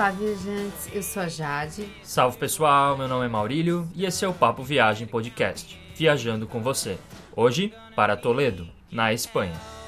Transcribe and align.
Olá, 0.00 0.12
viajantes. 0.12 0.88
Eu 0.94 1.02
sou 1.02 1.22
a 1.22 1.28
Jade. 1.28 1.86
Salve 2.02 2.38
pessoal, 2.38 2.96
meu 2.96 3.06
nome 3.06 3.26
é 3.26 3.28
Maurílio 3.28 3.86
e 3.94 4.06
esse 4.06 4.24
é 4.24 4.28
o 4.28 4.32
Papo 4.32 4.62
Viagem 4.62 5.06
Podcast, 5.06 5.78
viajando 5.94 6.46
com 6.46 6.62
você. 6.62 6.96
Hoje 7.36 7.74
para 7.94 8.16
Toledo, 8.16 8.66
na 8.90 9.12
Espanha. 9.12 9.79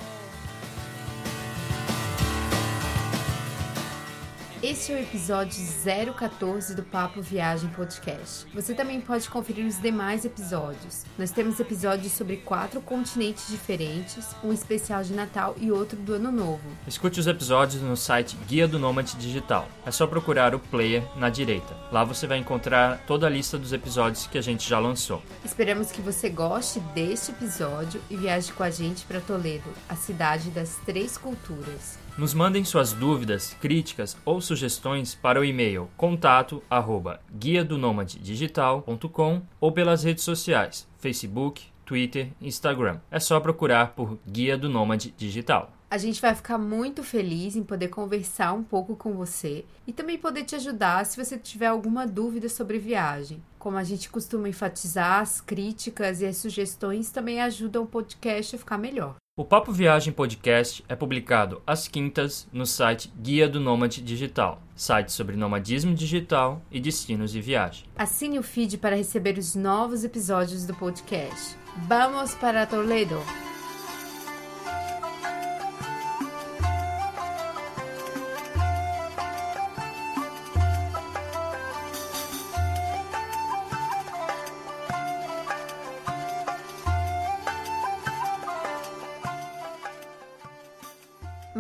Este 4.82 4.94
é 4.94 4.96
o 4.96 4.98
episódio 4.98 5.64
014 6.12 6.74
do 6.74 6.82
Papo 6.82 7.22
Viagem 7.22 7.70
Podcast. 7.70 8.48
Você 8.52 8.74
também 8.74 9.00
pode 9.00 9.30
conferir 9.30 9.64
os 9.64 9.80
demais 9.80 10.24
episódios. 10.24 11.04
Nós 11.16 11.30
temos 11.30 11.60
episódios 11.60 12.10
sobre 12.10 12.38
quatro 12.38 12.80
continentes 12.80 13.46
diferentes, 13.46 14.34
um 14.42 14.52
especial 14.52 15.04
de 15.04 15.12
Natal 15.12 15.54
e 15.60 15.70
outro 15.70 15.96
do 15.96 16.14
Ano 16.14 16.32
Novo. 16.32 16.68
Escute 16.84 17.20
os 17.20 17.28
episódios 17.28 17.80
no 17.80 17.96
site 17.96 18.36
Guia 18.48 18.66
do 18.66 18.76
Nômade 18.76 19.14
Digital. 19.14 19.68
É 19.86 19.92
só 19.92 20.04
procurar 20.04 20.52
o 20.52 20.58
player 20.58 21.04
na 21.14 21.30
direita. 21.30 21.76
Lá 21.92 22.02
você 22.02 22.26
vai 22.26 22.38
encontrar 22.38 23.04
toda 23.06 23.28
a 23.28 23.30
lista 23.30 23.56
dos 23.56 23.72
episódios 23.72 24.26
que 24.26 24.36
a 24.36 24.42
gente 24.42 24.68
já 24.68 24.80
lançou. 24.80 25.22
Esperamos 25.44 25.92
que 25.92 26.00
você 26.00 26.28
goste 26.28 26.80
deste 26.92 27.30
episódio 27.30 28.02
e 28.10 28.16
viaje 28.16 28.52
com 28.52 28.64
a 28.64 28.70
gente 28.70 29.04
para 29.04 29.20
Toledo, 29.20 29.72
a 29.88 29.94
cidade 29.94 30.50
das 30.50 30.74
três 30.84 31.16
culturas. 31.16 32.01
Nos 32.16 32.34
mandem 32.34 32.62
suas 32.62 32.92
dúvidas, 32.92 33.56
críticas 33.58 34.18
ou 34.22 34.38
sugestões 34.38 35.14
para 35.14 35.40
o 35.40 35.44
e-mail 35.44 35.88
contato 35.96 36.62
arroba 36.68 37.20
guia 37.34 37.64
do 37.64 37.78
digital.com 38.20 39.42
ou 39.58 39.72
pelas 39.72 40.04
redes 40.04 40.22
sociais 40.22 40.86
Facebook, 40.98 41.62
Twitter, 41.86 42.28
Instagram. 42.40 43.00
É 43.10 43.18
só 43.18 43.40
procurar 43.40 43.88
por 43.88 44.18
Guia 44.28 44.56
do 44.58 44.68
Nômade 44.68 45.12
Digital. 45.16 45.72
A 45.92 45.98
gente 45.98 46.22
vai 46.22 46.34
ficar 46.34 46.56
muito 46.56 47.04
feliz 47.04 47.54
em 47.54 47.62
poder 47.62 47.88
conversar 47.88 48.54
um 48.54 48.62
pouco 48.62 48.96
com 48.96 49.12
você 49.12 49.66
e 49.86 49.92
também 49.92 50.16
poder 50.16 50.42
te 50.42 50.56
ajudar 50.56 51.04
se 51.04 51.22
você 51.22 51.36
tiver 51.36 51.66
alguma 51.66 52.06
dúvida 52.06 52.48
sobre 52.48 52.78
viagem. 52.78 53.42
Como 53.58 53.76
a 53.76 53.84
gente 53.84 54.08
costuma 54.08 54.48
enfatizar, 54.48 55.20
as 55.20 55.42
críticas 55.42 56.22
e 56.22 56.26
as 56.26 56.38
sugestões 56.38 57.10
também 57.10 57.42
ajudam 57.42 57.82
o 57.82 57.86
podcast 57.86 58.56
a 58.56 58.58
ficar 58.58 58.78
melhor. 58.78 59.16
O 59.36 59.44
Papo 59.44 59.70
Viagem 59.70 60.14
Podcast 60.14 60.82
é 60.88 60.96
publicado 60.96 61.60
às 61.66 61.86
quintas 61.86 62.48
no 62.50 62.64
site 62.64 63.12
Guia 63.20 63.46
do 63.46 63.60
Nômade 63.60 64.00
Digital, 64.00 64.62
site 64.74 65.12
sobre 65.12 65.36
nomadismo 65.36 65.94
digital 65.94 66.62
e 66.70 66.80
destinos 66.80 67.30
de 67.30 67.42
viagem. 67.42 67.84
Assine 67.96 68.38
o 68.38 68.42
feed 68.42 68.78
para 68.78 68.96
receber 68.96 69.36
os 69.36 69.54
novos 69.54 70.04
episódios 70.04 70.64
do 70.64 70.72
podcast. 70.72 71.54
Vamos 71.86 72.34
para 72.34 72.64
Toledo! 72.64 73.51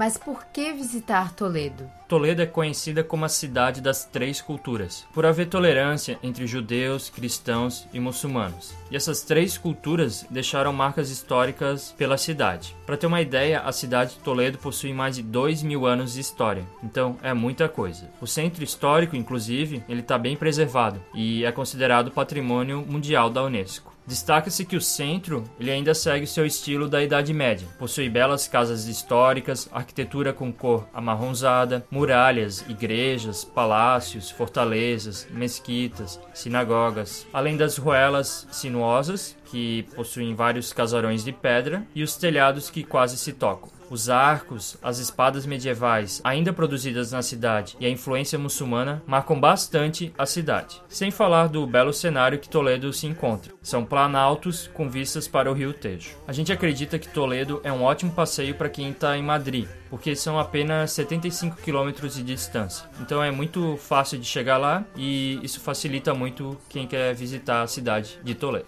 Mas 0.02 0.18
por 0.18 0.46
que 0.46 0.72
visitar 0.72 1.32
Toledo? 1.32 1.88
Toledo 2.08 2.42
é 2.42 2.46
conhecida 2.46 3.04
como 3.04 3.24
a 3.24 3.28
cidade 3.28 3.80
das 3.80 4.04
três 4.04 4.40
culturas, 4.40 5.06
por 5.14 5.24
haver 5.24 5.46
tolerância 5.46 6.18
entre 6.24 6.44
judeus, 6.44 7.08
cristãos 7.08 7.86
e 7.92 8.00
muçulmanos. 8.00 8.74
E 8.90 8.96
essas 8.96 9.22
três 9.22 9.56
culturas 9.56 10.26
deixaram 10.28 10.72
marcas 10.72 11.08
históricas 11.08 11.94
pela 11.96 12.18
cidade. 12.18 12.74
Para 12.84 12.96
ter 12.96 13.06
uma 13.06 13.20
ideia, 13.20 13.60
a 13.60 13.70
cidade 13.70 14.14
de 14.14 14.20
Toledo 14.22 14.58
possui 14.58 14.92
mais 14.92 15.14
de 15.14 15.22
dois 15.22 15.62
mil 15.62 15.86
anos 15.86 16.14
de 16.14 16.20
história, 16.20 16.66
então 16.82 17.16
é 17.22 17.32
muita 17.32 17.68
coisa. 17.68 18.10
O 18.20 18.26
centro 18.26 18.64
histórico, 18.64 19.14
inclusive, 19.14 19.84
ele 19.88 20.00
está 20.00 20.18
bem 20.18 20.36
preservado 20.36 21.00
e 21.14 21.44
é 21.44 21.52
considerado 21.52 22.10
patrimônio 22.10 22.84
mundial 22.84 23.30
da 23.30 23.44
Unesco. 23.44 23.91
Destaca-se 24.06 24.64
que 24.64 24.76
o 24.76 24.80
centro 24.80 25.44
ele 25.58 25.70
ainda 25.70 25.94
segue 25.94 26.26
seu 26.26 26.44
estilo 26.44 26.88
da 26.88 27.02
Idade 27.02 27.32
Média. 27.32 27.68
Possui 27.78 28.08
belas 28.08 28.48
casas 28.48 28.86
históricas, 28.86 29.68
arquitetura 29.72 30.32
com 30.32 30.52
cor 30.52 30.88
amarronzada, 30.92 31.86
muralhas, 31.90 32.64
igrejas, 32.68 33.44
palácios, 33.44 34.30
fortalezas, 34.30 35.26
mesquitas, 35.30 36.20
sinagogas, 36.34 37.26
além 37.32 37.56
das 37.56 37.76
ruelas 37.76 38.46
sinuosas, 38.50 39.36
que 39.44 39.86
possuem 39.94 40.34
vários 40.34 40.72
casarões 40.72 41.24
de 41.24 41.32
pedra, 41.32 41.86
e 41.94 42.02
os 42.02 42.16
telhados 42.16 42.70
que 42.70 42.82
quase 42.82 43.16
se 43.16 43.32
tocam. 43.32 43.81
Os 43.92 44.08
arcos, 44.08 44.78
as 44.82 44.98
espadas 44.98 45.44
medievais 45.44 46.22
ainda 46.24 46.50
produzidas 46.50 47.12
na 47.12 47.20
cidade 47.20 47.76
e 47.78 47.84
a 47.84 47.90
influência 47.90 48.38
muçulmana 48.38 49.02
marcam 49.06 49.38
bastante 49.38 50.14
a 50.16 50.24
cidade. 50.24 50.80
Sem 50.88 51.10
falar 51.10 51.48
do 51.48 51.66
belo 51.66 51.92
cenário 51.92 52.38
que 52.38 52.48
Toledo 52.48 52.90
se 52.90 53.06
encontra. 53.06 53.52
São 53.60 53.84
planaltos 53.84 54.66
com 54.72 54.88
vistas 54.88 55.28
para 55.28 55.50
o 55.50 55.54
rio 55.54 55.74
Tejo. 55.74 56.16
A 56.26 56.32
gente 56.32 56.50
acredita 56.50 56.98
que 56.98 57.06
Toledo 57.06 57.60
é 57.62 57.70
um 57.70 57.82
ótimo 57.82 58.12
passeio 58.12 58.54
para 58.54 58.70
quem 58.70 58.88
está 58.88 59.14
em 59.18 59.22
Madrid, 59.22 59.68
porque 59.92 60.16
são 60.16 60.38
apenas 60.38 60.90
75 60.92 61.56
quilômetros 61.56 62.14
de 62.14 62.22
distância. 62.22 62.88
Então 62.98 63.22
é 63.22 63.30
muito 63.30 63.76
fácil 63.76 64.18
de 64.18 64.24
chegar 64.24 64.56
lá 64.56 64.82
e 64.96 65.38
isso 65.42 65.60
facilita 65.60 66.14
muito 66.14 66.56
quem 66.66 66.86
quer 66.86 67.14
visitar 67.14 67.60
a 67.60 67.66
cidade 67.66 68.18
de 68.24 68.34
Toledo. 68.34 68.64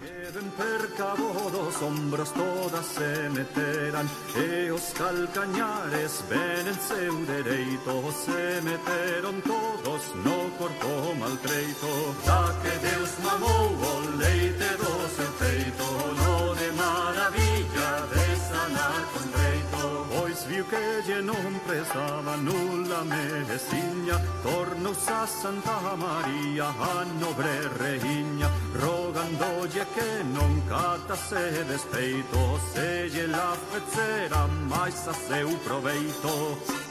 que 12.61 12.79
Deus 12.87 13.11
mamou 13.23 13.73
o 13.73 14.17
leite 14.19 14.77
do 14.77 15.09
seu 15.09 15.33
peito 15.39 15.84
que 20.69 20.77
che 20.77 21.03
je 21.07 21.21
non 21.21 21.61
pesava 21.67 22.37
nulla 22.37 23.03
medicina 23.03 24.21
tornus 24.43 25.07
a 25.09 25.27
Santa 25.27 25.97
Maria, 25.97 26.67
a 26.67 27.05
nobre 27.19 27.69
regna, 27.77 28.49
rogandoie 28.73 29.87
che 29.95 30.23
non 30.23 30.63
catasse 30.67 31.65
despeito, 31.67 32.59
se 32.73 33.27
la 33.27 33.57
fecera 33.71 34.47
mai 34.47 34.93
sa 34.93 35.13
seu 35.13 35.57
proveito. 35.59 36.84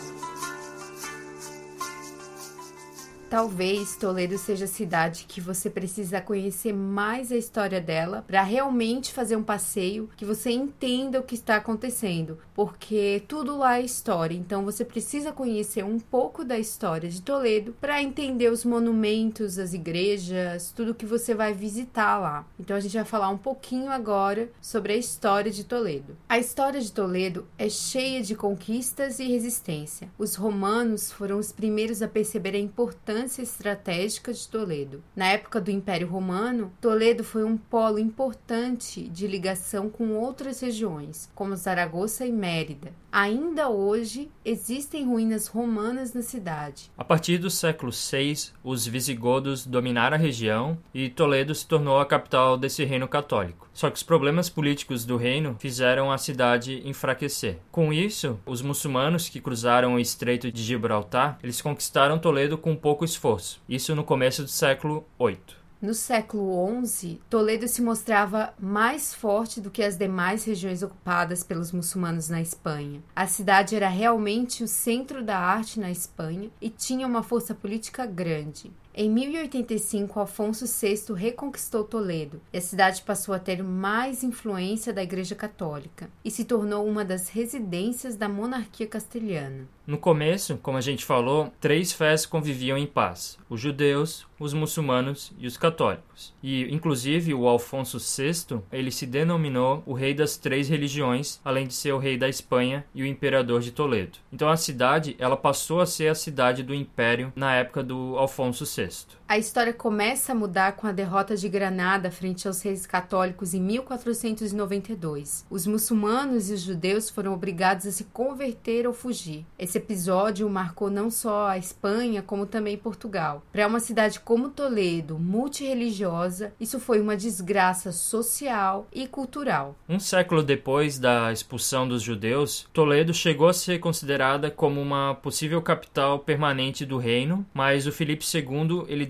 Talvez 3.34 3.96
Toledo 3.96 4.38
seja 4.38 4.66
a 4.66 4.68
cidade 4.68 5.26
que 5.28 5.42
você 5.42 5.68
precisa 5.68 6.22
conhecer 6.22 6.72
mais 6.72 7.32
a 7.32 7.36
história 7.36 7.82
dela 7.82 8.24
para 8.28 8.44
realmente 8.44 9.12
fazer 9.12 9.36
um 9.36 9.42
passeio 9.42 10.08
que 10.16 10.24
você 10.24 10.52
entenda 10.52 11.20
o 11.20 11.24
que 11.24 11.34
está 11.34 11.56
acontecendo, 11.56 12.38
porque 12.54 13.24
tudo 13.28 13.58
lá 13.58 13.80
é 13.80 13.82
história. 13.82 14.36
Então 14.36 14.64
você 14.64 14.86
precisa 14.86 15.32
conhecer 15.32 15.84
um 15.84 15.98
pouco 16.00 16.46
da 16.46 16.60
história 16.60 17.10
de 17.10 17.24
Toledo 17.24 17.76
para 17.82 18.04
entender 18.04 18.52
os 18.52 18.64
monumentos, 18.64 19.58
as 19.58 19.74
igrejas, 19.74 20.72
tudo 20.72 20.94
que 20.94 21.04
você 21.08 21.34
vai 21.34 21.56
visitar 21.56 22.20
lá. 22.20 22.46
Então 22.60 22.78
a 22.78 22.80
gente 22.80 22.94
vai 22.94 23.04
falar 23.04 23.30
um 23.30 23.38
pouquinho 23.40 23.90
agora 23.90 24.48
sobre 24.62 24.94
a 24.94 24.98
história 24.98 25.50
de 25.50 25.64
Toledo. 25.64 26.16
A 26.30 26.38
história 26.38 26.80
de 26.80 26.92
Toledo 26.92 27.48
é 27.58 27.68
cheia 27.68 28.22
de 28.22 28.36
conquistas 28.36 29.18
e 29.18 29.28
resistência. 29.28 30.08
Os 30.20 30.36
romanos 30.36 31.12
foram 31.12 31.40
os 31.40 31.52
primeiros 31.52 32.04
a 32.04 32.08
perceber 32.08 32.54
a 32.54 32.60
importância 32.60 33.22
importância 33.23 33.41
estratégica 33.41 34.34
de 34.34 34.47
Toledo. 34.47 35.03
Na 35.16 35.28
época 35.28 35.61
do 35.61 35.72
Império 35.72 36.08
Romano, 36.08 36.73
Toledo 36.81 37.23
foi 37.23 37.43
um 37.43 37.58
polo 37.58 37.97
importante 37.97 39.08
de 39.08 39.28
ligação 39.28 39.90
com 39.90 40.11
outras 40.11 40.59
regiões, 40.59 41.29
como 41.34 41.55
Zaragoza 41.55 42.25
e 42.25 42.31
Mérida. 42.31 42.91
Ainda 43.11 43.70
hoje 43.70 44.29
existem 44.43 45.05
ruínas 45.05 45.47
romanas 45.47 46.14
na 46.14 46.22
cidade. 46.23 46.91
A 46.97 47.03
partir 47.03 47.37
do 47.37 47.49
século 47.49 47.91
VI, 47.91 48.52
os 48.64 48.87
visigodos 48.87 49.66
dominaram 49.66 50.16
a 50.16 50.19
região 50.19 50.78
e 50.93 51.09
Toledo 51.09 51.53
se 51.53 51.67
tornou 51.67 51.99
a 51.99 52.05
capital 52.05 52.58
desse 52.58 52.84
reino 52.84 53.08
católico. 53.08 53.69
Só 53.72 53.90
que 53.90 53.97
os 53.97 54.03
problemas 54.03 54.49
políticos 54.49 55.05
do 55.05 55.16
reino 55.16 55.55
fizeram 55.59 56.11
a 56.11 56.17
cidade 56.17 56.81
enfraquecer. 56.85 57.59
Com 57.72 57.93
isso, 57.93 58.40
os 58.46 58.61
muçulmanos 58.61 59.29
que 59.29 59.40
cruzaram 59.40 59.96
o 59.96 59.99
Estreito 59.99 60.52
de 60.52 60.64
Gibraltar, 60.64 61.37
eles 61.43 61.61
conquistaram 61.61 62.19
Toledo 62.19 62.58
com 62.58 62.76
pouco 62.76 63.05
esforço. 63.14 63.62
Isso 63.68 63.96
no 63.96 64.04
começo 64.04 64.44
do 64.44 64.50
século 64.50 65.06
VIII. 65.20 65.64
No 65.84 65.94
século 65.94 66.82
XI, 66.86 67.20
Toledo 67.30 67.68
se 67.68 67.82
mostrava 67.82 68.54
mais 68.58 69.14
forte 69.14 69.60
do 69.60 69.70
que 69.70 69.84
as 69.84 69.98
demais 69.98 70.46
regiões 70.46 70.82
ocupadas 70.82 71.44
pelos 71.44 71.74
muçulmanos 71.74 72.30
na 72.30 72.40
Espanha. 72.40 73.04
A 73.14 73.28
cidade 73.28 73.76
era 73.76 73.90
realmente 73.90 74.64
o 74.64 74.68
centro 74.68 75.22
da 75.22 75.38
arte 75.38 75.82
na 75.82 75.92
Espanha 75.92 76.50
e 76.62 76.70
tinha 76.70 77.06
uma 77.06 77.22
força 77.22 77.54
política 77.54 78.06
grande. 78.06 78.72
Em 78.96 79.10
1085, 79.10 80.20
Afonso 80.20 80.66
VI 80.68 81.16
reconquistou 81.16 81.84
Toledo 81.84 82.40
e 82.54 82.60
a 82.60 82.62
cidade 82.62 83.02
passou 83.02 83.34
a 83.34 83.40
ter 83.40 83.64
mais 83.64 84.24
influência 84.24 84.94
da 84.94 85.02
Igreja 85.02 85.34
Católica 85.34 86.10
e 86.24 86.30
se 86.30 86.46
tornou 86.46 86.88
uma 86.88 87.04
das 87.04 87.28
residências 87.28 88.16
da 88.16 88.30
monarquia 88.30 88.86
castelhana. 88.86 89.68
No 89.85 89.97
começo, 89.97 90.58
como 90.59 90.78
a 90.78 90.82
gente 90.82 91.03
falou, 91.03 91.52
três 91.59 91.91
fés 91.91 92.26
conviviam 92.26 92.78
em 92.78 92.88
paz: 92.88 93.38
os 93.50 93.59
judeus, 93.59 94.26
os 94.40 94.53
muçulmanos 94.53 95.34
e 95.38 95.46
os 95.46 95.58
católicos. 95.58 96.34
E, 96.41 96.74
inclusive, 96.74 97.34
o 97.34 97.47
Alfonso 97.47 97.97
VI, 97.97 98.62
ele 98.72 98.91
se 98.91 99.06
denominou 99.06 99.84
o 99.85 99.94
rei 99.94 100.14
das 100.14 100.38
três 100.38 100.70
religiões, 100.70 101.41
além 101.44 101.68
de 101.68 101.74
ser 101.74 101.91
o 101.91 101.97
rei 101.97 102.18
da 102.18 102.30
Espanha 102.30 102.85
e 102.96 103.03
o 103.03 103.06
imperador 103.06 103.59
de 103.59 103.72
Toledo. 103.72 104.20
Então 104.32 104.50
a 104.50 104.56
cidade, 104.56 105.18
ela 105.20 105.35
passou 105.35 105.82
a 105.82 105.86
ser 105.86 106.08
a 106.08 106.16
cidade 106.16 106.64
do 106.64 106.74
império 106.74 107.34
na 107.36 107.53
época 107.53 107.84
do 107.84 108.18
Alfonso 108.18 108.66
VI. 108.66 109.08
A 109.34 109.38
história 109.40 109.74
começa 109.74 110.32
a 110.32 110.35
mudar 110.35 110.74
com 110.74 110.85
a 110.85 110.91
derrota 110.91 111.35
de 111.35 111.50
Granada 111.50 112.12
frente 112.12 112.47
aos 112.47 112.62
reis 112.62 112.85
católicos 112.85 113.56
em 113.56 113.59
1492. 113.59 115.44
Os 115.50 115.66
muçulmanos 115.66 116.52
e 116.52 116.53
os 116.53 116.62
judeus 116.62 117.09
foram 117.09 117.34
obrigados 117.34 117.88
a 117.88 117.91
se 117.91 118.03
converter 118.03 118.85
ou 118.85 118.94
fugir. 118.94 119.44
Esse 119.58 119.80
episódio 119.80 120.47
marcou 120.47 120.88
não 120.91 121.09
só 121.09 121.47
a 121.47 121.58
Espanha, 121.58 122.22
como 122.22 122.46
também 122.46 122.78
Portugal. 122.78 123.41
Para 123.52 123.66
uma 123.66 123.80
cidade 123.80 124.20
como 124.20 124.50
Toledo, 124.50 125.18
multirreligiosa, 125.18 126.53
isso 126.59 126.79
foi 126.79 127.02
uma 127.02 127.18
desgraça 127.18 127.91
social 127.91 128.86
e 128.94 129.08
cultural. 129.08 129.76
Um 129.90 130.00
século 130.00 130.44
depois 130.44 131.00
da 131.00 131.34
expulsão 131.34 131.88
dos 131.88 132.03
judeus, 132.03 132.68
Toledo 132.72 133.16
chegou 133.16 133.47
a 133.47 133.53
ser 133.53 133.79
considerada 133.79 134.52
como 134.52 134.79
uma 134.79 135.16
possível 135.16 135.59
capital 135.59 136.20
permanente 136.20 136.86
do 136.86 137.00
reino, 137.00 137.44
mas 137.52 137.88
o 137.88 137.91
Filipe 137.91 138.24
II 138.32 138.84
ele 138.88 139.08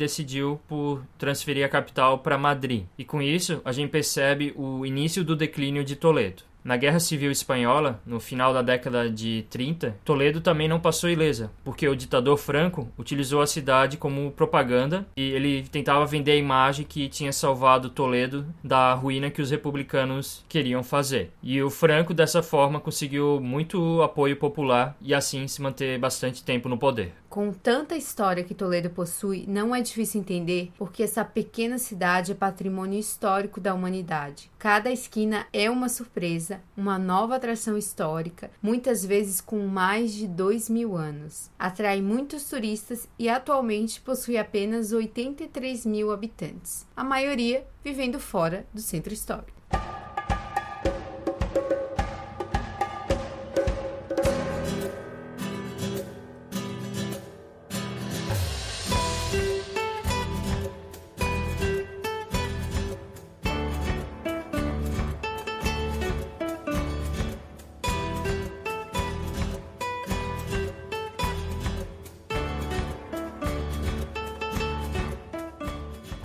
por 0.67 1.03
transferir 1.17 1.65
a 1.65 1.69
capital 1.69 2.19
para 2.19 2.37
Madrid. 2.37 2.85
E 2.97 3.03
com 3.03 3.21
isso, 3.21 3.61
a 3.63 3.71
gente 3.71 3.89
percebe 3.89 4.53
o 4.55 4.85
início 4.85 5.23
do 5.23 5.35
declínio 5.35 5.83
de 5.83 5.95
Toledo. 5.95 6.43
Na 6.63 6.77
Guerra 6.77 6.99
Civil 6.99 7.29
Espanhola, 7.29 7.99
no 8.05 8.21
final 8.21 8.53
da 8.53 8.61
década 8.61 9.09
de 9.09 9.45
30, 9.49 9.97
Toledo 10.05 10.39
também 10.39 10.65
não 10.65 10.79
passou 10.79 11.09
ilesa, 11.09 11.51
porque 11.61 11.85
o 11.89 11.95
ditador 11.95 12.37
Franco 12.37 12.87
utilizou 12.97 13.41
a 13.41 13.47
cidade 13.47 13.97
como 13.97 14.31
propaganda 14.31 15.05
e 15.17 15.31
ele 15.31 15.63
tentava 15.63 16.05
vender 16.05 16.31
a 16.31 16.37
imagem 16.37 16.85
que 16.85 17.09
tinha 17.09 17.33
salvado 17.33 17.89
Toledo 17.89 18.45
da 18.63 18.93
ruína 18.93 19.29
que 19.29 19.41
os 19.41 19.51
republicanos 19.51 20.45
queriam 20.47 20.81
fazer. 20.83 21.31
E 21.43 21.61
o 21.61 21.69
Franco, 21.69 22.13
dessa 22.13 22.41
forma, 22.41 22.79
conseguiu 22.79 23.41
muito 23.41 24.01
apoio 24.01 24.37
popular 24.37 24.95
e 25.01 25.13
assim 25.13 25.45
se 25.49 25.61
manter 25.61 25.99
bastante 25.99 26.45
tempo 26.45 26.69
no 26.69 26.77
poder. 26.77 27.11
Com 27.33 27.51
tanta 27.51 27.95
história 27.95 28.43
que 28.43 28.53
Toledo 28.53 28.91
possui, 28.91 29.45
não 29.47 29.73
é 29.73 29.81
difícil 29.81 30.21
entender 30.21 30.71
porque 30.77 31.01
essa 31.01 31.25
pequena 31.25 31.79
cidade 31.79 32.31
é 32.31 32.35
patrimônio 32.35 32.99
histórico 32.99 33.59
da 33.59 33.73
humanidade. 33.73 34.51
Cada 34.59 34.91
esquina 34.91 35.47
é 35.51 35.67
uma 35.67 35.89
surpresa, 35.89 36.61
uma 36.77 36.99
nova 36.99 37.35
atração 37.35 37.75
histórica, 37.75 38.51
muitas 38.61 39.03
vezes 39.03 39.41
com 39.41 39.65
mais 39.65 40.13
de 40.13 40.27
dois 40.27 40.69
mil 40.69 40.95
anos. 40.95 41.49
Atrai 41.57 42.03
muitos 42.03 42.47
turistas 42.47 43.09
e 43.17 43.27
atualmente 43.27 43.99
possui 43.99 44.37
apenas 44.37 44.91
83 44.91 45.87
mil 45.87 46.11
habitantes, 46.11 46.85
a 46.95 47.03
maioria 47.03 47.65
vivendo 47.83 48.19
fora 48.19 48.63
do 48.71 48.79
centro 48.79 49.11
histórico. 49.11 49.57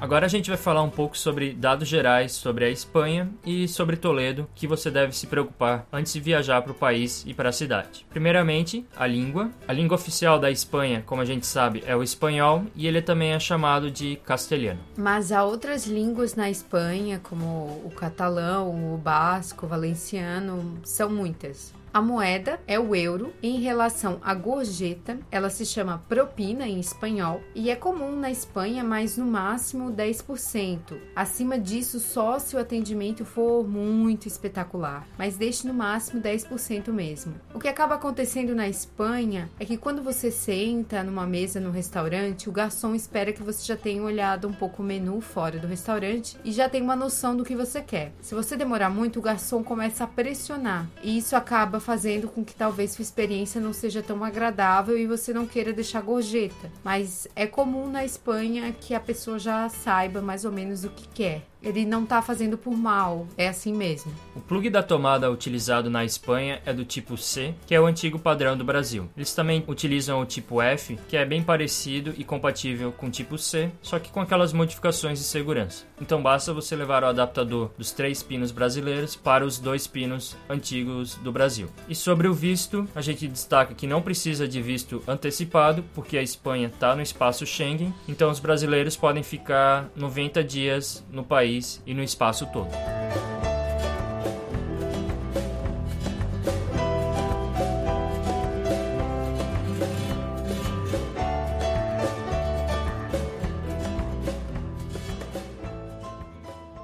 Agora 0.08 0.24
a 0.24 0.28
gente 0.28 0.48
vai 0.48 0.56
falar 0.56 0.80
um 0.82 0.88
pouco 0.88 1.18
sobre 1.18 1.52
dados 1.52 1.86
gerais 1.86 2.32
sobre 2.32 2.64
a 2.64 2.70
Espanha 2.70 3.28
e 3.44 3.68
sobre 3.68 3.94
Toledo 3.94 4.48
que 4.54 4.66
você 4.66 4.90
deve 4.90 5.14
se 5.14 5.26
preocupar 5.26 5.86
antes 5.92 6.14
de 6.14 6.18
viajar 6.20 6.62
para 6.62 6.72
o 6.72 6.74
país 6.74 7.22
e 7.26 7.34
para 7.34 7.50
a 7.50 7.52
cidade. 7.52 8.06
Primeiramente, 8.08 8.86
a 8.96 9.06
língua. 9.06 9.50
A 9.68 9.72
língua 9.74 9.96
oficial 9.96 10.38
da 10.38 10.50
Espanha, 10.50 11.02
como 11.04 11.20
a 11.20 11.26
gente 11.26 11.46
sabe, 11.46 11.84
é 11.86 11.94
o 11.94 12.02
espanhol 12.02 12.64
e 12.74 12.86
ele 12.86 13.02
também 13.02 13.32
é 13.32 13.38
chamado 13.38 13.90
de 13.90 14.16
castelhano. 14.24 14.80
Mas 14.96 15.30
há 15.30 15.44
outras 15.44 15.86
línguas 15.86 16.34
na 16.34 16.48
Espanha, 16.48 17.20
como 17.22 17.82
o 17.84 17.92
catalão, 17.94 18.94
o 18.94 18.96
basco, 18.96 19.66
o 19.66 19.68
valenciano, 19.68 20.78
são 20.84 21.10
muitas. 21.10 21.74
A 21.98 22.00
moeda 22.00 22.60
é 22.64 22.78
o 22.78 22.94
euro. 22.94 23.34
Em 23.42 23.58
relação 23.58 24.20
à 24.22 24.32
gorjeta, 24.32 25.18
ela 25.32 25.50
se 25.50 25.66
chama 25.66 26.04
propina 26.08 26.64
em 26.64 26.78
espanhol 26.78 27.40
e 27.56 27.72
é 27.72 27.74
comum 27.74 28.14
na 28.14 28.30
Espanha, 28.30 28.84
mas 28.84 29.16
no 29.16 29.26
máximo 29.26 29.90
10%. 29.90 30.96
Acima 31.16 31.58
disso, 31.58 31.98
só 31.98 32.38
se 32.38 32.54
o 32.54 32.58
atendimento 32.60 33.24
for 33.24 33.66
muito 33.66 34.28
espetacular, 34.28 35.08
mas 35.18 35.36
deixe 35.36 35.66
no 35.66 35.74
máximo 35.74 36.22
10% 36.22 36.92
mesmo. 36.92 37.34
O 37.52 37.58
que 37.58 37.66
acaba 37.66 37.96
acontecendo 37.96 38.54
na 38.54 38.68
Espanha 38.68 39.50
é 39.58 39.64
que 39.64 39.76
quando 39.76 40.00
você 40.00 40.30
senta 40.30 41.02
numa 41.02 41.26
mesa 41.26 41.58
no 41.58 41.72
restaurante, 41.72 42.48
o 42.48 42.52
garçom 42.52 42.94
espera 42.94 43.32
que 43.32 43.42
você 43.42 43.66
já 43.66 43.76
tenha 43.76 44.04
olhado 44.04 44.46
um 44.46 44.52
pouco 44.52 44.84
o 44.84 44.86
menu 44.86 45.20
fora 45.20 45.58
do 45.58 45.66
restaurante 45.66 46.38
e 46.44 46.52
já 46.52 46.68
tenha 46.68 46.84
uma 46.84 46.94
noção 46.94 47.36
do 47.36 47.44
que 47.44 47.56
você 47.56 47.82
quer. 47.82 48.12
Se 48.20 48.36
você 48.36 48.56
demorar 48.56 48.88
muito, 48.88 49.18
o 49.18 49.22
garçom 49.22 49.64
começa 49.64 50.04
a 50.04 50.06
pressionar 50.06 50.88
e 51.02 51.18
isso 51.18 51.34
acaba 51.34 51.80
fazendo 51.88 52.28
com 52.28 52.44
que 52.44 52.54
talvez 52.54 52.90
sua 52.90 53.02
experiência 53.02 53.58
não 53.58 53.72
seja 53.72 54.02
tão 54.02 54.22
agradável 54.22 54.98
e 54.98 55.06
você 55.06 55.32
não 55.32 55.46
queira 55.46 55.72
deixar 55.72 56.02
gorjeta. 56.02 56.70
Mas 56.84 57.26
é 57.34 57.46
comum 57.46 57.88
na 57.88 58.04
Espanha 58.04 58.70
que 58.78 58.92
a 58.92 59.00
pessoa 59.00 59.38
já 59.38 59.66
saiba 59.70 60.20
mais 60.20 60.44
ou 60.44 60.52
menos 60.52 60.84
o 60.84 60.90
que 60.90 61.08
quer. 61.08 61.46
Ele 61.62 61.84
não 61.84 62.04
está 62.04 62.22
fazendo 62.22 62.56
por 62.56 62.76
mal, 62.76 63.26
é 63.36 63.48
assim 63.48 63.72
mesmo. 63.74 64.12
O 64.36 64.40
plug 64.40 64.70
da 64.70 64.82
tomada 64.82 65.30
utilizado 65.30 65.90
na 65.90 66.04
Espanha 66.04 66.62
é 66.64 66.72
do 66.72 66.84
tipo 66.84 67.16
C, 67.16 67.54
que 67.66 67.74
é 67.74 67.80
o 67.80 67.86
antigo 67.86 68.18
padrão 68.18 68.56
do 68.56 68.64
Brasil. 68.64 69.08
Eles 69.16 69.34
também 69.34 69.64
utilizam 69.66 70.20
o 70.20 70.26
tipo 70.26 70.62
F, 70.62 70.98
que 71.08 71.16
é 71.16 71.24
bem 71.24 71.42
parecido 71.42 72.14
e 72.16 72.22
compatível 72.22 72.92
com 72.92 73.06
o 73.06 73.10
tipo 73.10 73.36
C, 73.36 73.70
só 73.82 73.98
que 73.98 74.10
com 74.10 74.20
aquelas 74.20 74.52
modificações 74.52 75.18
de 75.18 75.24
segurança. 75.24 75.84
Então 76.00 76.22
basta 76.22 76.54
você 76.54 76.76
levar 76.76 77.02
o 77.02 77.08
adaptador 77.08 77.70
dos 77.76 77.90
três 77.90 78.22
pinos 78.22 78.52
brasileiros 78.52 79.16
para 79.16 79.44
os 79.44 79.58
dois 79.58 79.86
pinos 79.86 80.36
antigos 80.48 81.16
do 81.16 81.32
Brasil. 81.32 81.68
E 81.88 81.94
sobre 81.94 82.28
o 82.28 82.34
visto, 82.34 82.86
a 82.94 83.00
gente 83.00 83.26
destaca 83.26 83.74
que 83.74 83.86
não 83.86 84.00
precisa 84.00 84.46
de 84.46 84.62
visto 84.62 85.02
antecipado, 85.08 85.84
porque 85.92 86.16
a 86.16 86.22
Espanha 86.22 86.68
está 86.68 86.94
no 86.94 87.02
espaço 87.02 87.44
Schengen, 87.44 87.92
então 88.06 88.30
os 88.30 88.38
brasileiros 88.38 88.96
podem 88.96 89.24
ficar 89.24 89.90
90 89.96 90.44
dias 90.44 91.04
no 91.10 91.24
país 91.24 91.47
país 91.48 91.82
e 91.86 91.94
no 91.94 92.02
espaço 92.02 92.46
todo. 92.52 92.68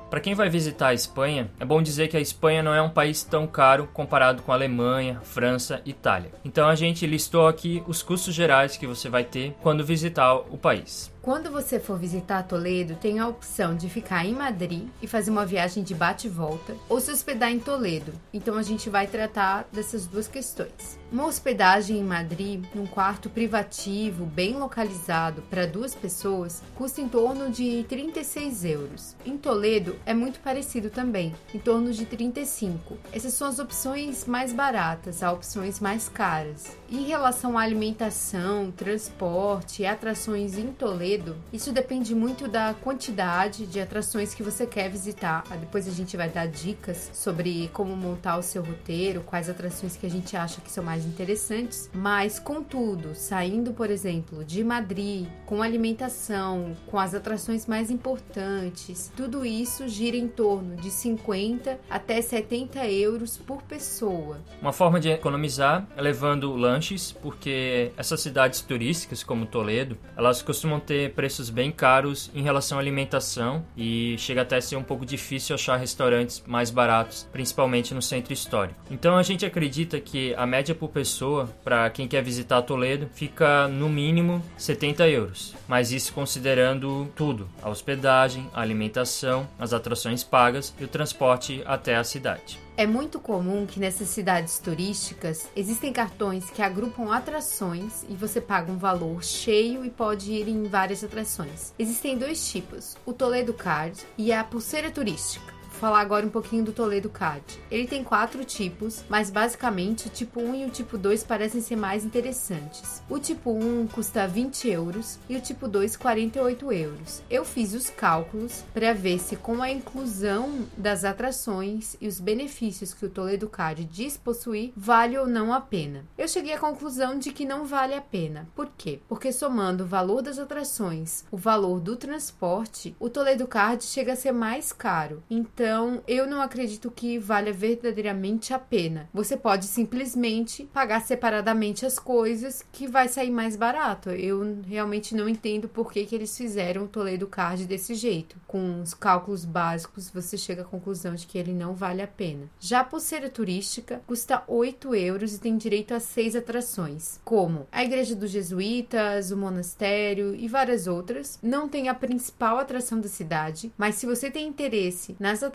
Para 0.08 0.20
quem 0.20 0.34
vai 0.34 0.48
visitar 0.48 0.88
a 0.88 0.94
Espanha, 0.94 1.50
é 1.58 1.64
bom 1.64 1.82
dizer 1.82 2.06
que 2.06 2.16
a 2.16 2.20
Espanha 2.20 2.62
não 2.62 2.72
é 2.72 2.80
um 2.80 2.88
país 2.88 3.24
tão 3.24 3.48
caro 3.48 3.88
comparado 3.92 4.42
com 4.42 4.52
a 4.52 4.54
Alemanha, 4.54 5.20
França 5.24 5.82
e 5.84 5.90
Itália. 5.90 6.30
Então 6.44 6.68
a 6.68 6.74
gente 6.76 7.04
listou 7.04 7.48
aqui 7.48 7.82
os 7.86 8.02
custos 8.02 8.32
gerais 8.32 8.76
que 8.76 8.86
você 8.86 9.08
vai 9.08 9.24
ter 9.24 9.54
quando 9.60 9.84
visitar 9.84 10.34
o 10.36 10.56
país. 10.56 11.13
Quando 11.24 11.50
você 11.50 11.80
for 11.80 11.98
visitar 11.98 12.42
Toledo, 12.42 12.96
tem 12.96 13.18
a 13.18 13.26
opção 13.26 13.74
de 13.74 13.88
ficar 13.88 14.26
em 14.26 14.34
Madrid 14.34 14.88
e 15.00 15.06
fazer 15.06 15.30
uma 15.30 15.46
viagem 15.46 15.82
de 15.82 15.94
bate 15.94 16.26
e 16.26 16.30
volta, 16.30 16.76
ou 16.86 17.00
se 17.00 17.10
hospedar 17.10 17.50
em 17.50 17.58
Toledo. 17.58 18.12
Então 18.30 18.58
a 18.58 18.62
gente 18.62 18.90
vai 18.90 19.06
tratar 19.06 19.66
dessas 19.72 20.06
duas 20.06 20.28
questões. 20.28 20.98
Uma 21.10 21.24
hospedagem 21.24 21.98
em 21.98 22.04
Madrid, 22.04 22.62
num 22.74 22.86
quarto 22.86 23.30
privativo 23.30 24.26
bem 24.26 24.58
localizado 24.58 25.40
para 25.48 25.64
duas 25.64 25.94
pessoas, 25.94 26.62
custa 26.74 27.00
em 27.00 27.08
torno 27.08 27.48
de 27.48 27.86
36 27.88 28.64
euros. 28.66 29.16
Em 29.24 29.38
Toledo 29.38 29.96
é 30.04 30.12
muito 30.12 30.40
parecido 30.40 30.90
também, 30.90 31.34
em 31.54 31.58
torno 31.58 31.90
de 31.90 32.04
35. 32.04 32.98
Essas 33.10 33.32
são 33.32 33.48
as 33.48 33.58
opções 33.58 34.26
mais 34.26 34.52
baratas, 34.52 35.22
há 35.22 35.32
opções 35.32 35.80
mais 35.80 36.06
caras. 36.06 36.76
Em 36.90 37.04
relação 37.04 37.56
à 37.56 37.62
alimentação, 37.62 38.70
transporte 38.70 39.82
e 39.82 39.86
atrações 39.86 40.58
em 40.58 40.66
Toledo, 40.72 41.13
Toledo, 41.14 41.36
isso 41.52 41.72
depende 41.72 42.14
muito 42.14 42.48
da 42.48 42.74
quantidade 42.74 43.66
de 43.66 43.80
atrações 43.80 44.34
que 44.34 44.42
você 44.42 44.66
quer 44.66 44.90
visitar. 44.90 45.44
Depois 45.60 45.86
a 45.86 45.90
gente 45.90 46.16
vai 46.16 46.28
dar 46.28 46.46
dicas 46.46 47.10
sobre 47.12 47.70
como 47.72 47.94
montar 47.96 48.36
o 48.38 48.42
seu 48.42 48.62
roteiro, 48.62 49.20
quais 49.20 49.48
atrações 49.48 49.96
que 49.96 50.06
a 50.06 50.10
gente 50.10 50.36
acha 50.36 50.60
que 50.60 50.70
são 50.70 50.82
mais 50.82 51.04
interessantes. 51.04 51.88
Mas, 51.94 52.38
contudo, 52.38 53.14
saindo, 53.14 53.72
por 53.72 53.90
exemplo, 53.90 54.44
de 54.44 54.64
Madrid, 54.64 55.26
com 55.46 55.62
alimentação, 55.62 56.76
com 56.86 56.98
as 56.98 57.14
atrações 57.14 57.66
mais 57.66 57.90
importantes, 57.90 59.12
tudo 59.16 59.44
isso 59.44 59.86
gira 59.88 60.16
em 60.16 60.28
torno 60.28 60.76
de 60.76 60.90
50 60.90 61.78
até 61.88 62.20
70 62.20 62.86
euros 62.88 63.36
por 63.36 63.62
pessoa. 63.62 64.38
Uma 64.60 64.72
forma 64.72 64.98
de 64.98 65.10
economizar 65.10 65.86
é 65.96 66.02
levando 66.02 66.54
lanches, 66.56 67.12
porque 67.12 67.92
essas 67.96 68.20
cidades 68.20 68.60
turísticas 68.60 69.22
como 69.22 69.46
Toledo, 69.46 69.96
elas 70.16 70.42
costumam 70.42 70.80
ter 70.80 71.03
preços 71.10 71.50
bem 71.50 71.70
caros 71.70 72.30
em 72.34 72.42
relação 72.42 72.78
à 72.78 72.80
alimentação 72.80 73.64
e 73.76 74.16
chega 74.18 74.42
até 74.42 74.56
a 74.56 74.60
ser 74.60 74.76
um 74.76 74.82
pouco 74.82 75.04
difícil 75.04 75.54
achar 75.54 75.76
restaurantes 75.76 76.42
mais 76.46 76.70
baratos, 76.70 77.28
principalmente 77.32 77.94
no 77.94 78.02
centro 78.02 78.32
histórico. 78.32 78.78
Então 78.90 79.16
a 79.16 79.22
gente 79.22 79.44
acredita 79.44 80.00
que 80.00 80.34
a 80.34 80.46
média 80.46 80.74
por 80.74 80.88
pessoa 80.88 81.48
para 81.62 81.88
quem 81.90 82.08
quer 82.08 82.22
visitar 82.22 82.62
Toledo 82.62 83.08
fica 83.14 83.68
no 83.68 83.88
mínimo 83.88 84.42
70 84.56 85.08
euros, 85.08 85.54
mas 85.68 85.92
isso 85.92 86.12
considerando 86.12 87.10
tudo: 87.14 87.48
a 87.62 87.68
hospedagem, 87.68 88.48
a 88.54 88.60
alimentação, 88.60 89.48
as 89.58 89.72
atrações 89.72 90.22
pagas 90.22 90.74
e 90.78 90.84
o 90.84 90.88
transporte 90.88 91.62
até 91.64 91.96
a 91.96 92.04
cidade. 92.04 92.63
É 92.76 92.86
muito 92.88 93.20
comum 93.20 93.66
que 93.66 93.78
nessas 93.78 94.08
cidades 94.08 94.58
turísticas 94.58 95.46
existem 95.54 95.92
cartões 95.92 96.50
que 96.50 96.60
agrupam 96.60 97.12
atrações 97.12 98.04
e 98.08 98.16
você 98.16 98.40
paga 98.40 98.72
um 98.72 98.76
valor 98.76 99.22
cheio 99.22 99.84
e 99.84 99.90
pode 99.90 100.32
ir 100.32 100.48
em 100.48 100.64
várias 100.64 101.04
atrações. 101.04 101.72
Existem 101.78 102.18
dois 102.18 102.50
tipos: 102.50 102.96
o 103.06 103.12
Toledo 103.12 103.54
Card 103.54 104.04
e 104.18 104.32
a 104.32 104.42
pulseira 104.42 104.90
turística 104.90 105.53
falar 105.74 106.00
agora 106.00 106.26
um 106.26 106.30
pouquinho 106.30 106.64
do 106.64 106.72
Toledo 106.72 107.10
Card. 107.10 107.44
Ele 107.70 107.86
tem 107.86 108.02
quatro 108.02 108.44
tipos, 108.44 109.04
mas 109.08 109.30
basicamente 109.30 110.06
o 110.06 110.10
tipo 110.10 110.40
1 110.40 110.54
e 110.54 110.64
o 110.64 110.70
tipo 110.70 110.96
2 110.96 111.24
parecem 111.24 111.60
ser 111.60 111.76
mais 111.76 112.04
interessantes. 112.04 113.02
O 113.08 113.18
tipo 113.18 113.52
1 113.52 113.88
custa 113.88 114.26
20 114.26 114.68
euros 114.68 115.18
e 115.28 115.36
o 115.36 115.40
tipo 115.40 115.68
2 115.68 115.96
48 115.96 116.72
euros. 116.72 117.22
Eu 117.28 117.44
fiz 117.44 117.74
os 117.74 117.90
cálculos 117.90 118.64
para 118.72 118.94
ver 118.94 119.18
se 119.18 119.36
com 119.36 119.62
a 119.62 119.70
inclusão 119.70 120.66
das 120.76 121.04
atrações 121.04 121.96
e 122.00 122.06
os 122.06 122.20
benefícios 122.20 122.94
que 122.94 123.06
o 123.06 123.10
Toledo 123.10 123.48
Card 123.48 123.84
diz 123.84 124.16
possuir, 124.16 124.72
vale 124.76 125.18
ou 125.18 125.26
não 125.26 125.52
a 125.52 125.60
pena. 125.60 126.04
Eu 126.16 126.28
cheguei 126.28 126.54
à 126.54 126.58
conclusão 126.58 127.18
de 127.18 127.32
que 127.32 127.44
não 127.44 127.66
vale 127.66 127.94
a 127.94 128.00
pena. 128.00 128.48
Por 128.54 128.70
quê? 128.76 129.00
Porque 129.08 129.32
somando 129.32 129.84
o 129.84 129.86
valor 129.86 130.22
das 130.22 130.38
atrações, 130.38 131.24
o 131.30 131.36
valor 131.36 131.80
do 131.80 131.96
transporte, 131.96 132.94
o 133.00 133.10
Toledo 133.10 133.46
Card 133.46 133.82
chega 133.84 134.12
a 134.12 134.16
ser 134.16 134.32
mais 134.32 134.72
caro. 134.72 135.22
Então 135.28 135.63
então, 135.64 136.02
eu 136.06 136.26
não 136.26 136.42
acredito 136.42 136.90
que 136.90 137.18
valha 137.18 137.50
verdadeiramente 137.50 138.52
a 138.52 138.58
pena. 138.58 139.08
Você 139.14 139.34
pode 139.34 139.64
simplesmente 139.64 140.68
pagar 140.74 141.00
separadamente 141.00 141.86
as 141.86 141.98
coisas 141.98 142.62
que 142.70 142.86
vai 142.86 143.08
sair 143.08 143.30
mais 143.30 143.56
barato. 143.56 144.10
Eu 144.10 144.58
realmente 144.68 145.14
não 145.14 145.26
entendo 145.26 145.66
por 145.66 145.90
que, 145.90 146.04
que 146.04 146.14
eles 146.14 146.36
fizeram 146.36 146.84
o 146.84 146.88
Toledo 146.88 147.26
Card 147.26 147.64
desse 147.64 147.94
jeito. 147.94 148.36
Com 148.46 148.82
os 148.82 148.92
cálculos 148.92 149.46
básicos, 149.46 150.10
você 150.10 150.36
chega 150.36 150.60
à 150.60 150.66
conclusão 150.66 151.14
de 151.14 151.26
que 151.26 151.38
ele 151.38 151.54
não 151.54 151.74
vale 151.74 152.02
a 152.02 152.06
pena. 152.06 152.46
Já 152.60 152.80
a 152.80 152.84
pulseira 152.84 153.30
turística 153.30 154.02
custa 154.06 154.44
8 154.46 154.94
euros 154.94 155.34
e 155.34 155.40
tem 155.40 155.56
direito 155.56 155.94
a 155.94 155.98
seis 155.98 156.36
atrações, 156.36 157.18
como 157.24 157.66
a 157.72 157.82
Igreja 157.82 158.14
dos 158.14 158.30
Jesuítas, 158.30 159.30
o 159.30 159.36
monastério 159.38 160.34
e 160.34 160.46
várias 160.46 160.86
outras. 160.86 161.38
Não 161.42 161.70
tem 161.70 161.88
a 161.88 161.94
principal 161.94 162.58
atração 162.58 163.00
da 163.00 163.08
cidade, 163.08 163.72
mas 163.78 163.94
se 163.94 164.04
você 164.04 164.30
tem 164.30 164.46
interesse 164.46 165.16
nas 165.18 165.42
atrações 165.42 165.53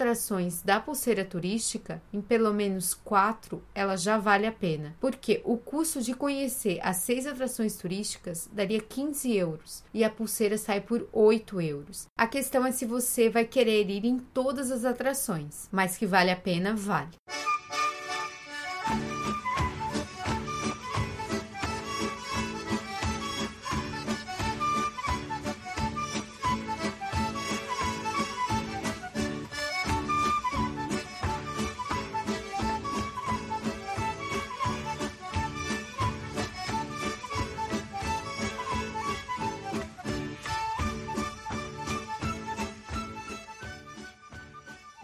da 0.63 0.79
pulseira 0.79 1.25
turística, 1.25 2.01
em 2.13 2.22
pelo 2.22 2.53
menos 2.53 2.94
quatro, 2.94 3.62
ela 3.75 3.98
já 3.98 4.18
vale 4.18 4.48
a 4.48 4.51
pena. 4.51 4.96
Porque 5.00 5.41
o 5.44 5.58
custo 5.58 6.01
de 6.01 6.13
conhecer 6.13 6.79
as 6.82 6.98
seis 6.98 7.27
atrações 7.27 7.75
turísticas 7.75 8.50
daria 8.51 8.79
15 8.79 9.36
euros 9.36 9.84
e 9.94 10.03
a 10.03 10.10
pulseira 10.10 10.58
sai 10.58 10.82
por 10.82 11.08
8 11.12 11.62
euros. 11.62 12.08
A 12.18 12.27
questão 12.27 12.65
é 12.65 12.72
se 12.72 12.86
você 12.86 13.29
vai 13.29 13.46
querer 13.46 13.89
ir 13.89 14.06
em 14.06 14.18
todas 14.20 14.72
as 14.72 14.86
atrações, 14.86 15.68
mas 15.72 15.98
que 15.98 16.06
vale 16.06 16.32
a 16.32 16.36
pena, 16.36 16.74
vale. 16.75 17.12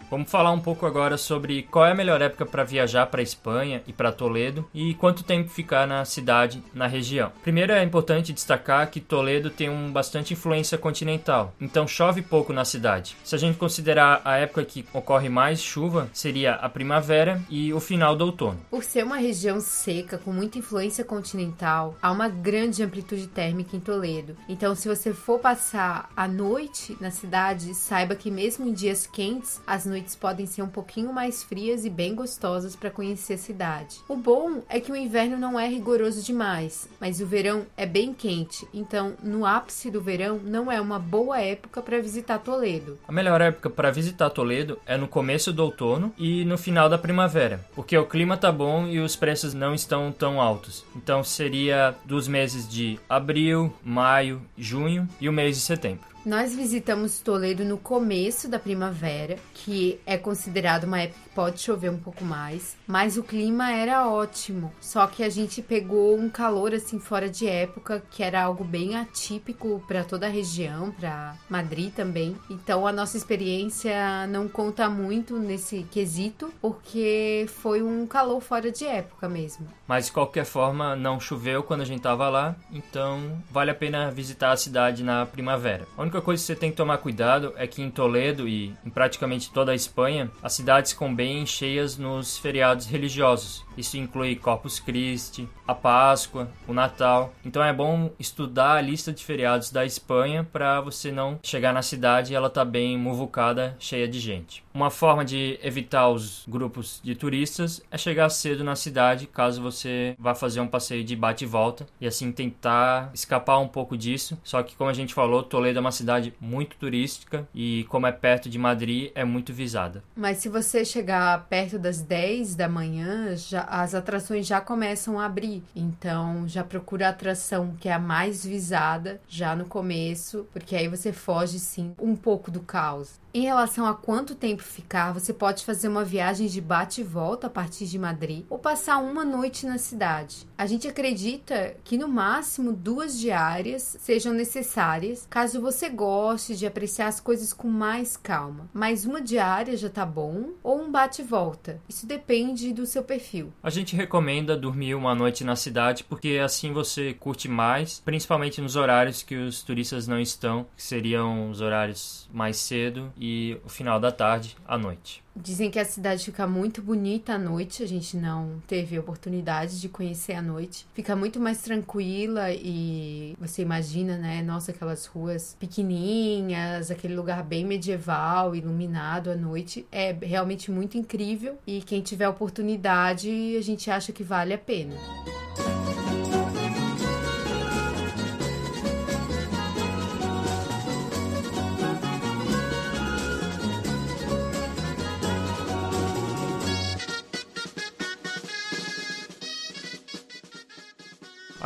Vamos 0.08 0.30
falar 0.30 0.52
um 0.52 0.60
pouco 0.60 0.86
agora 0.86 1.18
sobre 1.18 1.64
qual 1.64 1.84
é 1.84 1.90
a 1.90 1.94
melhor 1.94 2.22
época 2.22 2.46
para 2.46 2.62
viajar 2.62 3.06
para 3.06 3.22
Espanha 3.22 3.82
e 3.88 3.92
para 3.92 4.12
Toledo 4.12 4.64
e 4.72 4.94
quanto 4.94 5.24
tempo 5.24 5.50
ficar 5.50 5.84
na 5.84 6.04
cidade, 6.04 6.62
na 6.72 6.86
região. 6.86 7.32
Primeiro 7.42 7.72
é 7.72 7.82
importante 7.82 8.32
destacar 8.32 8.88
que 8.88 9.00
Toledo 9.00 9.50
tem 9.50 9.68
um 9.68 9.90
bastante 9.90 10.32
influência 10.32 10.78
continental, 10.78 11.52
então 11.60 11.88
chove 11.88 12.22
pouco 12.22 12.52
na 12.52 12.64
cidade. 12.64 13.16
Se 13.24 13.34
a 13.34 13.38
gente 13.38 13.58
considerar 13.58 14.20
a 14.24 14.36
época 14.36 14.64
que 14.64 14.84
ocorre 14.92 15.28
mais 15.28 15.60
chuva, 15.60 16.08
seria 16.12 16.54
a 16.54 16.68
primavera 16.68 17.42
e 17.50 17.74
o 17.74 17.80
final 17.80 18.14
do 18.14 18.26
outono. 18.26 18.60
Por 18.70 18.84
ser 18.84 19.04
uma 19.04 19.16
região 19.16 19.60
seca 19.60 20.18
com 20.18 20.32
muita 20.32 20.58
influência 20.58 21.04
continental, 21.04 21.96
há 22.00 22.12
uma 22.12 22.28
grande 22.28 22.80
amplitude 22.80 23.26
térmica 23.26 23.76
em 23.76 23.80
Toledo. 23.80 24.36
Então, 24.48 24.76
se 24.76 24.88
você 24.88 25.12
for 25.12 25.40
passar 25.40 26.08
a 26.16 26.28
noite 26.28 26.96
na 27.00 27.10
cidade, 27.10 27.74
saiba 27.74 28.14
que 28.14 28.30
mesmo 28.30 28.68
em 28.68 28.72
dias 28.72 29.04
quentes, 29.04 29.60
as 29.66 29.84
noites 29.84 29.95
noites 29.96 30.14
podem 30.14 30.44
ser 30.44 30.60
um 30.60 30.68
pouquinho 30.68 31.10
mais 31.10 31.42
frias 31.42 31.86
e 31.86 31.90
bem 31.90 32.14
gostosas 32.14 32.76
para 32.76 32.90
conhecer 32.90 33.34
a 33.34 33.38
cidade. 33.38 34.00
O 34.06 34.14
bom 34.14 34.62
é 34.68 34.78
que 34.78 34.92
o 34.92 34.96
inverno 34.96 35.38
não 35.38 35.58
é 35.58 35.66
rigoroso 35.66 36.22
demais, 36.22 36.86
mas 37.00 37.18
o 37.18 37.26
verão 37.26 37.64
é 37.78 37.86
bem 37.86 38.12
quente, 38.12 38.68
então 38.74 39.14
no 39.22 39.46
ápice 39.46 39.90
do 39.90 40.02
verão 40.02 40.38
não 40.44 40.70
é 40.70 40.78
uma 40.78 40.98
boa 40.98 41.40
época 41.40 41.80
para 41.80 42.02
visitar 42.02 42.38
Toledo. 42.40 42.98
A 43.08 43.12
melhor 43.12 43.40
época 43.40 43.70
para 43.70 43.90
visitar 43.90 44.28
Toledo 44.28 44.78
é 44.84 44.98
no 44.98 45.08
começo 45.08 45.50
do 45.50 45.64
outono 45.64 46.12
e 46.18 46.44
no 46.44 46.58
final 46.58 46.90
da 46.90 46.98
primavera, 46.98 47.64
porque 47.74 47.96
o 47.96 48.04
clima 48.04 48.36
tá 48.36 48.52
bom 48.52 48.86
e 48.86 49.00
os 49.00 49.16
preços 49.16 49.54
não 49.54 49.74
estão 49.74 50.12
tão 50.12 50.38
altos. 50.38 50.84
Então 50.94 51.24
seria 51.24 51.94
dos 52.04 52.28
meses 52.28 52.68
de 52.68 53.00
abril, 53.08 53.72
maio, 53.82 54.42
junho 54.58 55.08
e 55.18 55.26
o 55.26 55.32
mês 55.32 55.56
de 55.56 55.62
setembro. 55.62 56.15
Nós 56.26 56.56
visitamos 56.56 57.20
Toledo 57.20 57.64
no 57.64 57.78
começo 57.78 58.48
da 58.48 58.58
primavera, 58.58 59.38
que 59.54 60.00
é 60.04 60.18
considerado 60.18 60.82
uma 60.82 61.02
época 61.02 61.20
pode 61.36 61.60
chover 61.60 61.90
um 61.90 61.98
pouco 61.98 62.24
mais, 62.24 62.78
mas 62.86 63.18
o 63.18 63.22
clima 63.22 63.70
era 63.70 64.08
ótimo. 64.08 64.72
Só 64.80 65.06
que 65.06 65.22
a 65.22 65.28
gente 65.28 65.60
pegou 65.60 66.16
um 66.16 66.30
calor 66.30 66.72
assim 66.72 66.98
fora 66.98 67.28
de 67.28 67.46
época, 67.46 68.02
que 68.10 68.22
era 68.22 68.42
algo 68.42 68.64
bem 68.64 68.96
atípico 68.96 69.84
para 69.86 70.02
toda 70.02 70.24
a 70.26 70.30
região, 70.30 70.90
para 70.92 71.36
Madrid 71.50 71.92
também. 71.92 72.34
Então 72.48 72.86
a 72.86 72.92
nossa 72.92 73.18
experiência 73.18 74.26
não 74.28 74.48
conta 74.48 74.88
muito 74.88 75.38
nesse 75.38 75.82
quesito, 75.90 76.50
porque 76.58 77.44
foi 77.48 77.82
um 77.82 78.06
calor 78.06 78.40
fora 78.40 78.72
de 78.72 78.86
época 78.86 79.28
mesmo. 79.28 79.66
Mas 79.86 80.06
de 80.06 80.12
qualquer 80.12 80.46
forma, 80.46 80.96
não 80.96 81.20
choveu 81.20 81.62
quando 81.62 81.82
a 81.82 81.84
gente 81.84 81.98
estava 81.98 82.30
lá, 82.30 82.56
então 82.72 83.42
vale 83.50 83.70
a 83.70 83.74
pena 83.74 84.10
visitar 84.10 84.52
a 84.52 84.56
cidade 84.56 85.04
na 85.04 85.26
primavera. 85.26 85.86
A 85.98 86.02
única 86.02 86.22
coisa 86.22 86.42
que 86.42 86.46
você 86.46 86.56
tem 86.56 86.70
que 86.70 86.76
tomar 86.78 86.96
cuidado 86.96 87.52
é 87.58 87.66
que 87.66 87.82
em 87.82 87.90
Toledo 87.90 88.48
e 88.48 88.74
em 88.84 88.88
praticamente 88.88 89.50
toda 89.50 89.72
a 89.72 89.74
Espanha, 89.74 90.30
as 90.42 90.54
cidades 90.54 90.92
ficam 90.92 91.14
bem 91.14 91.25
cheias 91.44 91.98
nos 91.98 92.38
feriados 92.38 92.86
religiosos. 92.86 93.65
Isso 93.76 93.96
inclui 93.96 94.36
Corpus 94.36 94.80
Christi, 94.80 95.48
a 95.66 95.74
Páscoa, 95.74 96.48
o 96.66 96.72
Natal. 96.72 97.34
Então 97.44 97.62
é 97.62 97.72
bom 97.72 98.10
estudar 98.18 98.76
a 98.76 98.80
lista 98.80 99.12
de 99.12 99.24
feriados 99.24 99.70
da 99.70 99.84
Espanha 99.84 100.46
para 100.50 100.80
você 100.80 101.10
não 101.10 101.38
chegar 101.42 101.72
na 101.72 101.82
cidade 101.82 102.32
e 102.32 102.36
ela 102.36 102.48
tá 102.48 102.64
bem 102.64 102.96
muvucada, 102.96 103.76
cheia 103.78 104.08
de 104.08 104.18
gente. 104.18 104.64
Uma 104.72 104.90
forma 104.90 105.24
de 105.24 105.58
evitar 105.62 106.08
os 106.08 106.44
grupos 106.46 107.00
de 107.02 107.14
turistas 107.14 107.82
é 107.90 107.98
chegar 107.98 108.28
cedo 108.28 108.62
na 108.62 108.76
cidade, 108.76 109.26
caso 109.26 109.62
você 109.62 110.14
vá 110.18 110.34
fazer 110.34 110.60
um 110.60 110.68
passeio 110.68 111.02
de 111.02 111.16
bate 111.16 111.44
e 111.44 111.46
volta 111.46 111.86
e 112.00 112.06
assim 112.06 112.30
tentar 112.30 113.10
escapar 113.14 113.58
um 113.58 113.68
pouco 113.68 113.96
disso. 113.96 114.38
Só 114.44 114.62
que 114.62 114.76
como 114.76 114.90
a 114.90 114.94
gente 114.94 115.14
falou, 115.14 115.42
Toledo 115.42 115.78
é 115.78 115.80
uma 115.80 115.92
cidade 115.92 116.34
muito 116.40 116.76
turística 116.76 117.46
e 117.54 117.84
como 117.88 118.06
é 118.06 118.12
perto 118.12 118.48
de 118.48 118.58
Madrid, 118.58 119.10
é 119.14 119.24
muito 119.24 119.52
visada. 119.52 120.02
Mas 120.14 120.38
se 120.38 120.48
você 120.48 120.84
chegar 120.84 121.46
perto 121.48 121.78
das 121.78 122.00
10 122.02 122.54
da 122.54 122.68
manhã, 122.68 123.34
já 123.36 123.65
as 123.68 123.94
atrações 123.94 124.46
já 124.46 124.60
começam 124.60 125.18
a 125.18 125.26
abrir. 125.26 125.62
Então, 125.74 126.46
já 126.48 126.64
procura 126.64 127.06
a 127.06 127.10
atração 127.10 127.74
que 127.80 127.88
é 127.88 127.92
a 127.92 127.98
mais 127.98 128.44
visada 128.44 129.20
já 129.28 129.54
no 129.54 129.66
começo, 129.66 130.46
porque 130.52 130.76
aí 130.76 130.88
você 130.88 131.12
foge 131.12 131.58
sim 131.58 131.94
um 132.00 132.16
pouco 132.16 132.50
do 132.50 132.60
caos. 132.60 133.20
Em 133.36 133.42
relação 133.42 133.84
a 133.84 133.94
quanto 133.94 134.34
tempo 134.34 134.62
ficar, 134.62 135.12
você 135.12 135.30
pode 135.30 135.62
fazer 135.62 135.88
uma 135.88 136.02
viagem 136.02 136.46
de 136.46 136.58
bate 136.58 137.02
e 137.02 137.04
volta 137.04 137.48
a 137.48 137.50
partir 137.50 137.84
de 137.84 137.98
Madrid 137.98 138.46
ou 138.48 138.58
passar 138.58 138.96
uma 138.96 139.26
noite 139.26 139.66
na 139.66 139.76
cidade. 139.76 140.46
A 140.56 140.64
gente 140.64 140.88
acredita 140.88 141.76
que 141.84 141.98
no 141.98 142.08
máximo 142.08 142.72
duas 142.72 143.18
diárias 143.18 143.98
sejam 144.00 144.32
necessárias, 144.32 145.26
caso 145.28 145.60
você 145.60 145.90
goste 145.90 146.56
de 146.56 146.66
apreciar 146.66 147.08
as 147.08 147.20
coisas 147.20 147.52
com 147.52 147.68
mais 147.68 148.16
calma. 148.16 148.70
Mas 148.72 149.04
uma 149.04 149.20
diária 149.20 149.76
já 149.76 149.90
tá 149.90 150.06
bom 150.06 150.52
ou 150.62 150.80
um 150.80 150.90
bate 150.90 151.20
e 151.20 151.24
volta. 151.26 151.78
Isso 151.86 152.06
depende 152.06 152.72
do 152.72 152.86
seu 152.86 153.04
perfil. 153.04 153.52
A 153.62 153.70
gente 153.70 153.96
recomenda 153.96 154.56
dormir 154.56 154.94
uma 154.94 155.14
noite 155.14 155.42
na 155.42 155.56
cidade 155.56 156.04
porque 156.04 156.40
assim 156.42 156.72
você 156.72 157.12
curte 157.12 157.48
mais, 157.48 158.00
principalmente 158.04 158.60
nos 158.60 158.76
horários 158.76 159.22
que 159.22 159.34
os 159.34 159.62
turistas 159.62 160.06
não 160.06 160.20
estão, 160.20 160.66
que 160.76 160.82
seriam 160.82 161.50
os 161.50 161.60
horários 161.60 162.28
mais 162.32 162.58
cedo 162.58 163.12
e 163.18 163.58
o 163.64 163.68
final 163.68 163.98
da 163.98 164.12
tarde 164.12 164.56
à 164.66 164.78
noite. 164.78 165.25
Dizem 165.36 165.70
que 165.70 165.78
a 165.78 165.84
cidade 165.84 166.24
fica 166.24 166.46
muito 166.46 166.80
bonita 166.80 167.34
à 167.34 167.38
noite, 167.38 167.82
a 167.82 167.86
gente 167.86 168.16
não 168.16 168.62
teve 168.66 168.98
oportunidade 168.98 169.80
de 169.80 169.88
conhecer 169.88 170.32
à 170.32 170.40
noite. 170.40 170.86
Fica 170.94 171.14
muito 171.14 171.38
mais 171.38 171.60
tranquila 171.60 172.50
e 172.50 173.36
você 173.38 173.60
imagina, 173.60 174.16
né? 174.16 174.42
Nossa, 174.42 174.70
aquelas 174.70 175.04
ruas 175.04 175.54
pequenininhas, 175.60 176.90
aquele 176.90 177.14
lugar 177.14 177.44
bem 177.44 177.66
medieval, 177.66 178.56
iluminado 178.56 179.30
à 179.30 179.36
noite. 179.36 179.86
É 179.92 180.12
realmente 180.12 180.70
muito 180.70 180.96
incrível 180.96 181.58
e 181.66 181.82
quem 181.82 182.00
tiver 182.00 182.28
oportunidade, 182.28 183.56
a 183.58 183.62
gente 183.62 183.90
acha 183.90 184.12
que 184.12 184.24
vale 184.24 184.54
a 184.54 184.58
pena. 184.58 184.96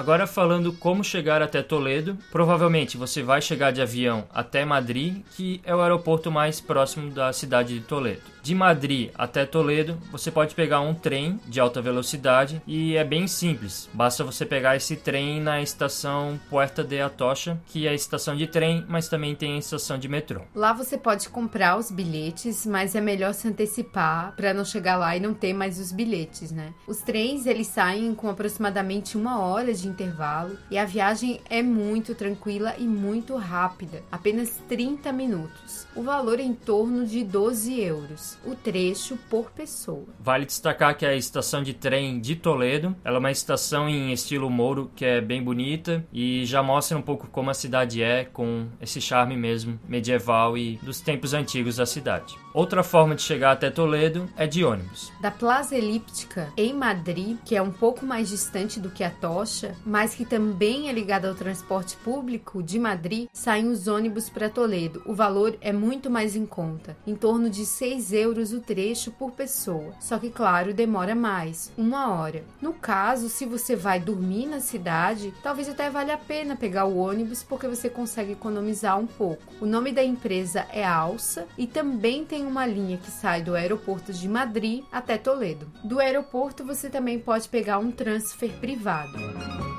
Agora 0.01 0.27
falando 0.27 0.73
como 0.73 1.05
chegar 1.05 1.43
até 1.43 1.63
Toledo, 1.63 2.17
provavelmente 2.33 2.97
você 2.97 3.23
vai 3.23 3.43
chegar 3.43 3.71
de 3.71 3.83
avião 3.83 4.25
até 4.33 4.65
Madrid, 4.65 5.23
que 5.37 5.61
é 5.63 5.77
o 5.77 5.83
aeroporto 5.83 6.31
mais 6.31 6.59
próximo 6.59 7.11
da 7.11 7.31
cidade 7.35 7.79
de 7.79 7.85
Toledo. 7.85 8.23
De 8.43 8.55
Madrid 8.55 9.11
até 9.15 9.45
Toledo, 9.45 9.99
você 10.11 10.31
pode 10.31 10.55
pegar 10.55 10.81
um 10.81 10.95
trem 10.95 11.39
de 11.47 11.61
alta 11.61 11.83
velocidade 11.83 12.63
e 12.67 12.97
é 12.97 13.05
bem 13.05 13.27
simples. 13.27 13.91
Basta 13.93 14.25
você 14.25 14.47
pegar 14.47 14.75
esse 14.75 14.97
trem 14.97 15.39
na 15.39 15.61
estação 15.61 16.41
Puerta 16.49 16.83
de 16.83 16.99
Atocha, 16.99 17.61
que 17.67 17.87
é 17.87 17.91
a 17.91 17.95
estação 17.95 18.35
de 18.35 18.47
trem, 18.47 18.83
mas 18.89 19.07
também 19.07 19.35
tem 19.35 19.57
a 19.57 19.59
estação 19.59 19.99
de 19.99 20.09
metrô. 20.09 20.41
Lá 20.55 20.73
você 20.73 20.97
pode 20.97 21.29
comprar 21.29 21.77
os 21.77 21.91
bilhetes, 21.91 22.65
mas 22.65 22.95
é 22.95 23.03
melhor 23.03 23.35
se 23.35 23.47
antecipar 23.47 24.33
para 24.35 24.55
não 24.55 24.65
chegar 24.65 24.97
lá 24.97 25.15
e 25.15 25.21
não 25.21 25.35
ter 25.35 25.53
mais 25.53 25.79
os 25.79 25.93
bilhetes, 25.93 26.51
né? 26.51 26.73
Os 26.87 27.03
trens 27.03 27.45
eles 27.45 27.67
saem 27.67 28.15
com 28.15 28.31
aproximadamente 28.31 29.19
uma 29.19 29.39
hora 29.41 29.75
de 29.75 29.90
intervalo 29.91 30.57
e 30.71 30.79
a 30.79 30.85
viagem 30.85 31.41
é 31.49 31.63
muito 31.63 32.15
tranquila 32.15 32.75
e 32.79 32.85
muito 32.85 33.37
rápida, 33.37 34.03
apenas 34.11 34.61
30 34.69 35.13
minutos. 35.13 35.87
O 35.95 36.03
valor 36.03 36.39
é 36.39 36.43
em 36.43 36.55
torno 36.55 37.05
de 37.07 37.25
12 37.25 37.81
euros 37.81 38.39
o 38.45 38.55
trecho 38.55 39.19
por 39.29 39.51
pessoa. 39.51 40.07
Vale 40.19 40.47
destacar 40.47 40.97
que 40.97 41.05
a 41.05 41.15
estação 41.15 41.63
de 41.63 41.75
trem 41.75 42.21
de 42.21 42.37
Toledo, 42.37 42.95
ela 43.05 43.17
é 43.17 43.19
uma 43.19 43.31
estação 43.31 43.89
em 43.89 44.13
estilo 44.13 44.49
Mouro 44.49 44.91
que 44.95 45.05
é 45.05 45.21
bem 45.21 45.43
bonita 45.43 46.05
e 46.13 46.45
já 46.45 46.63
mostra 46.63 46.97
um 46.97 47.03
pouco 47.03 47.27
como 47.29 47.51
a 47.51 47.55
cidade 47.55 48.03
é 48.03 48.25
com 48.25 48.69
esse 48.81 49.01
charme 49.01 49.37
mesmo 49.37 49.79
medieval 49.89 50.57
e 50.57 50.79
dos 50.83 51.01
tempos 51.01 51.35
antigos 51.35 51.77
da 51.77 51.87
cidade. 51.87 52.37
Outra 52.53 52.83
forma 52.83 53.15
de 53.15 53.23
chegar 53.23 53.53
até 53.53 53.71
Toledo 53.71 54.29
é 54.37 54.47
de 54.47 54.65
ônibus. 54.65 55.13
Da 55.21 55.31
Plaza 55.31 55.77
Elíptica 55.77 56.53
em 56.57 56.75
Madrid, 56.75 57.39
que 57.45 57.55
é 57.55 57.63
um 57.63 57.71
pouco 57.71 58.05
mais 58.05 58.29
distante 58.29 58.81
do 58.81 58.91
que 58.91 59.05
a 59.05 59.11
Tocha, 59.11 59.77
mas 59.87 60.15
que 60.15 60.25
também 60.25 60.89
é 60.89 60.93
ligada 60.93 61.29
ao 61.29 61.35
transporte 61.35 61.97
público 61.99 62.63
de 62.63 62.79
Madrid, 62.79 63.29
saem 63.33 63.69
os 63.69 63.87
ônibus 63.87 64.29
para 64.29 64.51
Toledo. 64.51 65.03
O 65.07 65.15
valor 65.15 65.57
é 65.61 65.73
muito 65.73 66.11
mais 66.11 66.35
em 66.35 66.45
conta, 66.45 66.97
em 67.07 67.15
torno 67.15 67.49
de 67.49 67.65
6 67.65 68.13
euros 68.13 68.53
o 68.53 68.61
trecho 68.61 69.13
por 69.13 69.31
pessoa. 69.31 69.95
Só 70.01 70.19
que, 70.19 70.31
claro, 70.31 70.75
demora 70.75 71.15
mais, 71.15 71.71
uma 71.79 72.13
hora. 72.13 72.45
No 72.61 72.73
caso, 72.73 73.29
se 73.29 73.47
você 73.47 73.77
vai 73.77 74.01
dormir 74.01 74.47
na 74.47 74.59
cidade, 74.59 75.33
talvez 75.41 75.69
até 75.69 75.89
valha 75.89 76.15
a 76.15 76.19
pena 76.19 76.57
pegar 76.57 76.87
o 76.87 76.97
ônibus 76.97 77.45
porque 77.45 77.69
você 77.69 77.89
consegue 77.89 78.33
economizar 78.33 78.99
um 78.99 79.07
pouco. 79.07 79.43
O 79.61 79.67
nome 79.67 79.93
da 79.93 80.03
empresa 80.03 80.67
é 80.73 80.85
Alça 80.85 81.47
e 81.57 81.67
também 81.67 82.25
tem 82.25 82.41
tem 82.41 82.47
uma 82.47 82.65
linha 82.65 82.97
que 82.97 83.11
sai 83.11 83.43
do 83.43 83.55
aeroporto 83.55 84.15
de 84.15 84.27
Madrid 84.27 84.83
até 84.91 85.19
Toledo. 85.19 85.71
Do 85.85 86.01
aeroporto 86.01 86.65
você 86.65 86.89
também 86.89 87.19
pode 87.19 87.51
pegar 87.51 87.79
um 87.79 87.91
transfer 87.91 88.51
privado. 88.59 89.70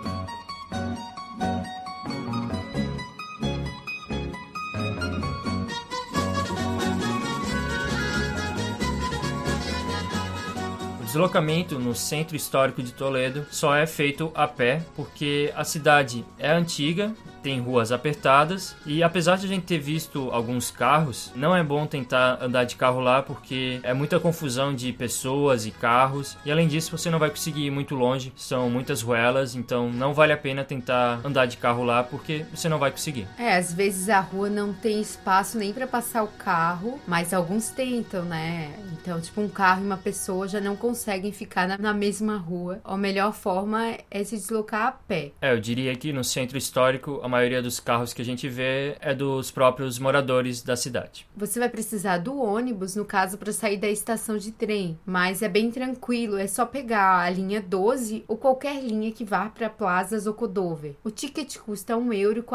Deslocamento 11.12 11.78
no 11.78 11.94
centro 11.94 12.38
histórico 12.38 12.82
de 12.82 12.94
Toledo 12.94 13.46
só 13.52 13.76
é 13.76 13.86
feito 13.86 14.32
a 14.34 14.48
pé 14.48 14.82
porque 14.96 15.52
a 15.58 15.66
cidade 15.66 16.24
é 16.40 16.50
antiga 16.50 17.14
tem 17.42 17.60
ruas 17.60 17.92
apertadas 17.92 18.76
e 18.86 19.04
apesar 19.04 19.38
de 19.38 19.46
a 19.46 19.50
gente 19.50 19.64
ter 19.64 19.80
visto 19.80 20.30
alguns 20.32 20.72
carros, 20.72 21.32
não 21.36 21.56
é 21.56 21.64
bom 21.64 21.86
tentar 21.86 22.38
andar 22.42 22.64
de 22.64 22.76
carro 22.76 23.00
lá 23.00 23.22
porque 23.22 23.80
é 23.84 23.94
muita 23.94 24.20
confusão 24.20 24.74
de 24.74 24.92
pessoas 24.94 25.66
e 25.66 25.72
carros 25.72 26.38
e 26.46 26.52
além 26.52 26.68
disso 26.68 26.96
você 26.96 27.10
não 27.10 27.20
vai 27.20 27.30
conseguir 27.30 27.66
ir 27.66 27.72
muito 27.72 27.96
longe, 27.96 28.32
são 28.36 28.70
muitas 28.70 29.02
ruelas, 29.02 29.56
então 29.56 29.90
não 29.90 30.14
vale 30.14 30.34
a 30.34 30.38
pena 30.38 30.64
tentar 30.64 31.20
andar 31.24 31.46
de 31.46 31.58
carro 31.58 31.84
lá 31.84 32.04
porque 32.04 32.46
você 32.54 32.70
não 32.70 32.80
vai 32.80 32.92
conseguir. 32.92 33.28
É, 33.38 33.56
às 33.56 33.74
vezes 33.74 34.10
a 34.10 34.20
rua 34.20 34.50
não 34.50 34.74
tem 34.74 35.02
espaço 35.02 35.58
nem 35.58 35.74
para 35.74 35.88
passar 35.88 36.24
o 36.24 36.28
carro, 36.28 37.00
mas 37.08 37.34
alguns 37.34 37.70
tentam, 37.70 38.24
né? 38.24 38.74
Então, 38.94 39.20
tipo, 39.20 39.42
um 39.42 39.50
carro 39.50 39.82
e 39.82 39.86
uma 39.86 39.98
pessoa 39.98 40.48
já 40.48 40.60
não 40.60 40.76
conseguem 40.76 41.32
ficar 41.32 41.68
na, 41.68 41.78
na 41.78 41.94
mesma 41.94 42.38
rua. 42.38 42.80
A 42.84 42.98
melhor 42.98 43.34
forma 43.34 43.98
é 44.10 44.24
se 44.24 44.36
deslocar 44.36 44.88
a 44.88 44.92
pé. 44.92 45.32
É, 45.42 45.52
eu 45.54 45.60
diria 45.60 45.96
que 45.96 46.14
no 46.14 46.24
centro 46.24 46.58
histórico 46.58 47.20
a 47.24 47.28
maioria 47.32 47.62
dos 47.62 47.80
carros 47.80 48.14
que 48.14 48.22
a 48.22 48.26
gente 48.26 48.48
vê 48.48 48.98
é 49.00 49.16
dos 49.16 49.50
próprios 49.50 49.98
moradores 49.98 50.62
da 50.62 50.76
cidade. 50.76 51.26
Você 51.36 51.60
vai 51.60 51.70
precisar 51.70 52.18
do 52.18 52.38
ônibus, 52.38 52.96
no 52.96 53.06
caso, 53.06 53.38
para 53.38 53.54
sair 53.54 53.78
da 53.78 53.88
estação 53.88 54.38
de 54.38 54.52
trem, 54.52 55.00
mas 55.06 55.42
é 55.42 55.48
bem 55.48 55.72
tranquilo, 55.72 56.38
é 56.38 56.46
só 56.46 56.66
pegar 56.66 57.22
a 57.22 57.30
linha 57.30 57.62
12 57.62 58.26
ou 58.28 58.38
qualquer 58.38 58.84
linha 58.84 59.12
que 59.12 59.24
vá 59.24 59.50
para 59.50 59.70
Plaza 59.70 60.20
Zocodover. 60.20 60.96
O 61.04 61.10
ticket 61.10 61.58
custa 61.58 61.96
1,40 61.96 62.14
euro. 62.18 62.46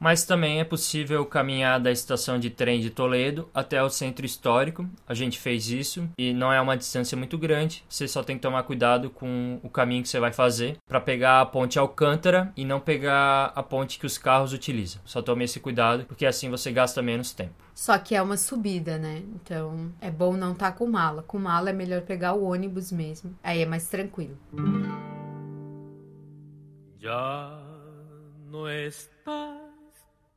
Mas 0.00 0.24
também 0.24 0.60
é 0.60 0.64
possível 0.64 1.26
caminhar 1.26 1.78
da 1.78 1.92
estação 1.92 2.38
de 2.38 2.48
trem 2.48 2.80
de 2.80 2.88
Toledo 2.88 3.50
até 3.52 3.82
o 3.82 3.90
centro 3.90 4.24
histórico. 4.24 4.88
A 5.06 5.12
gente 5.12 5.38
fez 5.38 5.68
isso 5.68 6.08
e 6.16 6.32
não 6.32 6.50
é 6.50 6.58
uma 6.58 6.74
distância 6.74 7.16
muito 7.18 7.36
grande. 7.36 7.84
Você 7.86 8.08
só 8.08 8.22
tem 8.22 8.36
que 8.36 8.42
tomar 8.42 8.62
cuidado 8.62 9.10
com 9.10 9.60
o 9.62 9.68
caminho 9.68 10.02
que 10.02 10.08
você 10.08 10.18
vai 10.18 10.32
fazer 10.32 10.78
para 10.88 11.02
pegar 11.02 11.42
a 11.42 11.46
ponte 11.46 11.78
Alcântara 11.78 12.50
e 12.56 12.64
não 12.64 12.80
pegar 12.80 13.52
a, 13.54 13.62
ponte 13.62 13.98
que 13.98 14.06
os 14.06 14.16
carros 14.16 14.54
utilizam. 14.54 15.02
Só 15.04 15.20
tome 15.20 15.44
esse 15.44 15.60
cuidado, 15.60 16.06
porque 16.06 16.24
assim 16.24 16.48
você 16.48 16.72
gasta 16.72 17.02
menos 17.02 17.34
tempo. 17.34 17.52
Só 17.74 17.98
que 17.98 18.14
é 18.14 18.22
uma 18.22 18.38
subida, 18.38 18.96
né? 18.96 19.22
Então 19.34 19.92
é 20.00 20.10
bom 20.10 20.34
não 20.34 20.52
estar 20.52 20.72
tá 20.72 20.78
com 20.78 20.86
mala. 20.86 21.22
Com 21.22 21.38
mala 21.38 21.68
é 21.68 21.74
melhor 21.74 22.00
pegar 22.00 22.32
o 22.32 22.44
ônibus 22.44 22.90
mesmo. 22.90 23.36
Aí 23.42 23.60
é 23.60 23.66
mais 23.66 23.86
tranquilo. 23.86 24.38
Já 26.98 27.62
não 28.50 28.68
estás 28.68 29.69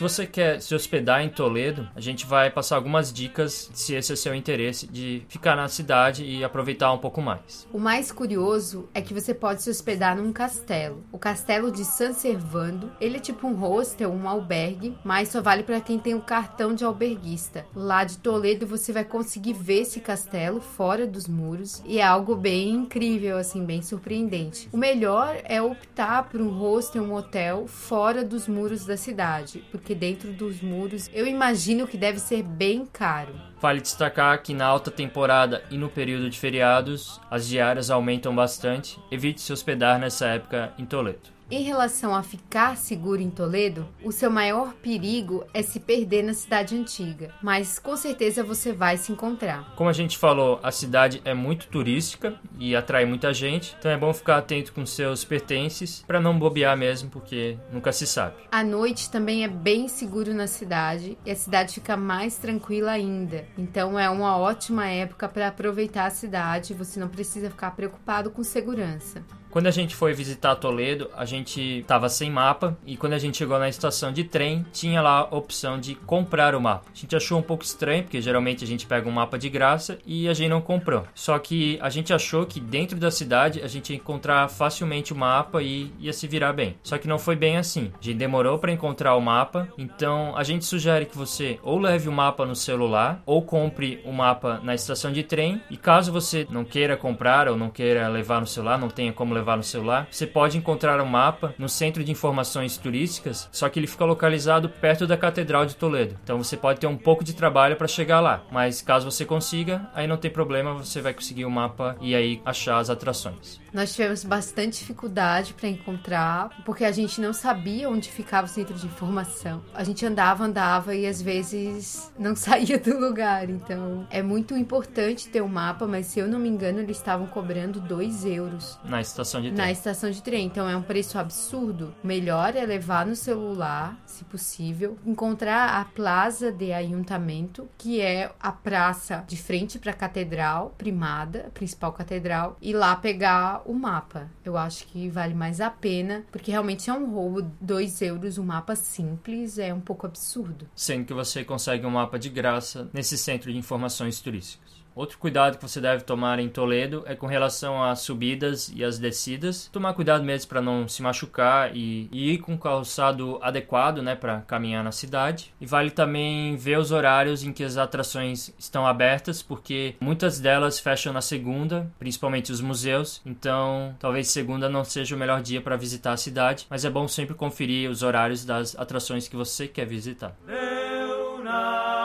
Se 0.00 0.02
você 0.02 0.26
quer 0.26 0.62
se 0.62 0.74
hospedar 0.74 1.22
em 1.22 1.28
Toledo, 1.28 1.86
a 1.94 2.00
gente 2.00 2.24
vai 2.24 2.50
passar 2.50 2.76
algumas 2.76 3.12
dicas 3.12 3.70
se 3.74 3.92
esse 3.94 4.14
é 4.14 4.16
seu 4.16 4.34
interesse 4.34 4.86
de 4.86 5.22
ficar 5.28 5.54
na 5.54 5.68
cidade 5.68 6.24
e 6.24 6.42
aproveitar 6.42 6.90
um 6.90 6.96
pouco 6.96 7.20
mais. 7.20 7.68
O 7.70 7.78
mais 7.78 8.10
curioso 8.10 8.88
é 8.94 9.02
que 9.02 9.12
você 9.12 9.34
pode 9.34 9.62
se 9.62 9.68
hospedar 9.68 10.16
num 10.16 10.32
castelo. 10.32 11.04
O 11.12 11.18
castelo 11.18 11.70
de 11.70 11.84
San 11.84 12.14
Servando, 12.14 12.90
ele 12.98 13.18
é 13.18 13.20
tipo 13.20 13.46
um 13.46 13.52
hostel, 13.52 14.10
um 14.10 14.26
albergue, 14.26 14.96
mas 15.04 15.28
só 15.28 15.42
vale 15.42 15.64
para 15.64 15.82
quem 15.82 15.98
tem 15.98 16.14
o 16.14 16.22
cartão 16.22 16.74
de 16.74 16.82
alberguista. 16.82 17.66
Lá 17.76 18.02
de 18.02 18.16
Toledo 18.16 18.66
você 18.66 18.94
vai 18.94 19.04
conseguir 19.04 19.52
ver 19.52 19.82
esse 19.82 20.00
castelo 20.00 20.62
fora 20.62 21.06
dos 21.06 21.28
muros 21.28 21.82
e 21.84 21.98
é 21.98 22.02
algo 22.02 22.34
bem 22.34 22.70
incrível, 22.70 23.36
assim, 23.36 23.66
bem 23.66 23.82
surpreendente. 23.82 24.66
O 24.72 24.78
melhor 24.78 25.36
é 25.44 25.60
optar 25.60 26.30
por 26.30 26.40
um 26.40 26.48
hostel, 26.48 27.04
um 27.04 27.12
hotel 27.12 27.66
fora 27.66 28.24
dos 28.24 28.48
muros 28.48 28.86
da 28.86 28.96
cidade, 28.96 29.62
porque 29.70 29.89
dentro 29.94 30.32
dos 30.32 30.60
muros 30.60 31.10
eu 31.12 31.26
imagino 31.26 31.86
que 31.86 31.96
deve 31.96 32.18
ser 32.18 32.42
bem 32.42 32.86
caro. 32.86 33.34
Vale 33.60 33.80
destacar 33.80 34.42
que 34.42 34.54
na 34.54 34.66
alta 34.66 34.90
temporada 34.90 35.62
e 35.70 35.76
no 35.76 35.88
período 35.88 36.30
de 36.30 36.38
feriados, 36.38 37.20
as 37.30 37.46
diárias 37.46 37.90
aumentam 37.90 38.34
bastante. 38.34 38.98
Evite 39.10 39.40
se 39.40 39.52
hospedar 39.52 39.98
nessa 39.98 40.26
época 40.28 40.72
em 40.78 40.86
Toledo. 40.86 41.39
Em 41.50 41.64
relação 41.64 42.14
a 42.14 42.22
ficar 42.22 42.76
seguro 42.76 43.20
em 43.20 43.28
Toledo, 43.28 43.88
o 44.04 44.12
seu 44.12 44.30
maior 44.30 44.72
perigo 44.74 45.44
é 45.52 45.62
se 45.62 45.80
perder 45.80 46.22
na 46.22 46.32
cidade 46.32 46.76
antiga, 46.76 47.34
mas 47.42 47.76
com 47.76 47.96
certeza 47.96 48.44
você 48.44 48.72
vai 48.72 48.96
se 48.96 49.10
encontrar. 49.10 49.74
Como 49.74 49.90
a 49.90 49.92
gente 49.92 50.16
falou, 50.16 50.60
a 50.62 50.70
cidade 50.70 51.20
é 51.24 51.34
muito 51.34 51.66
turística 51.66 52.38
e 52.56 52.76
atrai 52.76 53.04
muita 53.04 53.34
gente, 53.34 53.74
então 53.76 53.90
é 53.90 53.96
bom 53.96 54.14
ficar 54.14 54.36
atento 54.36 54.72
com 54.72 54.86
seus 54.86 55.24
pertences 55.24 56.04
para 56.06 56.20
não 56.20 56.38
bobear 56.38 56.76
mesmo, 56.76 57.10
porque 57.10 57.58
nunca 57.72 57.90
se 57.90 58.06
sabe. 58.06 58.36
À 58.52 58.62
noite 58.62 59.10
também 59.10 59.42
é 59.42 59.48
bem 59.48 59.88
seguro 59.88 60.32
na 60.32 60.46
cidade 60.46 61.18
e 61.26 61.32
a 61.32 61.36
cidade 61.36 61.74
fica 61.74 61.96
mais 61.96 62.36
tranquila 62.36 62.92
ainda. 62.92 63.44
Então 63.58 63.98
é 63.98 64.08
uma 64.08 64.36
ótima 64.36 64.86
época 64.86 65.28
para 65.28 65.48
aproveitar 65.48 66.06
a 66.06 66.10
cidade, 66.10 66.74
você 66.74 67.00
não 67.00 67.08
precisa 67.08 67.50
ficar 67.50 67.72
preocupado 67.72 68.30
com 68.30 68.44
segurança. 68.44 69.24
Quando 69.50 69.66
a 69.66 69.72
gente 69.72 69.96
foi 69.96 70.14
visitar 70.14 70.54
Toledo, 70.54 71.10
a 71.16 71.24
gente 71.24 71.80
estava 71.80 72.08
sem 72.08 72.30
mapa 72.30 72.78
e 72.86 72.96
quando 72.96 73.14
a 73.14 73.18
gente 73.18 73.36
chegou 73.36 73.58
na 73.58 73.68
estação 73.68 74.12
de 74.12 74.22
trem, 74.22 74.64
tinha 74.72 75.02
lá 75.02 75.28
a 75.28 75.36
opção 75.36 75.78
de 75.78 75.96
comprar 75.96 76.54
o 76.54 76.60
mapa. 76.60 76.86
A 76.94 76.96
gente 76.96 77.16
achou 77.16 77.36
um 77.36 77.42
pouco 77.42 77.64
estranho, 77.64 78.04
porque 78.04 78.20
geralmente 78.20 78.62
a 78.62 78.66
gente 78.66 78.86
pega 78.86 79.08
um 79.08 79.12
mapa 79.12 79.36
de 79.36 79.48
graça 79.48 79.98
e 80.06 80.28
a 80.28 80.34
gente 80.34 80.50
não 80.50 80.60
comprou. 80.60 81.04
Só 81.16 81.36
que 81.36 81.78
a 81.82 81.90
gente 81.90 82.12
achou 82.12 82.46
que 82.46 82.60
dentro 82.60 82.96
da 82.96 83.10
cidade 83.10 83.60
a 83.60 83.66
gente 83.66 83.90
ia 83.90 83.96
encontrar 83.96 84.48
facilmente 84.48 85.12
o 85.12 85.16
mapa 85.16 85.60
e 85.60 85.92
ia 85.98 86.12
se 86.12 86.28
virar 86.28 86.52
bem. 86.52 86.76
Só 86.84 86.96
que 86.96 87.08
não 87.08 87.18
foi 87.18 87.34
bem 87.34 87.56
assim. 87.56 87.90
A 88.00 88.04
gente 88.04 88.18
demorou 88.18 88.56
para 88.56 88.70
encontrar 88.70 89.16
o 89.16 89.20
mapa, 89.20 89.68
então 89.76 90.32
a 90.36 90.44
gente 90.44 90.64
sugere 90.64 91.06
que 91.06 91.18
você 91.18 91.58
ou 91.64 91.80
leve 91.80 92.08
o 92.08 92.12
mapa 92.12 92.46
no 92.46 92.54
celular 92.54 93.20
ou 93.26 93.42
compre 93.42 94.00
o 94.04 94.12
mapa 94.12 94.60
na 94.62 94.76
estação 94.76 95.10
de 95.10 95.24
trem. 95.24 95.60
E 95.68 95.76
caso 95.76 96.12
você 96.12 96.46
não 96.50 96.64
queira 96.64 96.96
comprar 96.96 97.48
ou 97.48 97.56
não 97.56 97.68
queira 97.68 98.06
levar 98.06 98.40
no 98.40 98.46
celular, 98.46 98.78
não 98.78 98.88
tenha 98.88 99.12
como 99.12 99.34
levar 99.34 99.39
no 99.56 99.62
celular, 99.62 100.08
você 100.10 100.26
pode 100.26 100.56
encontrar 100.56 101.00
um 101.00 101.06
mapa 101.06 101.54
no 101.58 101.68
Centro 101.68 102.04
de 102.04 102.12
Informações 102.12 102.76
Turísticas, 102.76 103.48
só 103.52 103.68
que 103.68 103.78
ele 103.78 103.86
fica 103.86 104.04
localizado 104.04 104.68
perto 104.68 105.06
da 105.06 105.16
Catedral 105.16 105.66
de 105.66 105.76
Toledo. 105.76 106.16
Então 106.22 106.38
você 106.38 106.56
pode 106.56 106.80
ter 106.80 106.86
um 106.86 106.96
pouco 106.96 107.24
de 107.24 107.34
trabalho 107.34 107.76
para 107.76 107.88
chegar 107.88 108.20
lá, 108.20 108.42
mas 108.50 108.82
caso 108.82 109.10
você 109.10 109.24
consiga, 109.24 109.88
aí 109.94 110.06
não 110.06 110.16
tem 110.16 110.30
problema, 110.30 110.74
você 110.74 111.00
vai 111.00 111.14
conseguir 111.14 111.44
o 111.44 111.50
mapa 111.50 111.96
e 112.00 112.14
aí 112.14 112.40
achar 112.44 112.78
as 112.78 112.90
atrações. 112.90 113.60
Nós 113.72 113.92
tivemos 113.92 114.24
bastante 114.24 114.78
dificuldade 114.78 115.54
para 115.54 115.68
encontrar, 115.68 116.62
porque 116.64 116.84
a 116.84 116.92
gente 116.92 117.20
não 117.20 117.32
sabia 117.32 117.88
onde 117.88 118.10
ficava 118.10 118.46
o 118.46 118.50
centro 118.50 118.74
de 118.74 118.86
informação. 118.86 119.62
A 119.74 119.84
gente 119.84 120.04
andava, 120.04 120.44
andava 120.44 120.94
e 120.94 121.06
às 121.06 121.22
vezes 121.22 122.12
não 122.18 122.34
saía 122.36 122.78
do 122.78 122.98
lugar. 122.98 123.48
Então 123.48 124.06
é 124.10 124.22
muito 124.22 124.56
importante 124.56 125.28
ter 125.28 125.42
um 125.42 125.48
mapa, 125.48 125.86
mas 125.86 126.06
se 126.06 126.18
eu 126.18 126.28
não 126.28 126.38
me 126.38 126.48
engano, 126.48 126.80
eles 126.80 126.96
estavam 126.96 127.26
cobrando 127.26 127.80
2 127.80 128.24
euros. 128.24 128.78
Na 128.84 129.00
estação 129.00 129.40
de 129.40 129.48
trem. 129.48 129.58
Na 129.58 129.70
estação 129.70 130.10
de 130.10 130.22
trem. 130.22 130.46
Então 130.46 130.68
é 130.68 130.76
um 130.76 130.82
preço 130.82 131.18
absurdo. 131.18 131.94
Melhor 132.02 132.56
é 132.56 132.64
levar 132.64 133.06
no 133.06 133.14
celular, 133.16 133.96
se 134.04 134.24
possível, 134.24 134.98
encontrar 135.06 135.80
a 135.80 135.84
Plaza 135.84 136.50
de 136.50 136.72
Ayuntamento, 136.72 137.68
que 137.78 138.00
é 138.00 138.32
a 138.40 138.52
praça 138.52 139.24
de 139.26 139.36
frente 139.36 139.78
para 139.78 139.92
a 139.92 139.94
catedral 139.94 140.74
primada, 140.76 141.46
a 141.46 141.50
principal 141.50 141.92
catedral, 141.92 142.56
e 142.60 142.72
lá 142.72 142.96
pegar 142.96 143.59
o 143.64 143.74
mapa. 143.74 144.28
Eu 144.44 144.56
acho 144.56 144.86
que 144.86 145.08
vale 145.08 145.34
mais 145.34 145.60
a 145.60 145.70
pena, 145.70 146.24
porque 146.30 146.50
realmente 146.50 146.88
é 146.88 146.92
um 146.92 147.10
roubo. 147.10 147.50
2 147.60 148.02
euros 148.02 148.38
um 148.38 148.44
mapa 148.44 148.74
simples 148.74 149.58
é 149.58 149.72
um 149.72 149.80
pouco 149.80 150.06
absurdo. 150.06 150.68
Sendo 150.74 151.04
que 151.04 151.14
você 151.14 151.44
consegue 151.44 151.86
um 151.86 151.90
mapa 151.90 152.18
de 152.18 152.28
graça 152.28 152.88
nesse 152.92 153.16
centro 153.16 153.52
de 153.52 153.58
informações 153.58 154.20
turísticas. 154.20 154.69
Outro 154.94 155.18
cuidado 155.18 155.56
que 155.56 155.62
você 155.62 155.80
deve 155.80 156.04
tomar 156.04 156.38
em 156.38 156.48
Toledo 156.48 157.02
é 157.06 157.14
com 157.14 157.26
relação 157.26 157.82
às 157.82 158.00
subidas 158.00 158.72
e 158.74 158.84
às 158.84 158.98
descidas. 158.98 159.68
Tomar 159.72 159.94
cuidado 159.94 160.24
mesmo 160.24 160.48
para 160.48 160.60
não 160.60 160.88
se 160.88 161.02
machucar 161.02 161.74
e, 161.74 162.08
e, 162.12 162.32
ir 162.32 162.38
com 162.38 162.58
calçado 162.58 163.38
adequado, 163.42 164.02
né, 164.02 164.14
para 164.14 164.40
caminhar 164.42 164.84
na 164.84 164.92
cidade. 164.92 165.52
E 165.60 165.66
vale 165.66 165.90
também 165.90 166.56
ver 166.56 166.78
os 166.78 166.90
horários 166.90 167.44
em 167.44 167.52
que 167.52 167.64
as 167.64 167.76
atrações 167.76 168.52
estão 168.58 168.86
abertas, 168.86 169.42
porque 169.42 169.94
muitas 170.00 170.40
delas 170.40 170.78
fecham 170.78 171.12
na 171.12 171.20
segunda, 171.20 171.90
principalmente 171.98 172.52
os 172.52 172.60
museus. 172.60 173.20
Então, 173.24 173.94
talvez 173.98 174.28
segunda 174.28 174.68
não 174.68 174.84
seja 174.84 175.14
o 175.14 175.18
melhor 175.18 175.42
dia 175.42 175.60
para 175.60 175.76
visitar 175.76 176.12
a 176.12 176.16
cidade, 176.16 176.66
mas 176.68 176.84
é 176.84 176.90
bom 176.90 177.06
sempre 177.06 177.34
conferir 177.34 177.90
os 177.90 178.02
horários 178.02 178.44
das 178.44 178.76
atrações 178.78 179.28
que 179.28 179.36
você 179.36 179.68
quer 179.68 179.86
visitar. 179.86 180.36
Vamos 180.46 181.99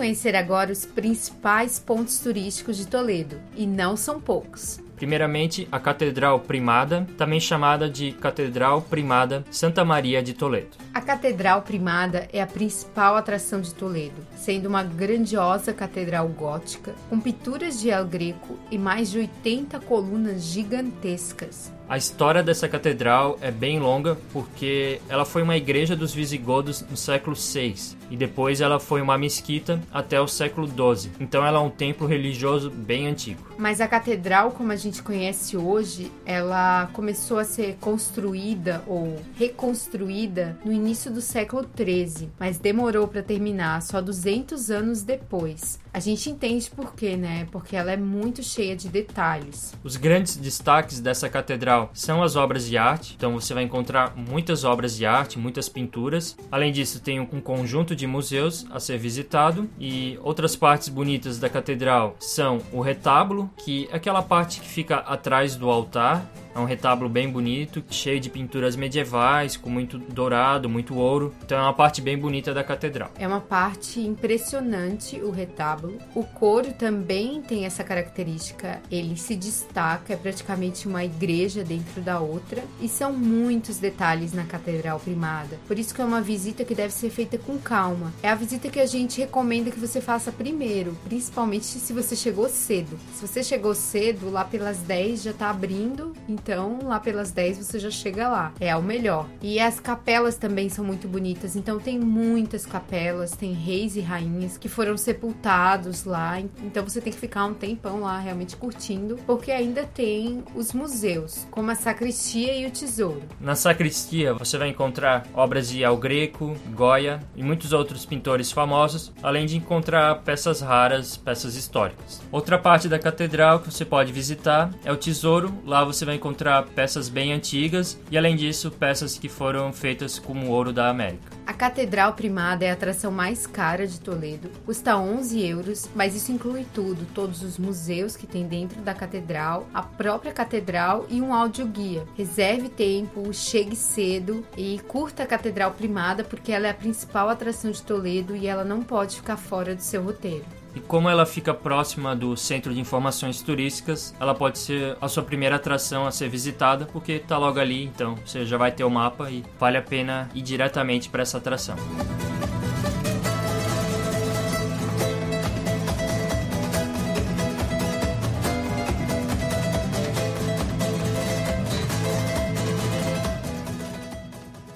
conhecer 0.00 0.34
agora 0.34 0.72
os 0.72 0.86
principais 0.86 1.78
pontos 1.78 2.20
turísticos 2.20 2.78
de 2.78 2.86
Toledo, 2.86 3.38
e 3.54 3.66
não 3.66 3.98
são 3.98 4.18
poucos. 4.18 4.80
Primeiramente, 4.96 5.68
a 5.70 5.78
Catedral 5.78 6.40
Primada, 6.40 7.06
também 7.18 7.38
chamada 7.38 7.88
de 7.88 8.12
Catedral 8.12 8.80
Primada 8.80 9.44
Santa 9.50 9.84
Maria 9.84 10.22
de 10.22 10.32
Toledo. 10.32 10.78
A 10.94 11.02
Catedral 11.02 11.60
Primada 11.60 12.26
é 12.32 12.40
a 12.40 12.46
principal 12.46 13.14
atração 13.14 13.60
de 13.60 13.74
Toledo, 13.74 14.26
sendo 14.36 14.70
uma 14.70 14.82
grandiosa 14.82 15.74
catedral 15.74 16.26
gótica 16.28 16.94
com 17.10 17.20
pinturas 17.20 17.78
de 17.78 17.90
El 17.90 18.06
Greco 18.06 18.58
e 18.70 18.78
mais 18.78 19.10
de 19.10 19.18
80 19.18 19.80
colunas 19.80 20.44
gigantescas. 20.44 21.70
A 21.90 21.96
história 21.96 22.40
dessa 22.40 22.68
catedral 22.68 23.36
é 23.40 23.50
bem 23.50 23.80
longa 23.80 24.16
porque 24.32 25.00
ela 25.08 25.24
foi 25.24 25.42
uma 25.42 25.56
igreja 25.56 25.96
dos 25.96 26.14
visigodos 26.14 26.82
no 26.88 26.96
século 26.96 27.34
VI 27.34 27.96
e 28.08 28.16
depois 28.16 28.60
ela 28.60 28.78
foi 28.78 29.02
uma 29.02 29.18
mesquita 29.18 29.80
até 29.92 30.20
o 30.20 30.28
século 30.28 30.68
XII. 30.68 31.10
Então 31.18 31.44
ela 31.44 31.58
é 31.58 31.60
um 31.60 31.68
templo 31.68 32.06
religioso 32.06 32.70
bem 32.70 33.08
antigo. 33.08 33.44
Mas 33.58 33.80
a 33.80 33.88
catedral, 33.88 34.52
como 34.52 34.70
a 34.70 34.76
gente 34.76 35.02
conhece 35.02 35.56
hoje, 35.56 36.12
ela 36.24 36.88
começou 36.92 37.40
a 37.40 37.44
ser 37.44 37.76
construída 37.80 38.84
ou 38.86 39.20
reconstruída 39.34 40.56
no 40.64 40.72
início 40.72 41.10
do 41.10 41.20
século 41.20 41.68
XIII, 41.76 42.30
mas 42.38 42.56
demorou 42.56 43.08
para 43.08 43.20
terminar 43.20 43.82
só 43.82 44.00
200 44.00 44.70
anos 44.70 45.02
depois 45.02 45.80
A 45.92 45.98
gente 45.98 46.30
entende 46.30 46.70
por 46.70 46.94
quê, 46.94 47.16
né? 47.16 47.48
Porque 47.50 47.74
ela 47.74 47.90
é 47.90 47.96
muito 47.96 48.42
cheia 48.42 48.76
de 48.76 48.88
detalhes. 48.88 49.74
Os 49.82 49.96
grandes 49.96 50.36
destaques 50.36 51.00
dessa 51.00 51.28
catedral 51.28 51.90
são 51.92 52.22
as 52.22 52.36
obras 52.36 52.66
de 52.68 52.78
arte, 52.78 53.14
então 53.16 53.32
você 53.34 53.52
vai 53.52 53.64
encontrar 53.64 54.16
muitas 54.16 54.62
obras 54.62 54.96
de 54.96 55.04
arte, 55.04 55.38
muitas 55.38 55.68
pinturas. 55.68 56.36
Além 56.50 56.72
disso, 56.72 57.00
tem 57.00 57.18
um 57.18 57.40
conjunto 57.40 57.96
de 57.96 58.06
museus 58.06 58.66
a 58.70 58.78
ser 58.78 58.98
visitado 58.98 59.68
e 59.80 60.18
outras 60.22 60.54
partes 60.54 60.88
bonitas 60.88 61.38
da 61.38 61.48
catedral 61.48 62.14
são 62.20 62.58
o 62.72 62.80
retábulo, 62.80 63.50
que 63.56 63.88
é 63.90 63.96
aquela 63.96 64.22
parte 64.22 64.60
que 64.60 64.68
fica 64.68 64.98
atrás 64.98 65.56
do 65.56 65.68
altar, 65.68 66.24
é 66.54 66.58
um 66.58 66.64
retábulo 66.64 67.08
bem 67.08 67.30
bonito, 67.30 67.82
cheio 67.90 68.20
de 68.20 68.28
pinturas 68.28 68.76
medievais, 68.76 69.56
com 69.56 69.70
muito 69.70 69.98
dourado, 69.98 70.68
muito 70.68 70.96
ouro. 70.96 71.34
Então 71.44 71.58
é 71.58 71.62
uma 71.62 71.74
parte 71.74 72.00
bem 72.00 72.18
bonita 72.18 72.52
da 72.52 72.64
catedral. 72.64 73.10
É 73.18 73.26
uma 73.26 73.40
parte 73.40 74.00
impressionante 74.00 75.20
o 75.20 75.30
retábulo. 75.30 75.98
O 76.14 76.24
coro 76.24 76.72
também 76.72 77.40
tem 77.42 77.64
essa 77.66 77.84
característica, 77.84 78.80
ele 78.90 79.16
se 79.16 79.36
destaca, 79.36 80.12
é 80.12 80.16
praticamente 80.16 80.88
uma 80.88 81.04
igreja 81.04 81.62
dentro 81.62 82.00
da 82.00 82.20
outra. 82.20 82.62
E 82.80 82.88
são 82.88 83.12
muitos 83.12 83.78
detalhes 83.78 84.32
na 84.32 84.44
catedral 84.44 84.98
primada. 84.98 85.58
Por 85.66 85.78
isso 85.78 85.94
que 85.94 86.00
é 86.00 86.04
uma 86.04 86.20
visita 86.20 86.64
que 86.64 86.74
deve 86.74 86.92
ser 86.92 87.10
feita 87.10 87.38
com 87.38 87.58
calma. 87.58 88.12
É 88.22 88.28
a 88.28 88.34
visita 88.34 88.68
que 88.68 88.80
a 88.80 88.86
gente 88.86 89.20
recomenda 89.20 89.70
que 89.70 89.78
você 89.78 90.00
faça 90.00 90.32
primeiro, 90.32 90.96
principalmente 91.04 91.66
se 91.66 91.92
você 91.92 92.16
chegou 92.16 92.48
cedo. 92.48 92.98
Se 93.14 93.26
você 93.26 93.42
chegou 93.42 93.74
cedo, 93.74 94.30
lá 94.30 94.44
pelas 94.44 94.78
10 94.78 95.22
já 95.22 95.32
tá 95.32 95.50
abrindo, 95.50 96.12
então, 96.42 96.78
lá 96.84 96.98
pelas 96.98 97.30
10 97.30 97.58
você 97.58 97.78
já 97.78 97.90
chega 97.90 98.28
lá. 98.28 98.52
É 98.58 98.74
o 98.74 98.82
melhor. 98.82 99.26
E 99.42 99.60
as 99.60 99.78
capelas 99.78 100.36
também 100.36 100.68
são 100.68 100.84
muito 100.84 101.06
bonitas. 101.06 101.54
Então, 101.54 101.78
tem 101.78 101.98
muitas 101.98 102.64
capelas, 102.64 103.32
tem 103.32 103.52
reis 103.52 103.96
e 103.96 104.00
rainhas 104.00 104.56
que 104.56 104.68
foram 104.68 104.96
sepultados 104.96 106.04
lá. 106.04 106.40
Então, 106.40 106.82
você 106.82 107.00
tem 107.00 107.12
que 107.12 107.18
ficar 107.18 107.44
um 107.44 107.54
tempão 107.54 108.00
lá 108.00 108.18
realmente 108.18 108.56
curtindo, 108.56 109.16
porque 109.26 109.52
ainda 109.52 109.84
tem 109.84 110.42
os 110.54 110.72
museus, 110.72 111.46
como 111.50 111.70
a 111.70 111.74
sacristia 111.74 112.56
e 112.56 112.66
o 112.66 112.70
tesouro. 112.70 113.22
Na 113.40 113.54
sacristia, 113.54 114.32
você 114.34 114.56
vai 114.56 114.68
encontrar 114.68 115.26
obras 115.34 115.68
de 115.68 115.82
El 115.82 115.96
Greco, 115.98 116.56
Goya 116.74 117.20
e 117.36 117.42
muitos 117.42 117.72
outros 117.72 118.06
pintores 118.06 118.50
famosos, 118.50 119.12
além 119.22 119.46
de 119.46 119.56
encontrar 119.56 120.22
peças 120.22 120.60
raras, 120.60 121.16
peças 121.16 121.54
históricas. 121.54 122.20
Outra 122.32 122.58
parte 122.58 122.88
da 122.88 122.98
catedral 122.98 123.60
que 123.60 123.70
você 123.70 123.84
pode 123.84 124.12
visitar 124.12 124.70
é 124.84 124.92
o 124.92 124.96
tesouro. 124.96 125.52
Lá 125.64 125.84
você 125.84 126.04
vai 126.04 126.14
encontrar 126.14 126.29
encontrar 126.30 126.62
peças 126.62 127.08
bem 127.08 127.32
antigas 127.32 127.98
e, 128.10 128.16
além 128.16 128.36
disso, 128.36 128.70
peças 128.70 129.18
que 129.18 129.28
foram 129.28 129.72
feitas 129.72 130.18
com 130.18 130.32
o 130.32 130.48
ouro 130.48 130.72
da 130.72 130.88
América. 130.88 131.30
A 131.44 131.52
Catedral 131.52 132.12
Primada 132.12 132.64
é 132.64 132.70
a 132.70 132.74
atração 132.74 133.10
mais 133.10 133.46
cara 133.46 133.86
de 133.86 134.00
Toledo, 134.00 134.48
custa 134.64 134.96
11 134.96 135.44
euros, 135.44 135.90
mas 135.94 136.14
isso 136.14 136.30
inclui 136.30 136.64
tudo, 136.72 137.06
todos 137.12 137.42
os 137.42 137.58
museus 137.58 138.16
que 138.16 138.26
tem 138.26 138.46
dentro 138.46 138.80
da 138.80 138.94
catedral, 138.94 139.68
a 139.74 139.82
própria 139.82 140.32
catedral 140.32 141.06
e 141.10 141.20
um 141.20 141.34
audioguia. 141.34 142.04
Reserve 142.16 142.68
tempo, 142.68 143.32
chegue 143.32 143.74
cedo 143.74 144.46
e 144.56 144.78
curta 144.86 145.24
a 145.24 145.26
Catedral 145.26 145.72
Primada 145.72 146.22
porque 146.22 146.52
ela 146.52 146.68
é 146.68 146.70
a 146.70 146.74
principal 146.74 147.28
atração 147.28 147.72
de 147.72 147.82
Toledo 147.82 148.36
e 148.36 148.46
ela 148.46 148.64
não 148.64 148.82
pode 148.82 149.16
ficar 149.16 149.36
fora 149.36 149.74
do 149.74 149.82
seu 149.82 150.02
roteiro. 150.02 150.59
E 150.74 150.78
como 150.78 151.08
ela 151.08 151.26
fica 151.26 151.52
próxima 151.52 152.14
do 152.14 152.36
centro 152.36 152.72
de 152.72 152.78
informações 152.78 153.42
turísticas, 153.42 154.14
ela 154.20 154.34
pode 154.34 154.58
ser 154.58 154.96
a 155.00 155.08
sua 155.08 155.22
primeira 155.22 155.56
atração 155.56 156.06
a 156.06 156.12
ser 156.12 156.28
visitada, 156.28 156.86
porque 156.86 157.12
está 157.12 157.36
logo 157.36 157.58
ali, 157.58 157.84
então 157.84 158.14
você 158.24 158.46
já 158.46 158.56
vai 158.56 158.70
ter 158.70 158.84
o 158.84 158.90
mapa 158.90 159.30
e 159.30 159.44
vale 159.58 159.76
a 159.76 159.82
pena 159.82 160.30
ir 160.32 160.42
diretamente 160.42 161.08
para 161.08 161.22
essa 161.22 161.38
atração. 161.38 161.76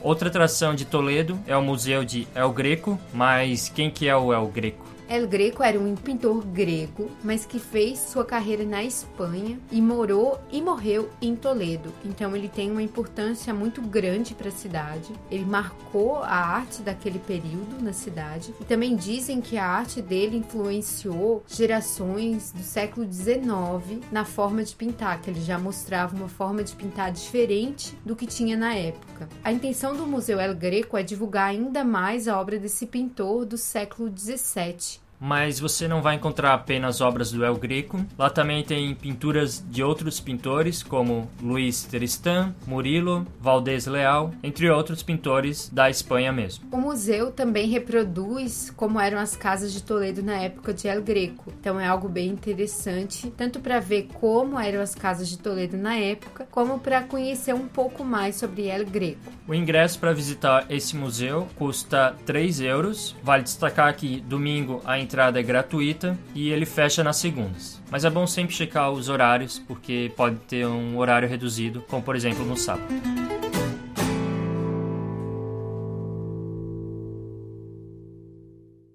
Outra 0.03 0.29
atração 0.29 0.75
de 0.75 0.85
Toledo 0.85 1.41
é 1.47 1.57
o 1.57 1.63
Museu 1.63 2.05
de 2.05 2.29
El 2.35 2.53
Greco, 2.53 3.01
mas 3.13 3.71
quem 3.71 3.89
que 3.91 4.07
é 4.07 4.15
o 4.15 4.35
El 4.35 4.49
Greco? 4.49 4.94
El 5.15 5.29
Greco 5.29 5.63
era 5.63 5.79
um 5.79 5.95
pintor 5.95 6.45
grego, 6.45 7.09
mas 7.23 7.47
que 7.47 7.61
fez 7.61 8.01
sua 8.01 8.25
carreira 8.25 8.65
na 8.65 8.83
Espanha 8.83 9.61
e 9.71 9.81
morou 9.81 10.41
e 10.51 10.61
morreu 10.61 11.09
em 11.23 11.37
Toledo. 11.37 11.93
Então 12.05 12.35
ele 12.35 12.49
tem 12.49 12.69
uma 12.69 12.83
importância 12.83 13.55
muito 13.55 13.81
grande 13.81 14.35
para 14.35 14.49
a 14.49 14.51
cidade. 14.51 15.13
Ele 15.31 15.45
marcou 15.45 16.17
a 16.17 16.35
arte 16.35 16.83
daquele 16.83 17.21
período 17.21 17.81
na 17.81 17.93
cidade. 17.93 18.53
E 18.61 18.65
também 18.65 18.97
dizem 18.97 19.41
que 19.41 19.57
a 19.57 19.65
arte 19.65 20.03
dele 20.03 20.39
influenciou 20.39 21.45
gerações 21.47 22.51
do 22.51 22.65
século 22.65 23.07
XIX 23.07 24.05
na 24.11 24.25
forma 24.25 24.65
de 24.65 24.75
pintar, 24.75 25.23
que 25.23 25.31
ele 25.31 25.41
já 25.41 25.61
mostrava 25.61 26.17
uma 26.17 26.29
forma 26.29 26.65
de 26.65 26.75
pintar 26.75 27.13
diferente 27.13 27.97
do 28.05 28.17
que 28.17 28.27
tinha 28.27 28.57
na 28.57 28.75
época. 28.75 29.29
A 29.45 29.53
intenção 29.53 29.95
do 29.95 30.09
Museu 30.09 30.41
El 30.41 30.57
Greco 30.57 30.97
é 30.97 31.05
divulgar 31.05 31.51
ainda 31.51 31.85
mais 31.85 32.27
a 32.27 32.41
obra 32.41 32.59
desse 32.59 32.85
pintor 32.85 33.45
do 33.45 33.57
século 33.57 34.13
XVII 34.13 35.04
mas 35.21 35.59
você 35.59 35.89
não 35.89 36.03
vai 36.03 36.17
encontrar 36.17 36.55
apenas 36.55 37.01
obras 37.01 37.33
do 37.33 37.45
El 37.45 37.57
Greco. 37.57 38.05
Lá 38.19 38.29
também 38.29 38.63
tem 38.63 38.95
pinturas 38.95 39.65
de 39.69 39.83
outros 39.83 40.21
pintores, 40.21 40.83
como 40.83 41.31
Luís 41.43 41.85
Tristan, 41.85 42.55
Murilo, 42.67 43.27
Valdés 43.41 43.87
Leal, 43.87 44.33
entre 44.43 44.71
outros 44.71 45.03
pintores 45.03 45.69
da 45.73 45.89
Espanha 45.89 46.33
mesmo. 46.33 46.67
O 46.73 46.77
museu 46.77 47.31
também 47.31 47.69
reproduz 47.69 48.73
como 48.77 49.01
eram 49.01 49.19
as 49.19 49.37
casas 49.37 49.73
de 49.73 49.83
Toledo 49.83 50.23
na 50.23 50.37
época 50.37 50.73
de 50.73 50.89
El 50.89 51.03
Greco. 51.03 51.53
Então 51.61 51.79
é 51.79 51.87
algo 51.87 52.09
bem 52.09 52.29
interessante, 52.29 53.31
tanto 53.37 53.61
para 53.61 53.81
ver 53.81 54.09
como 54.15 54.59
eram 54.59 54.81
as 54.81 54.95
casas 54.95 55.29
de 55.29 55.39
Toledo 55.39 55.77
na 55.77 55.97
época, 55.97 56.47
como 56.51 56.79
para 56.79 57.03
conhecer 57.03 57.55
um 57.55 57.67
pouco 57.67 58.05
mais 58.05 58.37
sobre 58.37 58.67
El 58.67 58.85
Greco. 58.85 59.33
O 59.47 59.55
ingresso 59.55 59.99
para 59.99 60.13
visitar 60.13 60.67
esse 60.71 60.97
museu 60.97 61.47
custa 61.57 62.17
3 62.25 62.61
euros. 62.61 63.15
Vale 63.23 63.43
destacar 63.43 63.95
que 63.95 64.21
domingo 64.21 64.81
a 64.85 64.99
entrada 65.05 65.39
é 65.39 65.43
gratuita 65.43 66.19
e 66.35 66.51
ele 66.51 66.67
fecha 66.67 67.05
nas 67.05 67.19
segundas. 67.19 67.81
Mas 67.91 68.05
é 68.05 68.11
bom 68.11 68.27
sempre 68.27 68.55
checar 68.55 68.91
os 68.91 69.09
horários, 69.09 69.59
porque 69.59 70.11
pode 70.17 70.37
ter 70.49 70.67
um 70.67 70.99
horário 70.99 71.29
reduzido, 71.29 71.85
como 71.89 72.03
por 72.03 72.17
exemplo 72.17 72.45
no 72.45 72.57
sábado. 72.57 72.93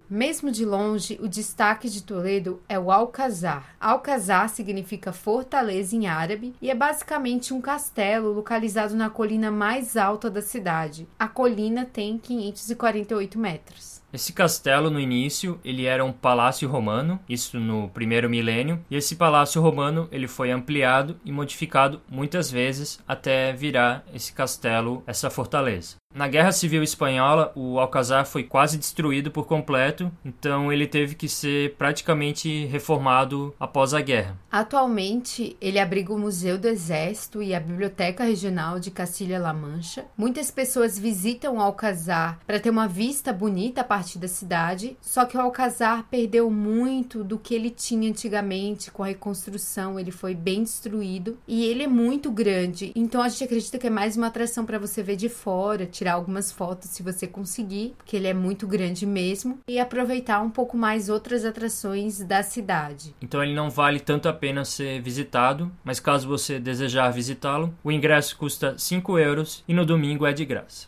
Mesmo 0.10 0.52
de 0.52 0.66
longe, 0.66 1.20
o 1.22 1.28
destaque 1.28 1.88
de 1.88 2.02
Toledo 2.02 2.60
é 2.68 2.80
o 2.80 2.92
Alcazar. 2.92 3.76
Alcazar 3.80 4.50
significa 4.50 5.14
fortaleza 5.14 5.96
em 5.96 6.08
árabe 6.08 6.56
e 6.60 6.72
é 6.72 6.74
basicamente 6.74 7.54
um 7.54 7.62
castelo 7.62 8.34
localizado 8.34 8.96
na 8.96 9.10
colina 9.12 9.52
mais 9.52 9.96
alta 9.96 10.28
da 10.28 10.42
cidade. 10.42 11.08
A 11.18 11.28
colina 11.28 11.86
tem 11.86 12.18
548 12.18 13.38
metros. 13.38 13.99
Esse 14.12 14.34
castelo 14.34 14.90
no 14.90 15.00
início, 15.00 15.60
ele 15.64 15.86
era 15.86 16.04
um 16.04 16.12
palácio 16.12 16.68
romano, 16.68 17.20
isso 17.30 17.60
no 17.60 17.90
primeiro 17.90 18.28
milênio, 18.30 18.84
e 18.90 18.96
esse 18.96 19.16
palácio 19.16 19.62
romano, 19.62 20.08
ele 20.12 20.28
foi 20.28 20.50
ampliado 20.50 21.20
e 21.24 21.32
modificado 21.32 22.02
muitas 22.10 22.50
vezes 22.50 23.00
até 23.08 23.54
virar 23.54 24.04
esse 24.12 24.34
castelo, 24.34 25.04
essa 25.06 25.30
fortaleza. 25.30 25.98
Na 26.16 26.28
Guerra 26.28 26.52
Civil 26.52 26.82
Espanhola, 26.82 27.52
o 27.56 27.78
Alcazar 27.78 28.26
foi 28.26 28.44
quase 28.44 28.80
destruído 28.80 29.30
por 29.30 29.46
completo, 29.46 30.12
então 30.26 30.74
ele 30.74 30.88
teve 30.88 31.14
que 31.14 31.30
ser 31.30 31.76
praticamente 31.76 32.66
reformado 32.66 33.54
após 33.60 33.94
a 33.94 34.02
guerra. 34.02 34.36
Atualmente, 34.52 35.56
ele 35.62 35.78
abriga 35.78 36.12
o 36.12 36.18
Museu 36.18 36.58
do 36.58 36.68
Exército 36.68 37.44
e 37.44 37.54
a 37.54 37.60
Biblioteca 37.60 38.24
Regional 38.24 38.80
de 38.80 38.90
Castilha-La 38.90 39.54
Mancha. 39.54 40.04
Muitas 40.18 40.50
pessoas 40.50 40.98
visitam 40.98 41.58
o 41.58 41.62
Alcazar 41.62 42.40
para 42.48 42.60
ter 42.60 42.72
uma 42.72 42.88
vista 42.88 43.32
bonita 43.32 43.82
a 43.82 43.84
partir 43.84 44.18
da 44.18 44.28
cidade, 44.28 44.98
só 45.00 45.26
que 45.26 45.38
o 45.38 45.42
Alcazar 45.42 46.08
perdeu 46.10 46.50
muito 46.50 47.24
do 47.24 47.38
que 47.38 47.54
ele 47.54 47.70
tinha 47.70 48.10
antigamente 48.10 48.90
com 48.90 49.04
a 49.04 49.08
reconstrução, 49.08 50.00
ele 50.00 50.12
foi 50.12 50.34
bem 50.34 50.64
destruído 50.64 51.38
e 51.48 51.66
ele 51.66 51.84
é 51.84 51.88
muito 51.88 52.32
grande, 52.32 52.92
então 52.96 53.22
a 53.22 53.30
gente 53.30 53.44
acredita 53.44 53.78
que 53.78 53.86
é 53.86 53.92
mais 53.92 54.18
uma 54.18 54.26
atração 54.26 54.66
para 54.66 54.80
você 54.80 55.04
ver 55.04 55.16
de 55.16 55.30
fora 55.30 55.86
tirar 56.00 56.14
algumas 56.14 56.50
fotos 56.50 56.90
se 56.90 57.04
você 57.04 57.28
conseguir, 57.28 57.94
porque 57.98 58.16
ele 58.16 58.28
é 58.28 58.34
muito 58.34 58.66
grande 58.66 59.06
mesmo, 59.06 59.60
e 59.68 59.78
aproveitar 59.80 60.42
um 60.42 60.50
pouco 60.50 60.78
mais 60.78 61.10
outras 61.10 61.44
atrações 61.44 62.24
da 62.24 62.42
cidade. 62.42 63.14
Então 63.22 63.44
ele 63.44 63.54
não 63.54 63.70
vale 63.70 64.00
tanto 64.00 64.30
a 64.30 64.34
pena 64.34 64.64
ser 64.64 65.02
visitado, 65.02 65.70
mas 65.84 66.00
caso 66.00 66.26
você 66.28 66.58
desejar 66.58 67.12
visitá-lo, 67.12 67.74
o 67.84 67.92
ingresso 67.92 68.38
custa 68.38 68.78
5 68.78 69.20
euros 69.20 69.64
e 69.68 69.74
no 69.74 69.86
domingo 69.86 70.26
é 70.26 70.32
de 70.32 70.46
graça. 70.46 70.88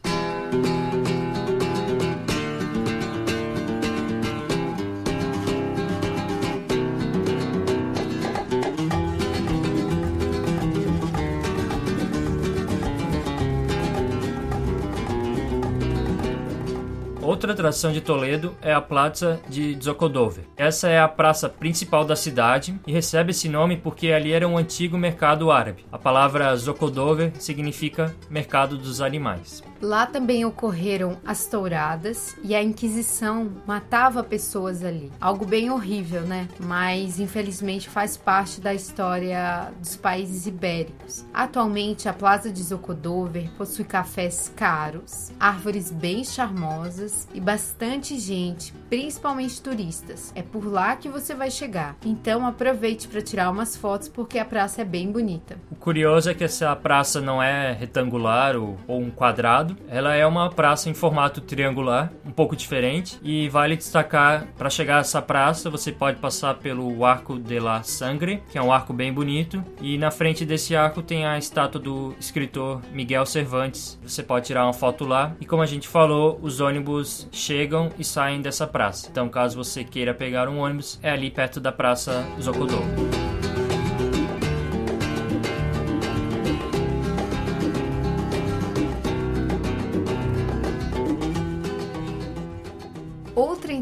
Atração 17.52 17.92
de 17.92 18.02
Toledo 18.02 18.56
é 18.62 18.74
a 18.74 18.82
Plaza 18.82 19.40
de 19.48 19.78
Zocodover. 19.82 20.44
Essa 20.58 20.90
é 20.90 21.00
a 21.00 21.08
praça 21.08 21.50
principal 21.50 22.06
da 22.06 22.16
cidade 22.16 22.80
e 22.86 22.92
recebe 22.92 23.32
esse 23.32 23.48
nome 23.48 23.78
porque 23.78 24.12
ali 24.12 24.32
era 24.32 24.48
um 24.48 24.58
antigo 24.58 24.98
mercado 24.98 25.52
árabe. 25.52 25.86
A 25.92 25.98
palavra 25.98 26.56
Zocodover 26.56 27.32
significa 27.40 28.16
mercado 28.30 28.78
dos 28.78 29.02
animais. 29.02 29.64
Lá 29.82 30.06
também 30.06 30.46
ocorreram 30.46 31.18
as 31.26 31.48
touradas 31.48 32.38
e 32.44 32.54
a 32.54 32.62
Inquisição 32.62 33.52
matava 33.66 34.24
pessoas 34.24 34.84
ali. 34.84 35.12
Algo 35.20 35.44
bem 35.44 35.72
horrível, 35.72 36.22
né? 36.22 36.48
Mas 36.60 37.20
infelizmente 37.20 37.90
faz 37.90 38.16
parte 38.16 38.62
da 38.62 38.74
história 38.76 39.72
dos 39.80 39.96
países 39.96 40.46
ibéricos. 40.46 41.26
Atualmente, 41.34 42.08
a 42.08 42.14
Plaza 42.14 42.52
de 42.52 42.62
Zocodover 42.62 43.50
possui 43.58 43.84
cafés 43.84 44.52
caros, 44.56 45.32
árvores 45.40 45.90
bem 45.90 46.24
charmosas 46.24 47.28
e 47.34 47.40
bastante 47.40 48.20
gente, 48.20 48.74
principalmente 48.88 49.62
turistas. 49.62 50.32
É 50.36 50.44
por 50.44 50.66
lá 50.66 50.96
que 50.96 51.10
você 51.10 51.34
vai 51.34 51.50
chegar. 51.50 51.96
Então 52.06 52.46
aproveite 52.46 53.08
para 53.08 53.22
tirar 53.22 53.50
umas 53.50 53.76
fotos 53.76 54.08
porque 54.08 54.38
a 54.38 54.46
praça 54.46 54.82
é 54.82 54.86
bem 54.86 55.12
bonita. 55.12 55.58
O 55.72 55.76
curioso 55.76 56.30
é 56.30 56.36
que 56.36 56.44
essa 56.44 56.76
praça 56.76 57.20
não 57.20 57.42
é 57.42 57.72
retangular 57.72 58.56
ou, 58.56 58.78
ou 58.88 59.02
um 59.02 59.10
quadrado 59.10 59.71
ela 59.88 60.16
é 60.16 60.26
uma 60.26 60.50
praça 60.50 60.90
em 60.90 60.94
formato 60.94 61.42
triangular, 61.42 62.12
um 62.26 62.32
pouco 62.32 62.56
diferente, 62.56 63.20
e 63.24 63.50
vale 63.50 63.76
destacar 63.76 64.48
para 64.58 64.70
chegar 64.70 64.98
a 64.98 65.02
essa 65.02 65.22
praça 65.22 65.70
você 65.70 65.92
pode 65.92 66.20
passar 66.20 66.56
pelo 66.56 67.04
Arco 67.06 67.38
de 67.40 67.60
la 67.60 67.84
Sangre, 67.84 68.44
que 68.52 68.58
é 68.58 68.62
um 68.62 68.72
arco 68.72 68.94
bem 68.94 69.12
bonito, 69.12 69.64
e 69.82 69.98
na 69.98 70.12
frente 70.12 70.46
desse 70.46 70.76
arco 70.76 71.02
tem 71.02 71.26
a 71.26 71.38
estátua 71.38 71.80
do 71.80 72.16
escritor 72.20 72.82
Miguel 72.92 73.26
Cervantes. 73.26 74.00
Você 74.04 74.24
pode 74.24 74.46
tirar 74.46 74.66
uma 74.66 74.74
foto 74.74 75.06
lá, 75.06 75.36
e 75.40 75.46
como 75.46 75.62
a 75.62 75.66
gente 75.66 75.88
falou, 75.88 76.40
os 76.42 76.60
ônibus 76.60 77.28
chegam 77.32 77.90
e 77.98 78.04
saem 78.04 78.42
dessa 78.42 78.68
praça. 78.68 79.08
Então, 79.10 79.30
caso 79.30 79.58
você 79.58 79.84
queira 79.84 80.14
pegar 80.14 80.48
um 80.48 80.60
ônibus, 80.60 81.00
é 81.02 81.12
ali 81.12 81.30
perto 81.30 81.60
da 81.60 81.72
Praça 81.72 82.26
Zocodô. 82.40 83.21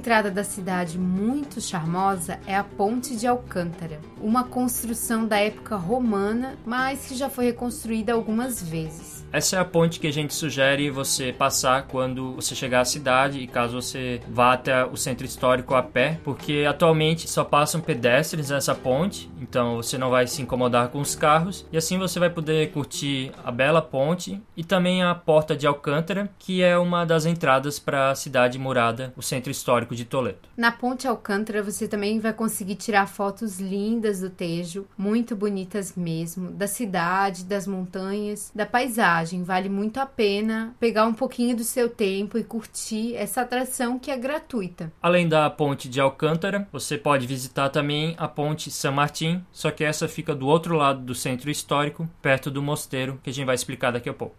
Entrada 0.10 0.32
da 0.32 0.44
cidade 0.44 0.98
muito 0.98 1.62
charmosa 1.62 2.40
é 2.48 2.56
a 2.56 2.64
Ponte 2.64 3.16
de 3.16 3.28
Alcântara, 3.28 4.00
uma 4.20 4.44
construção 4.44 5.28
da 5.28 5.38
época 5.38 5.76
romana, 5.76 6.58
mas 6.66 7.06
que 7.06 7.14
já 7.14 7.30
foi 7.30 7.46
reconstruída 7.46 8.12
algumas 8.12 8.60
vezes. 8.60 9.19
Essa 9.32 9.58
é 9.58 9.60
a 9.60 9.66
ponte 9.66 10.00
que 10.00 10.08
a 10.08 10.14
gente 10.14 10.34
sugere 10.34 10.90
você 10.90 11.32
passar 11.32 11.84
quando 11.84 12.34
você 12.34 12.56
chegar 12.56 12.82
à 12.82 12.86
cidade 12.86 13.38
e 13.38 13.46
caso 13.46 13.80
você 13.80 14.20
vá 14.28 14.54
até 14.54 14.84
o 14.84 14.98
centro 14.98 15.24
histórico 15.24 15.76
a 15.76 15.84
pé, 15.84 16.20
porque 16.24 16.66
atualmente 16.68 17.30
só 17.30 17.44
passam 17.44 17.80
pedestres 17.80 18.50
nessa 18.50 18.74
ponte, 18.74 19.30
então 19.40 19.76
você 19.76 20.00
não 20.00 20.10
vai 20.10 20.26
se 20.26 20.42
incomodar 20.42 20.88
com 20.88 21.00
os 21.00 21.16
carros 21.16 21.64
e 21.72 21.78
assim 21.78 22.00
você 22.00 22.20
vai 22.20 22.32
poder 22.32 22.72
curtir 22.72 23.32
a 23.46 23.52
bela 23.52 23.84
ponte 23.84 24.42
e 24.58 24.64
também 24.64 25.04
a 25.04 25.14
Porta 25.14 25.56
de 25.56 25.68
Alcântara, 25.68 26.28
que 26.40 26.64
é 26.64 26.76
uma 26.76 27.06
das 27.06 27.28
entradas 27.28 27.78
para 27.78 28.10
a 28.10 28.16
cidade 28.16 28.58
murada, 28.58 29.14
o 29.16 29.22
centro 29.22 29.52
histórico 29.52 29.96
de 29.96 30.06
Toledo. 30.06 30.40
Na 30.58 30.72
Ponte 30.72 31.08
Alcântara 31.08 31.62
você 31.62 31.88
também 31.88 32.20
vai 32.20 32.34
conseguir 32.34 32.76
tirar 32.76 33.08
fotos 33.08 33.60
lindas 33.60 34.22
do 34.22 34.30
Tejo, 34.30 34.88
muito 34.98 35.36
bonitas 35.36 35.94
mesmo, 35.96 36.50
da 36.50 36.68
cidade, 36.68 37.44
das 37.44 37.68
montanhas, 37.68 38.52
da 38.56 38.66
paisagem. 38.66 39.19
Vale 39.44 39.70
muito 39.70 40.00
a 40.00 40.06
pena 40.06 40.76
pegar 40.80 41.06
um 41.06 41.14
pouquinho 41.14 41.56
do 41.56 41.64
seu 41.64 41.90
tempo 41.90 42.38
e 42.38 42.44
curtir 42.44 43.16
essa 43.16 43.42
atração 43.42 44.00
que 44.00 44.12
é 44.12 44.18
gratuita. 44.18 44.92
Além 45.02 45.28
da 45.28 45.50
Ponte 45.50 45.90
de 45.90 46.00
Alcântara, 46.00 46.68
você 46.72 46.98
pode 46.98 47.28
visitar 47.28 47.70
também 47.70 48.16
a 48.18 48.28
Ponte 48.28 48.72
San 48.72 48.92
Martín, 48.92 49.44
só 49.52 49.72
que 49.72 49.84
essa 49.84 50.08
fica 50.08 50.34
do 50.34 50.48
outro 50.48 50.76
lado 50.76 51.02
do 51.02 51.14
centro 51.14 51.50
histórico, 51.50 52.10
perto 52.22 52.50
do 52.50 52.62
mosteiro, 52.62 53.20
que 53.24 53.30
a 53.30 53.34
gente 53.34 53.46
vai 53.46 53.56
explicar 53.56 53.92
daqui 53.92 54.10
a 54.10 54.14
pouco. 54.14 54.38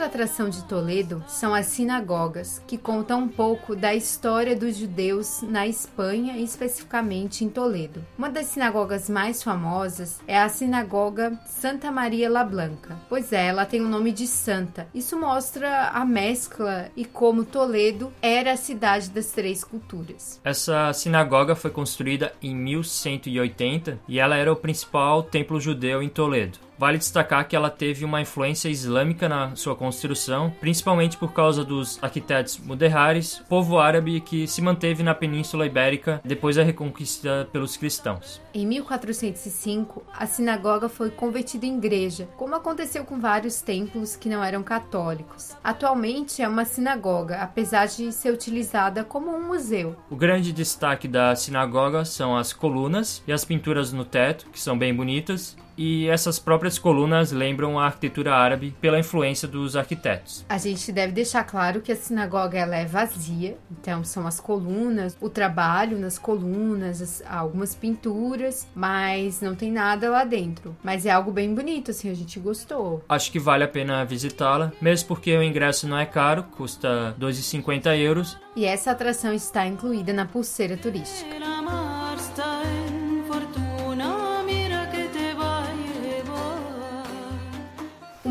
Outra 0.00 0.22
atração 0.22 0.48
de 0.48 0.64
Toledo 0.64 1.22
são 1.28 1.52
as 1.52 1.66
sinagogas, 1.66 2.62
que 2.66 2.78
contam 2.78 3.24
um 3.24 3.28
pouco 3.28 3.76
da 3.76 3.94
história 3.94 4.56
dos 4.56 4.78
judeus 4.78 5.42
na 5.42 5.66
Espanha 5.66 6.38
especificamente 6.38 7.44
em 7.44 7.50
Toledo. 7.50 8.02
Uma 8.16 8.30
das 8.30 8.46
sinagogas 8.46 9.10
mais 9.10 9.42
famosas 9.42 10.18
é 10.26 10.38
a 10.38 10.48
sinagoga 10.48 11.38
Santa 11.44 11.92
Maria 11.92 12.30
la 12.30 12.42
Blanca, 12.42 12.98
pois 13.10 13.30
é, 13.30 13.48
ela 13.48 13.66
tem 13.66 13.82
o 13.82 13.90
nome 13.90 14.10
de 14.10 14.26
santa. 14.26 14.88
Isso 14.94 15.20
mostra 15.20 15.90
a 15.90 16.02
mescla 16.02 16.90
e 16.96 17.04
como 17.04 17.44
Toledo 17.44 18.10
era 18.22 18.52
a 18.52 18.56
cidade 18.56 19.10
das 19.10 19.32
três 19.32 19.62
culturas. 19.62 20.40
Essa 20.42 20.94
sinagoga 20.94 21.54
foi 21.54 21.70
construída 21.70 22.32
em 22.42 22.56
1180 22.56 23.98
e 24.08 24.18
ela 24.18 24.34
era 24.34 24.50
o 24.50 24.56
principal 24.56 25.22
templo 25.22 25.60
judeu 25.60 26.02
em 26.02 26.08
Toledo. 26.08 26.69
Vale 26.80 26.96
destacar 26.96 27.46
que 27.46 27.54
ela 27.54 27.68
teve 27.68 28.06
uma 28.06 28.22
influência 28.22 28.70
islâmica 28.70 29.28
na 29.28 29.54
sua 29.54 29.76
construção, 29.76 30.50
principalmente 30.60 31.14
por 31.18 31.34
causa 31.34 31.62
dos 31.62 32.02
arquitetos 32.02 32.56
Mudehares, 32.56 33.42
povo 33.50 33.78
árabe 33.78 34.18
que 34.22 34.46
se 34.46 34.62
manteve 34.62 35.02
na 35.02 35.14
Península 35.14 35.66
Ibérica 35.66 36.22
depois 36.24 36.56
da 36.56 36.62
reconquista 36.62 37.46
pelos 37.52 37.76
cristãos. 37.76 38.40
Em 38.54 38.66
1405, 38.66 40.02
a 40.10 40.24
sinagoga 40.24 40.88
foi 40.88 41.10
convertida 41.10 41.66
em 41.66 41.76
igreja, 41.76 42.26
como 42.38 42.54
aconteceu 42.54 43.04
com 43.04 43.20
vários 43.20 43.60
templos 43.60 44.16
que 44.16 44.30
não 44.30 44.42
eram 44.42 44.62
católicos. 44.62 45.54
Atualmente 45.62 46.40
é 46.40 46.48
uma 46.48 46.64
sinagoga, 46.64 47.42
apesar 47.42 47.88
de 47.88 48.10
ser 48.10 48.32
utilizada 48.32 49.04
como 49.04 49.30
um 49.30 49.46
museu. 49.46 49.96
O 50.08 50.16
grande 50.16 50.50
destaque 50.50 51.06
da 51.06 51.36
sinagoga 51.36 52.06
são 52.06 52.34
as 52.34 52.54
colunas 52.54 53.22
e 53.26 53.32
as 53.34 53.44
pinturas 53.44 53.92
no 53.92 54.06
teto, 54.06 54.46
que 54.50 54.58
são 54.58 54.78
bem 54.78 54.94
bonitas, 54.94 55.58
e 55.80 56.06
essas 56.10 56.38
próprias 56.38 56.78
colunas 56.78 57.32
lembram 57.32 57.78
a 57.78 57.86
arquitetura 57.86 58.34
árabe 58.34 58.76
pela 58.82 58.98
influência 58.98 59.48
dos 59.48 59.76
arquitetos. 59.76 60.44
A 60.46 60.58
gente 60.58 60.92
deve 60.92 61.10
deixar 61.10 61.42
claro 61.44 61.80
que 61.80 61.90
a 61.90 61.96
sinagoga 61.96 62.58
ela 62.58 62.76
é 62.76 62.84
vazia, 62.84 63.56
então 63.70 64.04
são 64.04 64.26
as 64.26 64.38
colunas, 64.38 65.16
o 65.18 65.30
trabalho 65.30 65.98
nas 65.98 66.18
colunas, 66.18 67.00
as, 67.00 67.22
algumas 67.26 67.74
pinturas, 67.74 68.68
mas 68.74 69.40
não 69.40 69.54
tem 69.54 69.72
nada 69.72 70.10
lá 70.10 70.22
dentro. 70.22 70.76
Mas 70.82 71.06
é 71.06 71.10
algo 71.10 71.32
bem 71.32 71.54
bonito, 71.54 71.92
assim, 71.92 72.10
a 72.10 72.14
gente 72.14 72.38
gostou. 72.38 73.02
Acho 73.08 73.32
que 73.32 73.38
vale 73.38 73.64
a 73.64 73.68
pena 73.68 74.04
visitá-la, 74.04 74.72
mesmo 74.82 75.08
porque 75.08 75.34
o 75.34 75.42
ingresso 75.42 75.88
não 75.88 75.98
é 75.98 76.04
caro, 76.04 76.42
custa 76.42 77.16
2,50 77.18 77.96
euros. 77.96 78.36
E 78.54 78.66
essa 78.66 78.90
atração 78.90 79.32
está 79.32 79.66
incluída 79.66 80.12
na 80.12 80.26
pulseira 80.26 80.76
turística. 80.76 81.30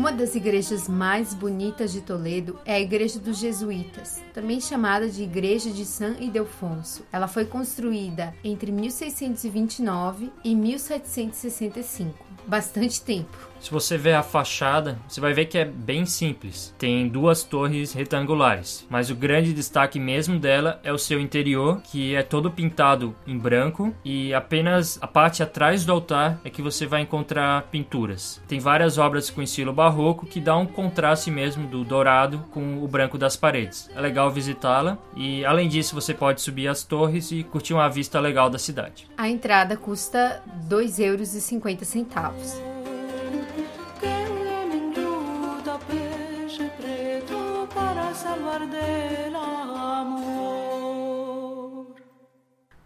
Uma 0.00 0.12
das 0.12 0.34
igrejas 0.34 0.88
mais 0.88 1.34
bonitas 1.34 1.92
de 1.92 2.00
Toledo 2.00 2.58
é 2.64 2.72
a 2.72 2.80
Igreja 2.80 3.18
dos 3.20 3.38
Jesuítas, 3.38 4.22
também 4.32 4.58
chamada 4.58 5.06
de 5.06 5.22
Igreja 5.22 5.70
de 5.70 5.84
San 5.84 6.14
Ildefonso. 6.18 7.04
Ela 7.12 7.28
foi 7.28 7.44
construída 7.44 8.34
entre 8.42 8.72
1629 8.72 10.32
e 10.42 10.54
1765, 10.54 12.14
bastante 12.46 13.02
tempo. 13.02 13.50
Se 13.60 13.70
você 13.70 13.98
ver 13.98 14.14
a 14.14 14.22
fachada, 14.22 14.98
você 15.06 15.20
vai 15.20 15.34
ver 15.34 15.44
que 15.44 15.58
é 15.58 15.66
bem 15.66 16.06
simples. 16.06 16.74
Tem 16.78 17.06
duas 17.06 17.44
torres 17.44 17.92
retangulares, 17.92 18.86
mas 18.88 19.10
o 19.10 19.14
grande 19.14 19.52
destaque 19.52 20.00
mesmo 20.00 20.38
dela 20.38 20.80
é 20.82 20.90
o 20.90 20.96
seu 20.96 21.20
interior, 21.20 21.82
que 21.82 22.14
é 22.14 22.22
todo 22.22 22.50
pintado 22.50 23.14
em 23.26 23.36
branco 23.36 23.94
e 24.02 24.32
apenas 24.32 24.98
a 25.02 25.06
parte 25.06 25.42
atrás 25.42 25.84
do 25.84 25.92
altar 25.92 26.40
é 26.42 26.48
que 26.48 26.62
você 26.62 26.86
vai 26.86 27.02
encontrar 27.02 27.64
pinturas. 27.64 28.40
Tem 28.48 28.58
várias 28.58 28.96
obras 28.96 29.28
com 29.28 29.42
estilo 29.42 29.74
barroco 29.74 29.89
que 30.26 30.40
dá 30.40 30.56
um 30.56 30.66
contraste 30.66 31.30
mesmo 31.30 31.66
do 31.66 31.84
dourado 31.84 32.44
com 32.50 32.82
o 32.82 32.88
branco 32.88 33.18
das 33.18 33.36
paredes. 33.36 33.90
É 33.94 34.00
legal 34.00 34.30
visitá-la 34.30 34.98
e 35.16 35.44
além 35.44 35.68
disso 35.68 35.94
você 35.94 36.14
pode 36.14 36.40
subir 36.40 36.68
as 36.68 36.82
torres 36.82 37.30
e 37.32 37.42
curtir 37.42 37.74
uma 37.74 37.88
vista 37.88 38.20
legal 38.20 38.48
da 38.48 38.58
cidade. 38.58 39.06
A 39.16 39.28
entrada 39.28 39.76
custa 39.76 40.42
2,50 40.68 41.00
euros. 41.00 42.60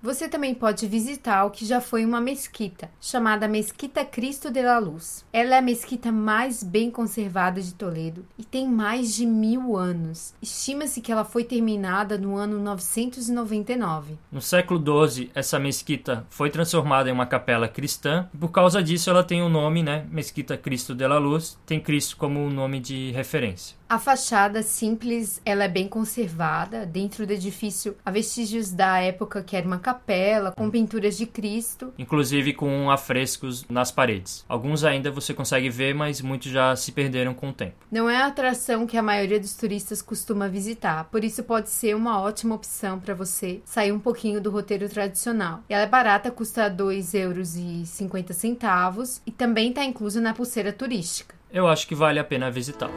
Você 0.04 0.28
também 0.28 0.54
pode 0.54 0.86
visitar 0.86 1.46
o 1.46 1.50
que 1.50 1.64
já 1.64 1.80
foi 1.80 2.04
uma 2.04 2.20
mesquita, 2.20 2.90
chamada 3.00 3.48
Mesquita 3.48 4.04
Cristo 4.04 4.50
de 4.50 4.60
la 4.60 4.78
Luz. 4.78 5.24
Ela 5.32 5.54
é 5.54 5.58
a 5.60 5.62
mesquita 5.62 6.12
mais 6.12 6.62
bem 6.62 6.90
conservada 6.90 7.58
de 7.58 7.72
Toledo 7.72 8.22
e 8.36 8.44
tem 8.44 8.68
mais 8.68 9.14
de 9.14 9.24
mil 9.24 9.78
anos. 9.78 10.34
Estima-se 10.42 11.00
que 11.00 11.10
ela 11.10 11.24
foi 11.24 11.42
terminada 11.42 12.18
no 12.18 12.36
ano 12.36 12.58
999. 12.58 14.18
No 14.30 14.42
século 14.42 15.08
XII, 15.08 15.30
essa 15.34 15.58
mesquita 15.58 16.26
foi 16.28 16.50
transformada 16.50 17.08
em 17.08 17.12
uma 17.12 17.24
capela 17.24 17.66
cristã 17.66 18.28
e 18.34 18.36
por 18.36 18.50
causa 18.50 18.82
disso 18.82 19.08
ela 19.08 19.24
tem 19.24 19.40
o 19.40 19.48
nome, 19.48 19.82
né, 19.82 20.04
Mesquita 20.10 20.58
Cristo 20.58 20.94
de 20.94 21.08
la 21.08 21.16
Luz, 21.16 21.58
tem 21.64 21.80
Cristo 21.80 22.18
como 22.18 22.44
o 22.44 22.50
nome 22.50 22.78
de 22.78 23.10
referência. 23.12 23.74
A 23.94 23.98
fachada 24.00 24.60
simples, 24.60 25.40
ela 25.44 25.62
é 25.62 25.68
bem 25.68 25.86
conservada. 25.86 26.84
Dentro 26.84 27.24
do 27.24 27.32
edifício 27.32 27.96
há 28.04 28.10
vestígios 28.10 28.72
da 28.72 28.98
época 28.98 29.40
que 29.40 29.56
era 29.56 29.64
uma 29.64 29.78
capela, 29.78 30.50
com 30.50 30.68
pinturas 30.68 31.16
de 31.16 31.26
Cristo. 31.26 31.94
Inclusive 31.96 32.54
com 32.54 32.90
afrescos 32.90 33.64
nas 33.68 33.92
paredes. 33.92 34.44
Alguns 34.48 34.82
ainda 34.82 35.12
você 35.12 35.32
consegue 35.32 35.70
ver, 35.70 35.94
mas 35.94 36.20
muitos 36.20 36.50
já 36.50 36.74
se 36.74 36.90
perderam 36.90 37.34
com 37.34 37.50
o 37.50 37.52
tempo. 37.52 37.76
Não 37.88 38.10
é 38.10 38.16
a 38.16 38.26
atração 38.26 38.84
que 38.84 38.96
a 38.96 39.02
maioria 39.02 39.38
dos 39.38 39.54
turistas 39.54 40.02
costuma 40.02 40.48
visitar, 40.48 41.04
por 41.04 41.22
isso 41.22 41.44
pode 41.44 41.70
ser 41.70 41.94
uma 41.94 42.20
ótima 42.20 42.56
opção 42.56 42.98
para 42.98 43.14
você 43.14 43.62
sair 43.64 43.92
um 43.92 44.00
pouquinho 44.00 44.40
do 44.40 44.50
roteiro 44.50 44.88
tradicional. 44.88 45.62
Ela 45.68 45.84
é 45.84 45.86
barata, 45.86 46.32
custa 46.32 46.68
2,50 46.68 48.64
euros 48.64 49.22
e 49.24 49.30
também 49.30 49.68
está 49.68 49.84
inclusa 49.84 50.20
na 50.20 50.34
pulseira 50.34 50.72
turística. 50.72 51.32
Eu 51.52 51.68
acho 51.68 51.86
que 51.86 51.94
vale 51.94 52.18
a 52.18 52.24
pena 52.24 52.50
visitar. 52.50 52.90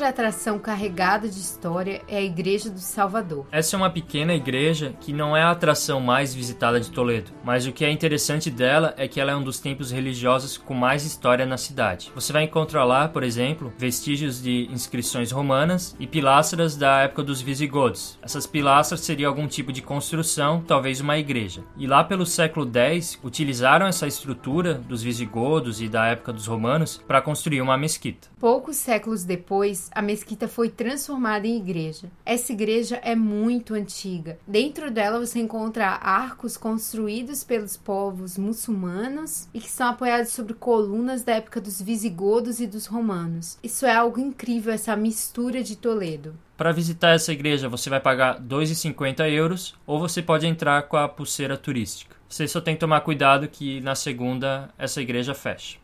Outra 0.00 0.08
atração 0.08 0.58
carregada 0.58 1.28
de 1.28 1.38
história 1.38 2.00
é 2.08 2.16
a 2.16 2.22
Igreja 2.22 2.70
do 2.70 2.78
Salvador. 2.78 3.46
Essa 3.52 3.76
é 3.76 3.78
uma 3.78 3.90
pequena 3.90 4.32
igreja 4.32 4.94
que 4.98 5.12
não 5.12 5.36
é 5.36 5.42
a 5.42 5.50
atração 5.50 6.00
mais 6.00 6.34
visitada 6.34 6.80
de 6.80 6.90
Toledo, 6.90 7.32
mas 7.44 7.66
o 7.66 7.72
que 7.72 7.84
é 7.84 7.90
interessante 7.90 8.50
dela 8.50 8.94
é 8.96 9.06
que 9.06 9.20
ela 9.20 9.32
é 9.32 9.36
um 9.36 9.42
dos 9.42 9.60
templos 9.60 9.90
religiosos 9.90 10.56
com 10.56 10.72
mais 10.72 11.04
história 11.04 11.44
na 11.44 11.58
cidade. 11.58 12.10
Você 12.14 12.32
vai 12.32 12.44
encontrar 12.44 12.84
lá, 12.84 13.08
por 13.08 13.22
exemplo, 13.22 13.74
vestígios 13.76 14.40
de 14.42 14.66
inscrições 14.72 15.30
romanas 15.32 15.94
e 16.00 16.06
pilastras 16.06 16.76
da 16.76 17.00
época 17.02 17.22
dos 17.22 17.42
visigodos. 17.42 18.18
Essas 18.22 18.46
pilastras 18.46 19.00
seriam 19.00 19.28
algum 19.28 19.46
tipo 19.46 19.70
de 19.70 19.82
construção, 19.82 20.64
talvez 20.66 21.02
uma 21.02 21.18
igreja. 21.18 21.62
E 21.76 21.86
lá 21.86 22.02
pelo 22.02 22.24
século 22.24 22.66
X, 22.74 23.20
utilizaram 23.22 23.86
essa 23.86 24.06
estrutura 24.06 24.72
dos 24.72 25.02
visigodos 25.02 25.82
e 25.82 25.90
da 25.90 26.06
época 26.06 26.32
dos 26.32 26.46
romanos 26.46 26.96
para 27.06 27.20
construir 27.20 27.60
uma 27.60 27.76
mesquita. 27.76 28.28
Poucos 28.40 28.76
séculos 28.76 29.24
depois, 29.24 29.89
depois, 29.89 29.89
a 29.92 30.02
mesquita 30.02 30.48
foi 30.48 30.68
transformada 30.68 31.46
em 31.46 31.56
igreja. 31.56 32.10
Essa 32.24 32.52
igreja 32.52 32.96
é 33.02 33.14
muito 33.14 33.74
antiga. 33.74 34.38
Dentro 34.46 34.90
dela 34.90 35.18
você 35.18 35.38
encontra 35.38 35.86
arcos 35.86 36.56
construídos 36.56 37.44
pelos 37.44 37.76
povos 37.76 38.38
muçulmanos 38.38 39.48
e 39.52 39.60
que 39.60 39.70
são 39.70 39.88
apoiados 39.88 40.32
sobre 40.32 40.54
colunas 40.54 41.22
da 41.22 41.34
época 41.34 41.60
dos 41.60 41.80
visigodos 41.80 42.60
e 42.60 42.66
dos 42.66 42.86
romanos. 42.86 43.58
Isso 43.62 43.86
é 43.86 43.94
algo 43.94 44.20
incrível, 44.20 44.72
essa 44.72 44.96
mistura 44.96 45.62
de 45.62 45.76
Toledo. 45.76 46.34
Para 46.56 46.72
visitar 46.72 47.14
essa 47.14 47.32
igreja, 47.32 47.68
você 47.68 47.88
vai 47.88 48.00
pagar 48.00 48.38
2,50 48.38 49.30
euros 49.30 49.74
ou 49.86 49.98
você 49.98 50.20
pode 50.20 50.46
entrar 50.46 50.82
com 50.82 50.96
a 50.96 51.08
pulseira 51.08 51.56
turística. 51.56 52.14
Você 52.28 52.46
só 52.46 52.60
tem 52.60 52.74
que 52.74 52.80
tomar 52.80 53.00
cuidado 53.00 53.48
que 53.48 53.80
na 53.80 53.94
segunda 53.94 54.68
essa 54.78 55.00
igreja 55.00 55.34
fecha. 55.34 55.78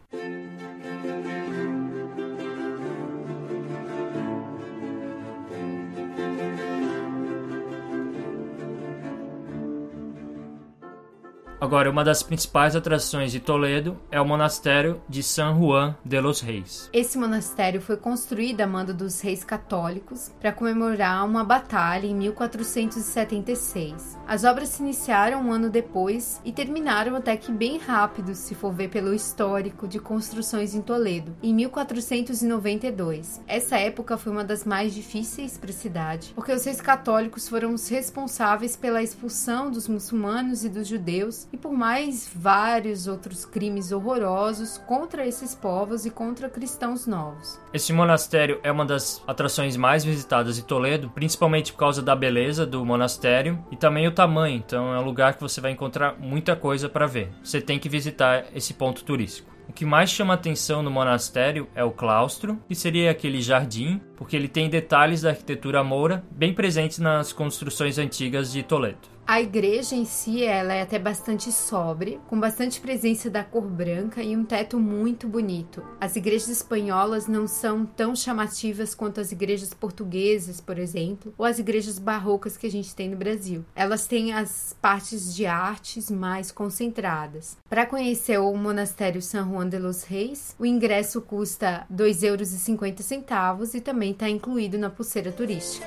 Agora, 11.59 11.90
uma 11.90 12.04
das 12.04 12.22
principais 12.22 12.76
atrações 12.76 13.32
de 13.32 13.40
Toledo 13.40 13.96
é 14.11 14.20
o 14.20 14.26
monastério 14.26 15.00
de 15.09 15.22
San 15.22 15.57
Juan 15.57 15.96
de 16.04 16.20
los 16.20 16.42
Reis. 16.42 16.90
Esse 16.92 17.16
monastério 17.16 17.80
foi 17.80 17.96
construído 17.96 18.61
a 18.61 18.66
mando 18.66 18.92
dos 18.92 19.22
reis 19.22 19.42
católicos 19.42 20.30
para 20.38 20.52
comemorar 20.52 21.24
uma 21.24 21.42
batalha 21.42 22.07
em 22.07 22.14
1476. 22.14 24.18
As 24.26 24.44
obras 24.44 24.68
se 24.68 24.82
iniciaram 24.82 25.40
um 25.40 25.50
ano 25.50 25.70
depois 25.70 26.42
e 26.44 26.52
terminaram 26.52 27.16
até 27.16 27.34
que 27.38 27.50
bem 27.50 27.78
rápido, 27.78 28.34
se 28.34 28.54
for 28.54 28.74
ver 28.74 28.90
pelo 28.90 29.14
histórico 29.14 29.88
de 29.88 29.98
construções 29.98 30.74
em 30.74 30.82
Toledo, 30.82 31.34
em 31.42 31.54
1492. 31.54 33.40
Essa 33.46 33.78
época 33.78 34.18
foi 34.18 34.30
uma 34.30 34.44
das 34.44 34.66
mais 34.66 34.94
difíceis 34.94 35.57
para 35.57 35.70
a 35.70 35.74
cidade, 35.74 36.34
porque 36.34 36.52
os 36.52 36.66
reis 36.66 36.82
católicos 36.82 37.48
foram 37.48 37.72
os 37.72 37.88
responsáveis 37.88 38.76
pela 38.76 39.02
expulsão 39.02 39.70
dos 39.70 39.88
muçulmanos 39.88 40.62
e 40.62 40.68
dos 40.68 40.86
judeus 40.86 41.45
e 41.53 41.57
por 41.57 41.72
mais 41.72 42.30
vários 42.34 43.07
outros 43.07 43.44
crimes 43.44 43.92
horrorosos 43.92 44.78
contra 44.86 45.26
esses 45.26 45.55
povos 45.55 46.07
e 46.07 46.11
contra 46.11 46.49
cristãos 46.49 47.07
novos. 47.07 47.61
Esse 47.72 47.92
monastério 47.92 48.61
é 48.62 48.70
uma 48.70 48.84
das 48.84 49.22
atrações 49.26 49.76
mais 49.76 50.05
visitadas 50.05 50.57
de 50.57 50.62
Toledo, 50.62 51.11
principalmente 51.11 51.72
por 51.72 51.78
causa 51.78 52.03
da 52.03 52.16
beleza 52.16 52.66
do 52.66 52.84
monastério 52.84 53.64
e 53.70 53.76
também 53.76 54.07
o 54.07 54.12
tamanho, 54.12 54.57
então 54.57 54.92
é 54.94 54.99
um 54.99 55.05
lugar 55.05 55.34
que 55.34 55.42
você 55.42 55.61
vai 55.61 55.72
encontrar 55.72 56.18
muita 56.18 56.57
coisa 56.57 56.88
para 56.88 57.07
ver. 57.07 57.32
Você 57.42 57.61
tem 57.61 57.78
que 57.78 57.88
visitar 57.88 58.47
esse 58.55 58.74
ponto 58.74 59.05
turístico. 59.05 59.57
O 59.68 59.72
que 59.72 59.84
mais 59.84 60.11
chama 60.11 60.34
atenção 60.34 60.82
no 60.82 60.90
monastério 60.90 61.68
é 61.74 61.82
o 61.82 61.90
claustro, 61.90 62.59
que 62.68 62.74
seria 62.74 63.11
aquele 63.11 63.42
jardim, 63.42 64.01
porque 64.16 64.36
ele 64.36 64.49
tem 64.49 64.70
detalhes 64.70 65.22
da 65.22 65.30
arquitetura 65.30 65.82
moura 65.82 66.24
bem 66.30 66.55
presentes 66.55 66.99
nas 66.99 67.32
construções 67.32 67.99
antigas 67.99 68.53
de 68.53 68.62
Toledo. 68.62 69.15
A 69.28 69.40
igreja 69.40 69.96
em 69.96 70.04
si, 70.04 70.44
ela 70.44 70.72
é 70.72 70.82
até 70.82 71.00
bastante 71.00 71.50
sóbria, 71.50 72.20
com 72.28 72.38
bastante 72.38 72.80
presença 72.80 73.28
da 73.28 73.42
cor 73.42 73.66
branca 73.66 74.22
e 74.22 74.36
um 74.36 74.44
teto 74.44 74.78
muito 74.78 75.26
bonito. 75.26 75.82
As 76.00 76.14
igrejas 76.14 76.48
espanholas 76.48 77.26
não 77.26 77.48
são 77.48 77.84
tão 77.84 78.14
chamativas 78.14 78.94
quanto 78.94 79.20
as 79.20 79.32
igrejas 79.32 79.74
portuguesas, 79.74 80.60
por 80.60 80.78
exemplo, 80.78 81.34
ou 81.36 81.44
as 81.44 81.58
igrejas 81.58 81.98
barrocas 81.98 82.56
que 82.56 82.68
a 82.68 82.70
gente 82.70 82.94
tem 82.94 83.10
no 83.10 83.16
Brasil. 83.16 83.64
Elas 83.74 84.06
têm 84.06 84.32
as 84.32 84.76
partes 84.80 85.34
de 85.34 85.44
artes 85.44 86.08
mais 86.08 86.52
concentradas. 86.52 87.56
Para 87.68 87.84
conhecer 87.84 88.38
o 88.38 88.54
monastério 88.54 89.20
San 89.20 89.50
Juan 89.50 89.68
de 89.68 89.78
los 89.80 90.04
Reis, 90.04 90.54
o 90.56 90.64
ingresso 90.64 91.20
custa 91.20 91.84
R$ 91.90 91.96
2,50 91.96 93.74
e 93.74 93.80
também 93.80 94.12
está 94.12 94.30
incluído 94.30 94.78
na 94.78 94.88
pulseira 94.88 95.32
turística. 95.32 95.84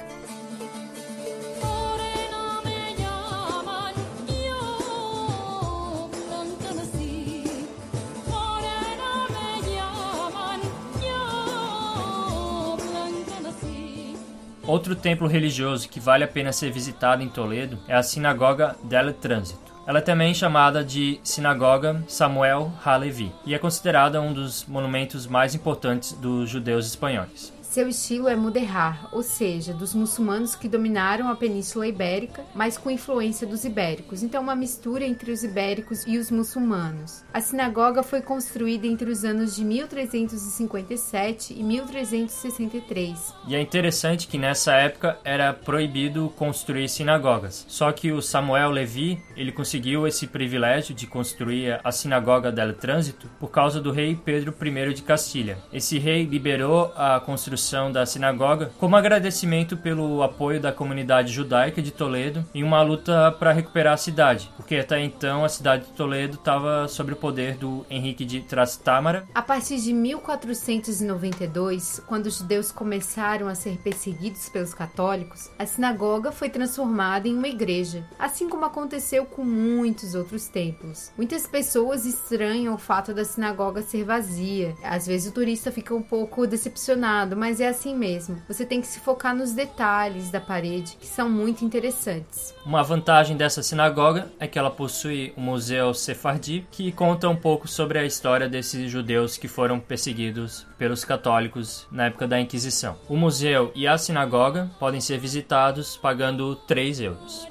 Outro 14.69 14.95
templo 14.95 15.27
religioso 15.27 15.89
que 15.89 15.99
vale 15.99 16.23
a 16.23 16.27
pena 16.27 16.53
ser 16.53 16.71
visitado 16.71 17.23
em 17.23 17.27
Toledo 17.27 17.79
é 17.87 17.95
a 17.95 18.03
Sinagoga 18.03 18.75
del 18.83 19.11
Trânsito. 19.11 19.73
Ela 19.87 19.97
é 19.97 20.01
também 20.01 20.31
chamada 20.31 20.83
de 20.83 21.19
Sinagoga 21.23 22.03
Samuel 22.07 22.71
Halevi 22.85 23.31
e 23.47 23.55
é 23.55 23.57
considerada 23.57 24.21
um 24.21 24.31
dos 24.31 24.67
monumentos 24.67 25.25
mais 25.25 25.55
importantes 25.55 26.13
dos 26.13 26.51
judeus 26.51 26.85
espanhóis. 26.85 27.51
Seu 27.69 27.87
estilo 27.87 28.27
é 28.27 28.35
muderrar, 28.35 29.09
ou 29.11 29.21
seja, 29.21 29.75
dos 29.75 29.93
muçulmanos 29.93 30.55
que 30.55 30.67
dominaram 30.67 31.29
a 31.29 31.35
Península 31.35 31.85
Ibérica, 31.85 32.43
mas 32.55 32.79
com 32.79 32.89
influência 32.89 33.45
dos 33.45 33.63
ibéricos, 33.63 34.23
então 34.23 34.41
uma 34.41 34.55
mistura 34.55 35.05
entre 35.05 35.31
os 35.31 35.43
ibéricos 35.43 36.03
e 36.07 36.17
os 36.17 36.31
muçulmanos. 36.31 37.23
A 37.31 37.39
sinagoga 37.39 38.01
foi 38.01 38.23
construída 38.23 38.87
entre 38.87 39.11
os 39.11 39.23
anos 39.23 39.55
de 39.55 39.63
1357 39.63 41.53
e 41.53 41.61
1363. 41.61 43.35
E 43.47 43.53
é 43.55 43.61
interessante 43.61 44.27
que 44.27 44.39
nessa 44.39 44.73
época 44.73 45.19
era 45.23 45.53
proibido 45.53 46.33
construir 46.35 46.89
sinagogas. 46.89 47.67
Só 47.67 47.91
que 47.91 48.11
o 48.11 48.19
Samuel 48.19 48.71
Levi, 48.71 49.21
ele 49.37 49.51
conseguiu 49.51 50.07
esse 50.07 50.25
privilégio 50.25 50.95
de 50.95 51.05
construir 51.05 51.79
a 51.83 51.91
sinagoga 51.91 52.51
del 52.51 52.73
Trânsito 52.73 53.29
por 53.39 53.51
causa 53.51 53.79
do 53.79 53.91
rei 53.91 54.15
Pedro 54.15 54.55
I 54.59 54.93
de 54.95 55.03
Castilha. 55.03 55.59
Esse 55.71 55.99
rei 55.99 56.25
liberou 56.25 56.91
a 56.95 57.19
construção 57.19 57.58
construção 57.59 57.91
da 57.91 58.05
sinagoga 58.05 58.71
como 58.79 58.95
agradecimento 58.95 59.75
pelo 59.75 60.23
apoio 60.23 60.61
da 60.61 60.71
comunidade 60.71 61.33
judaica 61.33 61.81
de 61.81 61.91
Toledo 61.91 62.45
em 62.55 62.63
uma 62.63 62.81
luta 62.81 63.33
para 63.33 63.51
recuperar 63.51 63.95
a 63.95 63.97
cidade, 63.97 64.49
porque 64.55 64.77
até 64.77 65.03
então 65.03 65.43
a 65.43 65.49
cidade 65.49 65.83
de 65.85 65.91
Toledo 65.91 66.35
estava 66.35 66.87
sob 66.87 67.11
o 67.11 67.17
poder 67.17 67.57
do 67.57 67.85
Henrique 67.89 68.23
de 68.23 68.39
Trastámara. 68.41 69.27
A 69.35 69.41
partir 69.41 69.75
de 69.77 69.91
1492, 69.91 72.01
quando 72.07 72.27
os 72.27 72.37
judeus 72.37 72.71
começaram 72.71 73.49
a 73.49 73.55
ser 73.55 73.77
perseguidos 73.77 74.47
pelos 74.47 74.73
católicos, 74.73 75.51
a 75.59 75.65
sinagoga 75.65 76.31
foi 76.31 76.49
transformada 76.49 77.27
em 77.27 77.35
uma 77.35 77.49
igreja, 77.49 78.05
assim 78.17 78.47
como 78.47 78.63
aconteceu 78.63 79.25
com 79.25 79.43
muitos 79.43 80.15
outros 80.15 80.47
templos. 80.47 81.11
Muitas 81.17 81.45
pessoas 81.45 82.05
estranham 82.05 82.75
o 82.75 82.77
fato 82.77 83.13
da 83.13 83.25
sinagoga 83.25 83.81
ser 83.81 84.05
vazia. 84.05 84.73
Às 84.81 85.05
vezes 85.05 85.29
o 85.29 85.33
turista 85.33 85.69
fica 85.71 85.93
um 85.93 86.01
pouco 86.01 86.47
decepcionado, 86.47 87.35
mas 87.35 87.48
é 87.59 87.67
assim 87.67 87.95
mesmo. 87.95 88.41
Você 88.47 88.65
tem 88.65 88.79
que 88.81 88.87
se 88.87 88.99
focar 88.99 89.35
nos 89.35 89.51
detalhes 89.51 90.29
da 90.29 90.39
parede, 90.39 90.95
que 90.99 91.07
são 91.07 91.29
muito 91.29 91.65
interessantes. 91.65 92.53
Uma 92.65 92.83
vantagem 92.83 93.35
dessa 93.35 93.63
sinagoga 93.63 94.31
é 94.39 94.47
que 94.47 94.59
ela 94.59 94.69
possui 94.69 95.33
um 95.35 95.41
museu 95.41 95.93
sefardi 95.93 96.67
que 96.69 96.91
conta 96.91 97.27
um 97.27 97.35
pouco 97.35 97.67
sobre 97.67 97.97
a 97.97 98.05
história 98.05 98.47
desses 98.47 98.91
judeus 98.91 99.37
que 99.37 99.47
foram 99.47 99.79
perseguidos 99.79 100.67
pelos 100.77 101.03
católicos 101.03 101.87
na 101.91 102.05
época 102.05 102.27
da 102.27 102.39
Inquisição. 102.39 102.97
O 103.07 103.17
museu 103.17 103.71
e 103.73 103.87
a 103.87 103.97
sinagoga 103.97 104.69
podem 104.79 105.01
ser 105.01 105.17
visitados 105.17 105.97
pagando 105.97 106.55
3 106.55 106.99
euros. 107.01 107.47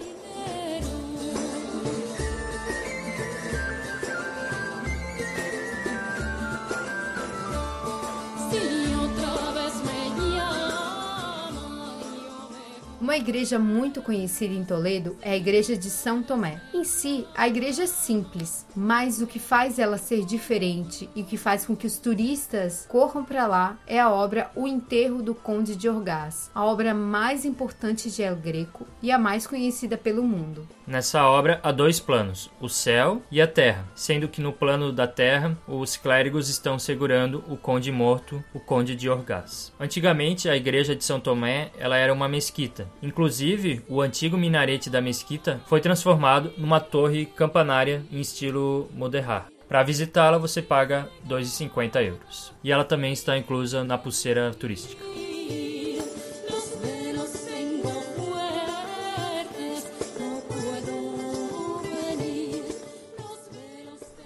Uma 13.08 13.16
igreja 13.16 13.58
muito 13.58 14.02
conhecida 14.02 14.52
em 14.52 14.62
Toledo 14.62 15.16
é 15.22 15.30
a 15.30 15.36
Igreja 15.36 15.74
de 15.74 15.88
São 15.88 16.22
Tomé. 16.22 16.60
Em 16.74 16.84
si, 16.84 17.26
a 17.34 17.48
igreja 17.48 17.84
é 17.84 17.86
simples, 17.86 18.66
mas 18.76 19.22
o 19.22 19.26
que 19.26 19.38
faz 19.38 19.78
ela 19.78 19.96
ser 19.96 20.26
diferente 20.26 21.08
e 21.16 21.22
o 21.22 21.24
que 21.24 21.38
faz 21.38 21.64
com 21.64 21.74
que 21.74 21.86
os 21.86 21.96
turistas 21.96 22.84
corram 22.86 23.24
para 23.24 23.46
lá 23.46 23.78
é 23.86 23.98
a 23.98 24.10
obra 24.10 24.50
O 24.54 24.68
Enterro 24.68 25.22
do 25.22 25.34
Conde 25.34 25.74
de 25.74 25.88
Orgaz, 25.88 26.50
a 26.54 26.62
obra 26.62 26.92
mais 26.92 27.46
importante 27.46 28.10
de 28.10 28.20
El 28.20 28.36
Greco 28.36 28.86
e 29.02 29.10
a 29.10 29.18
mais 29.18 29.46
conhecida 29.46 29.96
pelo 29.96 30.22
mundo. 30.22 30.68
Nessa 30.88 31.26
obra 31.28 31.60
há 31.62 31.70
dois 31.70 32.00
planos, 32.00 32.50
o 32.58 32.66
céu 32.66 33.20
e 33.30 33.42
a 33.42 33.46
terra, 33.46 33.86
sendo 33.94 34.26
que 34.26 34.40
no 34.40 34.54
plano 34.54 34.90
da 34.90 35.06
terra 35.06 35.54
os 35.68 35.98
clérigos 35.98 36.48
estão 36.48 36.78
segurando 36.78 37.44
o 37.46 37.58
conde 37.58 37.92
morto, 37.92 38.42
o 38.54 38.58
conde 38.58 38.96
de 38.96 39.06
Orgaz. 39.06 39.70
Antigamente 39.78 40.48
a 40.48 40.56
igreja 40.56 40.96
de 40.96 41.04
São 41.04 41.20
Tomé 41.20 41.70
ela 41.78 41.98
era 41.98 42.10
uma 42.10 42.26
mesquita 42.26 42.88
Inclusive, 43.02 43.82
o 43.86 44.00
antigo 44.00 44.38
minarete 44.38 44.88
da 44.88 45.02
mesquita 45.02 45.60
foi 45.66 45.82
transformado 45.82 46.54
numa 46.56 46.80
torre 46.80 47.26
campanária 47.26 48.02
em 48.10 48.20
estilo 48.20 48.88
moderar. 48.94 49.48
Para 49.68 49.82
visitá-la, 49.82 50.38
você 50.38 50.62
paga 50.62 51.10
2,50 51.28 52.02
euros. 52.02 52.54
E 52.64 52.72
ela 52.72 52.84
também 52.84 53.12
está 53.12 53.36
inclusa 53.36 53.84
na 53.84 53.98
pulseira 53.98 54.54
turística. 54.54 55.27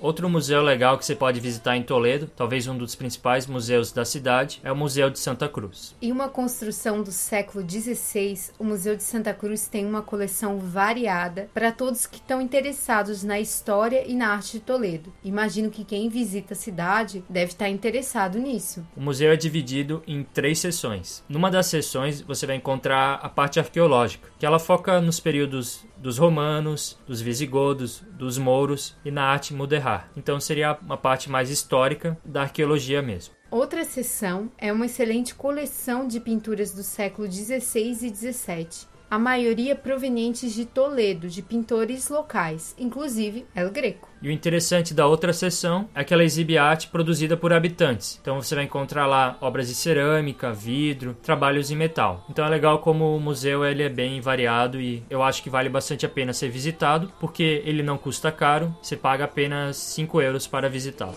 Outro 0.02 0.28
museu 0.28 0.60
legal 0.64 0.98
que 0.98 1.06
você 1.06 1.14
pode 1.14 1.38
visitar 1.38 1.76
em 1.76 1.82
Toledo, 1.84 2.28
talvez 2.34 2.66
um 2.66 2.76
dos 2.76 2.96
principais 2.96 3.46
museus 3.46 3.92
da 3.92 4.04
cidade, 4.04 4.60
é 4.64 4.72
o 4.72 4.74
Museu 4.74 5.08
de 5.08 5.16
Santa 5.16 5.48
Cruz. 5.48 5.94
Em 6.02 6.10
uma 6.10 6.28
construção 6.28 7.04
do 7.04 7.12
século 7.12 7.64
XVI, 7.64 8.50
o 8.58 8.64
Museu 8.64 8.96
de 8.96 9.04
Santa 9.04 9.32
Cruz 9.32 9.68
tem 9.68 9.86
uma 9.86 10.02
coleção 10.02 10.58
variada 10.58 11.48
para 11.54 11.70
todos 11.70 12.04
que 12.04 12.16
estão 12.16 12.40
interessados 12.40 13.22
na 13.22 13.38
história 13.38 14.02
e 14.04 14.12
na 14.12 14.32
arte 14.32 14.54
de 14.54 14.60
Toledo. 14.64 15.12
Imagino 15.22 15.70
que 15.70 15.84
quem 15.84 16.08
visita 16.08 16.54
a 16.54 16.56
cidade 16.56 17.22
deve 17.30 17.52
estar 17.52 17.68
interessado 17.68 18.40
nisso. 18.40 18.84
O 18.96 19.00
museu 19.00 19.30
é 19.30 19.36
dividido 19.36 20.02
em 20.04 20.24
três 20.24 20.58
seções. 20.58 21.22
Numa 21.28 21.48
das 21.48 21.66
seções 21.66 22.20
você 22.20 22.44
vai 22.44 22.56
encontrar 22.56 23.20
a 23.22 23.28
parte 23.28 23.60
arqueológica, 23.60 24.28
que 24.36 24.44
ela 24.44 24.58
foca 24.58 25.00
nos 25.00 25.20
períodos 25.20 25.84
dos 26.02 26.18
romanos, 26.18 26.98
dos 27.06 27.20
visigodos, 27.20 28.02
dos 28.18 28.36
mouros 28.36 28.96
e 29.04 29.10
na 29.10 29.22
arte 29.22 29.54
mudéjar. 29.54 30.10
Então 30.16 30.40
seria 30.40 30.76
uma 30.82 30.96
parte 30.96 31.30
mais 31.30 31.48
histórica 31.48 32.18
da 32.24 32.42
arqueologia 32.42 33.00
mesmo. 33.00 33.34
Outra 33.50 33.84
seção 33.84 34.50
é 34.58 34.72
uma 34.72 34.86
excelente 34.86 35.34
coleção 35.34 36.08
de 36.08 36.18
pinturas 36.18 36.74
do 36.74 36.82
século 36.82 37.28
16 37.28 38.02
e 38.02 38.10
17, 38.10 38.88
a 39.12 39.18
maioria 39.18 39.76
provenientes 39.76 40.54
de 40.54 40.64
Toledo, 40.64 41.28
de 41.28 41.42
pintores 41.42 42.08
locais, 42.08 42.74
inclusive 42.78 43.44
El 43.54 43.68
Greco. 43.70 44.08
E 44.22 44.28
o 44.28 44.32
interessante 44.32 44.94
da 44.94 45.06
outra 45.06 45.34
seção 45.34 45.86
é 45.94 46.02
que 46.02 46.14
ela 46.14 46.24
exibe 46.24 46.56
arte 46.56 46.88
produzida 46.88 47.36
por 47.36 47.52
habitantes. 47.52 48.18
Então 48.22 48.40
você 48.40 48.54
vai 48.54 48.64
encontrar 48.64 49.06
lá 49.06 49.36
obras 49.42 49.68
de 49.68 49.74
cerâmica, 49.74 50.50
vidro, 50.50 51.14
trabalhos 51.22 51.70
em 51.70 51.76
metal. 51.76 52.24
Então 52.30 52.42
é 52.42 52.48
legal 52.48 52.78
como 52.78 53.14
o 53.14 53.20
museu 53.20 53.62
ele 53.66 53.82
é 53.82 53.90
bem 53.90 54.18
variado 54.18 54.80
e 54.80 55.02
eu 55.10 55.22
acho 55.22 55.42
que 55.42 55.50
vale 55.50 55.68
bastante 55.68 56.06
a 56.06 56.08
pena 56.08 56.32
ser 56.32 56.48
visitado, 56.48 57.12
porque 57.20 57.62
ele 57.66 57.82
não 57.82 57.98
custa 57.98 58.32
caro, 58.32 58.74
você 58.80 58.96
paga 58.96 59.24
apenas 59.24 59.76
5 59.76 60.22
euros 60.22 60.46
para 60.46 60.70
visitá-lo. 60.70 61.16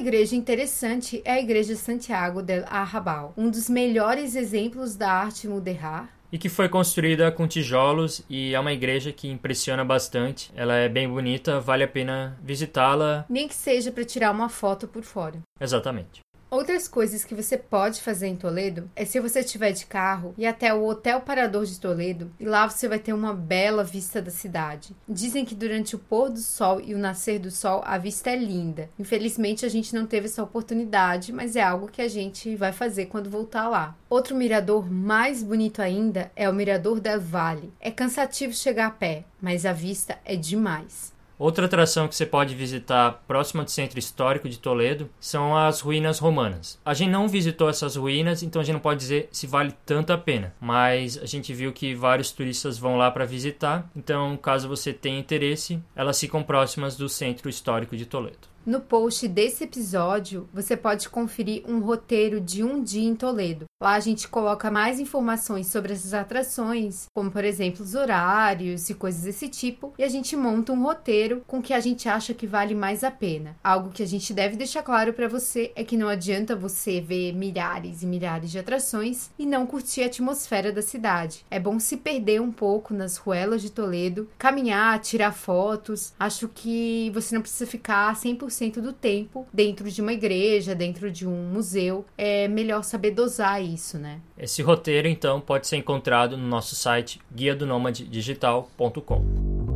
Igreja 0.00 0.34
interessante 0.34 1.20
é 1.26 1.32
a 1.32 1.40
Igreja 1.40 1.76
Santiago 1.76 2.42
del 2.42 2.64
Arrabal, 2.66 3.34
um 3.36 3.50
dos 3.50 3.68
melhores 3.68 4.34
exemplos 4.34 4.96
da 4.96 5.12
arte 5.12 5.46
mudéjar 5.46 6.08
e 6.32 6.38
que 6.38 6.48
foi 6.48 6.68
construída 6.68 7.30
com 7.32 7.46
tijolos 7.46 8.22
e 8.30 8.54
é 8.54 8.60
uma 8.60 8.72
igreja 8.72 9.12
que 9.12 9.28
impressiona 9.28 9.84
bastante. 9.84 10.50
Ela 10.54 10.76
é 10.76 10.88
bem 10.88 11.08
bonita, 11.08 11.58
vale 11.58 11.82
a 11.82 11.88
pena 11.88 12.38
visitá-la. 12.40 13.26
Nem 13.28 13.48
que 13.48 13.54
seja 13.54 13.90
para 13.90 14.04
tirar 14.04 14.30
uma 14.30 14.48
foto 14.48 14.86
por 14.86 15.02
fora. 15.02 15.40
Exatamente. 15.60 16.20
Outras 16.50 16.88
coisas 16.88 17.24
que 17.24 17.32
você 17.32 17.56
pode 17.56 18.00
fazer 18.00 18.26
em 18.26 18.34
Toledo 18.34 18.90
é 18.96 19.04
se 19.04 19.20
você 19.20 19.38
estiver 19.38 19.70
de 19.70 19.86
carro 19.86 20.34
e 20.36 20.44
até 20.44 20.74
o 20.74 20.84
Hotel 20.84 21.20
Parador 21.20 21.64
de 21.64 21.78
Toledo, 21.78 22.32
e 22.40 22.44
lá 22.44 22.68
você 22.68 22.88
vai 22.88 22.98
ter 22.98 23.12
uma 23.12 23.32
bela 23.32 23.84
vista 23.84 24.20
da 24.20 24.32
cidade. 24.32 24.96
Dizem 25.08 25.44
que 25.44 25.54
durante 25.54 25.94
o 25.94 25.98
pôr 25.98 26.28
do 26.28 26.40
sol 26.40 26.80
e 26.80 26.92
o 26.92 26.98
nascer 26.98 27.38
do 27.38 27.52
sol 27.52 27.82
a 27.86 27.96
vista 27.98 28.30
é 28.30 28.36
linda. 28.36 28.90
Infelizmente 28.98 29.64
a 29.64 29.68
gente 29.68 29.94
não 29.94 30.06
teve 30.06 30.26
essa 30.26 30.42
oportunidade, 30.42 31.32
mas 31.32 31.54
é 31.54 31.62
algo 31.62 31.86
que 31.86 32.02
a 32.02 32.08
gente 32.08 32.56
vai 32.56 32.72
fazer 32.72 33.06
quando 33.06 33.30
voltar 33.30 33.68
lá. 33.68 33.96
Outro 34.08 34.34
mirador 34.34 34.90
mais 34.90 35.44
bonito 35.44 35.80
ainda 35.80 36.32
é 36.34 36.50
o 36.50 36.52
Mirador 36.52 36.98
del 36.98 37.20
Valle. 37.20 37.72
É 37.78 37.92
cansativo 37.92 38.52
chegar 38.52 38.88
a 38.88 38.90
pé, 38.90 39.24
mas 39.40 39.64
a 39.64 39.72
vista 39.72 40.18
é 40.24 40.34
demais. 40.34 41.12
Outra 41.40 41.64
atração 41.64 42.06
que 42.06 42.14
você 42.14 42.26
pode 42.26 42.54
visitar 42.54 43.22
próxima 43.26 43.64
do 43.64 43.70
centro 43.70 43.98
histórico 43.98 44.46
de 44.46 44.58
Toledo 44.58 45.08
são 45.18 45.56
as 45.56 45.80
ruínas 45.80 46.18
romanas. 46.18 46.78
A 46.84 46.92
gente 46.92 47.08
não 47.08 47.26
visitou 47.26 47.70
essas 47.70 47.96
ruínas, 47.96 48.42
então 48.42 48.60
a 48.60 48.64
gente 48.64 48.74
não 48.74 48.80
pode 48.80 49.00
dizer 49.00 49.26
se 49.32 49.46
vale 49.46 49.72
tanto 49.86 50.12
a 50.12 50.18
pena, 50.18 50.54
mas 50.60 51.16
a 51.16 51.24
gente 51.24 51.54
viu 51.54 51.72
que 51.72 51.94
vários 51.94 52.30
turistas 52.30 52.76
vão 52.76 52.98
lá 52.98 53.10
para 53.10 53.24
visitar, 53.24 53.90
então 53.96 54.36
caso 54.36 54.68
você 54.68 54.92
tenha 54.92 55.18
interesse, 55.18 55.82
elas 55.96 56.20
ficam 56.20 56.42
próximas 56.42 56.94
do 56.94 57.08
centro 57.08 57.48
histórico 57.48 57.96
de 57.96 58.04
Toledo. 58.04 58.50
No 58.66 58.78
post 58.78 59.26
desse 59.26 59.64
episódio, 59.64 60.46
você 60.52 60.76
pode 60.76 61.08
conferir 61.08 61.62
um 61.66 61.80
roteiro 61.80 62.38
de 62.38 62.62
um 62.62 62.82
dia 62.82 63.08
em 63.08 63.16
Toledo. 63.16 63.64
Lá 63.82 63.94
a 63.94 64.00
gente 64.00 64.28
coloca 64.28 64.70
mais 64.70 65.00
informações 65.00 65.68
sobre 65.68 65.94
essas 65.94 66.12
atrações, 66.12 67.06
como 67.14 67.30
por 67.30 67.42
exemplo 67.42 67.82
os 67.82 67.94
horários 67.94 68.90
e 68.90 68.94
coisas 68.94 69.22
desse 69.22 69.48
tipo, 69.48 69.94
e 69.98 70.04
a 70.04 70.08
gente 70.08 70.36
monta 70.36 70.72
um 70.72 70.82
roteiro 70.82 71.42
com 71.46 71.62
que 71.62 71.72
a 71.72 71.80
gente 71.80 72.06
acha 72.06 72.34
que 72.34 72.46
vale 72.46 72.74
mais 72.74 73.02
a 73.02 73.10
pena. 73.10 73.56
Algo 73.64 73.88
que 73.88 74.02
a 74.02 74.06
gente 74.06 74.34
deve 74.34 74.56
deixar 74.56 74.82
claro 74.82 75.14
para 75.14 75.26
você 75.26 75.72
é 75.74 75.82
que 75.82 75.96
não 75.96 76.08
adianta 76.08 76.54
você 76.54 77.00
ver 77.00 77.32
milhares 77.32 78.02
e 78.02 78.06
milhares 78.06 78.50
de 78.50 78.58
atrações 78.58 79.30
e 79.38 79.46
não 79.46 79.66
curtir 79.66 80.02
a 80.02 80.06
atmosfera 80.06 80.70
da 80.70 80.82
cidade. 80.82 81.46
É 81.50 81.58
bom 81.58 81.80
se 81.80 81.96
perder 81.96 82.42
um 82.42 82.52
pouco 82.52 82.92
nas 82.92 83.16
ruelas 83.16 83.62
de 83.62 83.72
Toledo, 83.72 84.28
caminhar, 84.36 85.00
tirar 85.00 85.32
fotos. 85.32 86.12
Acho 86.20 86.46
que 86.46 87.10
você 87.14 87.34
não 87.34 87.40
precisa 87.40 87.66
ficar 87.66 88.14
100% 88.14 88.49
100% 88.50 88.80
do 88.80 88.92
tempo 88.92 89.46
dentro 89.52 89.90
de 89.90 90.00
uma 90.00 90.12
igreja, 90.12 90.74
dentro 90.74 91.10
de 91.10 91.26
um 91.26 91.50
museu. 91.52 92.04
É 92.16 92.48
melhor 92.48 92.82
saber 92.82 93.12
dosar 93.12 93.62
isso, 93.62 93.98
né? 93.98 94.20
Esse 94.38 94.62
roteiro, 94.62 95.08
então, 95.08 95.40
pode 95.40 95.66
ser 95.66 95.76
encontrado 95.76 96.36
no 96.36 96.46
nosso 96.46 96.74
site 96.74 97.20
guia 97.34 97.54
do 97.54 97.66
digital.com. 98.04 99.69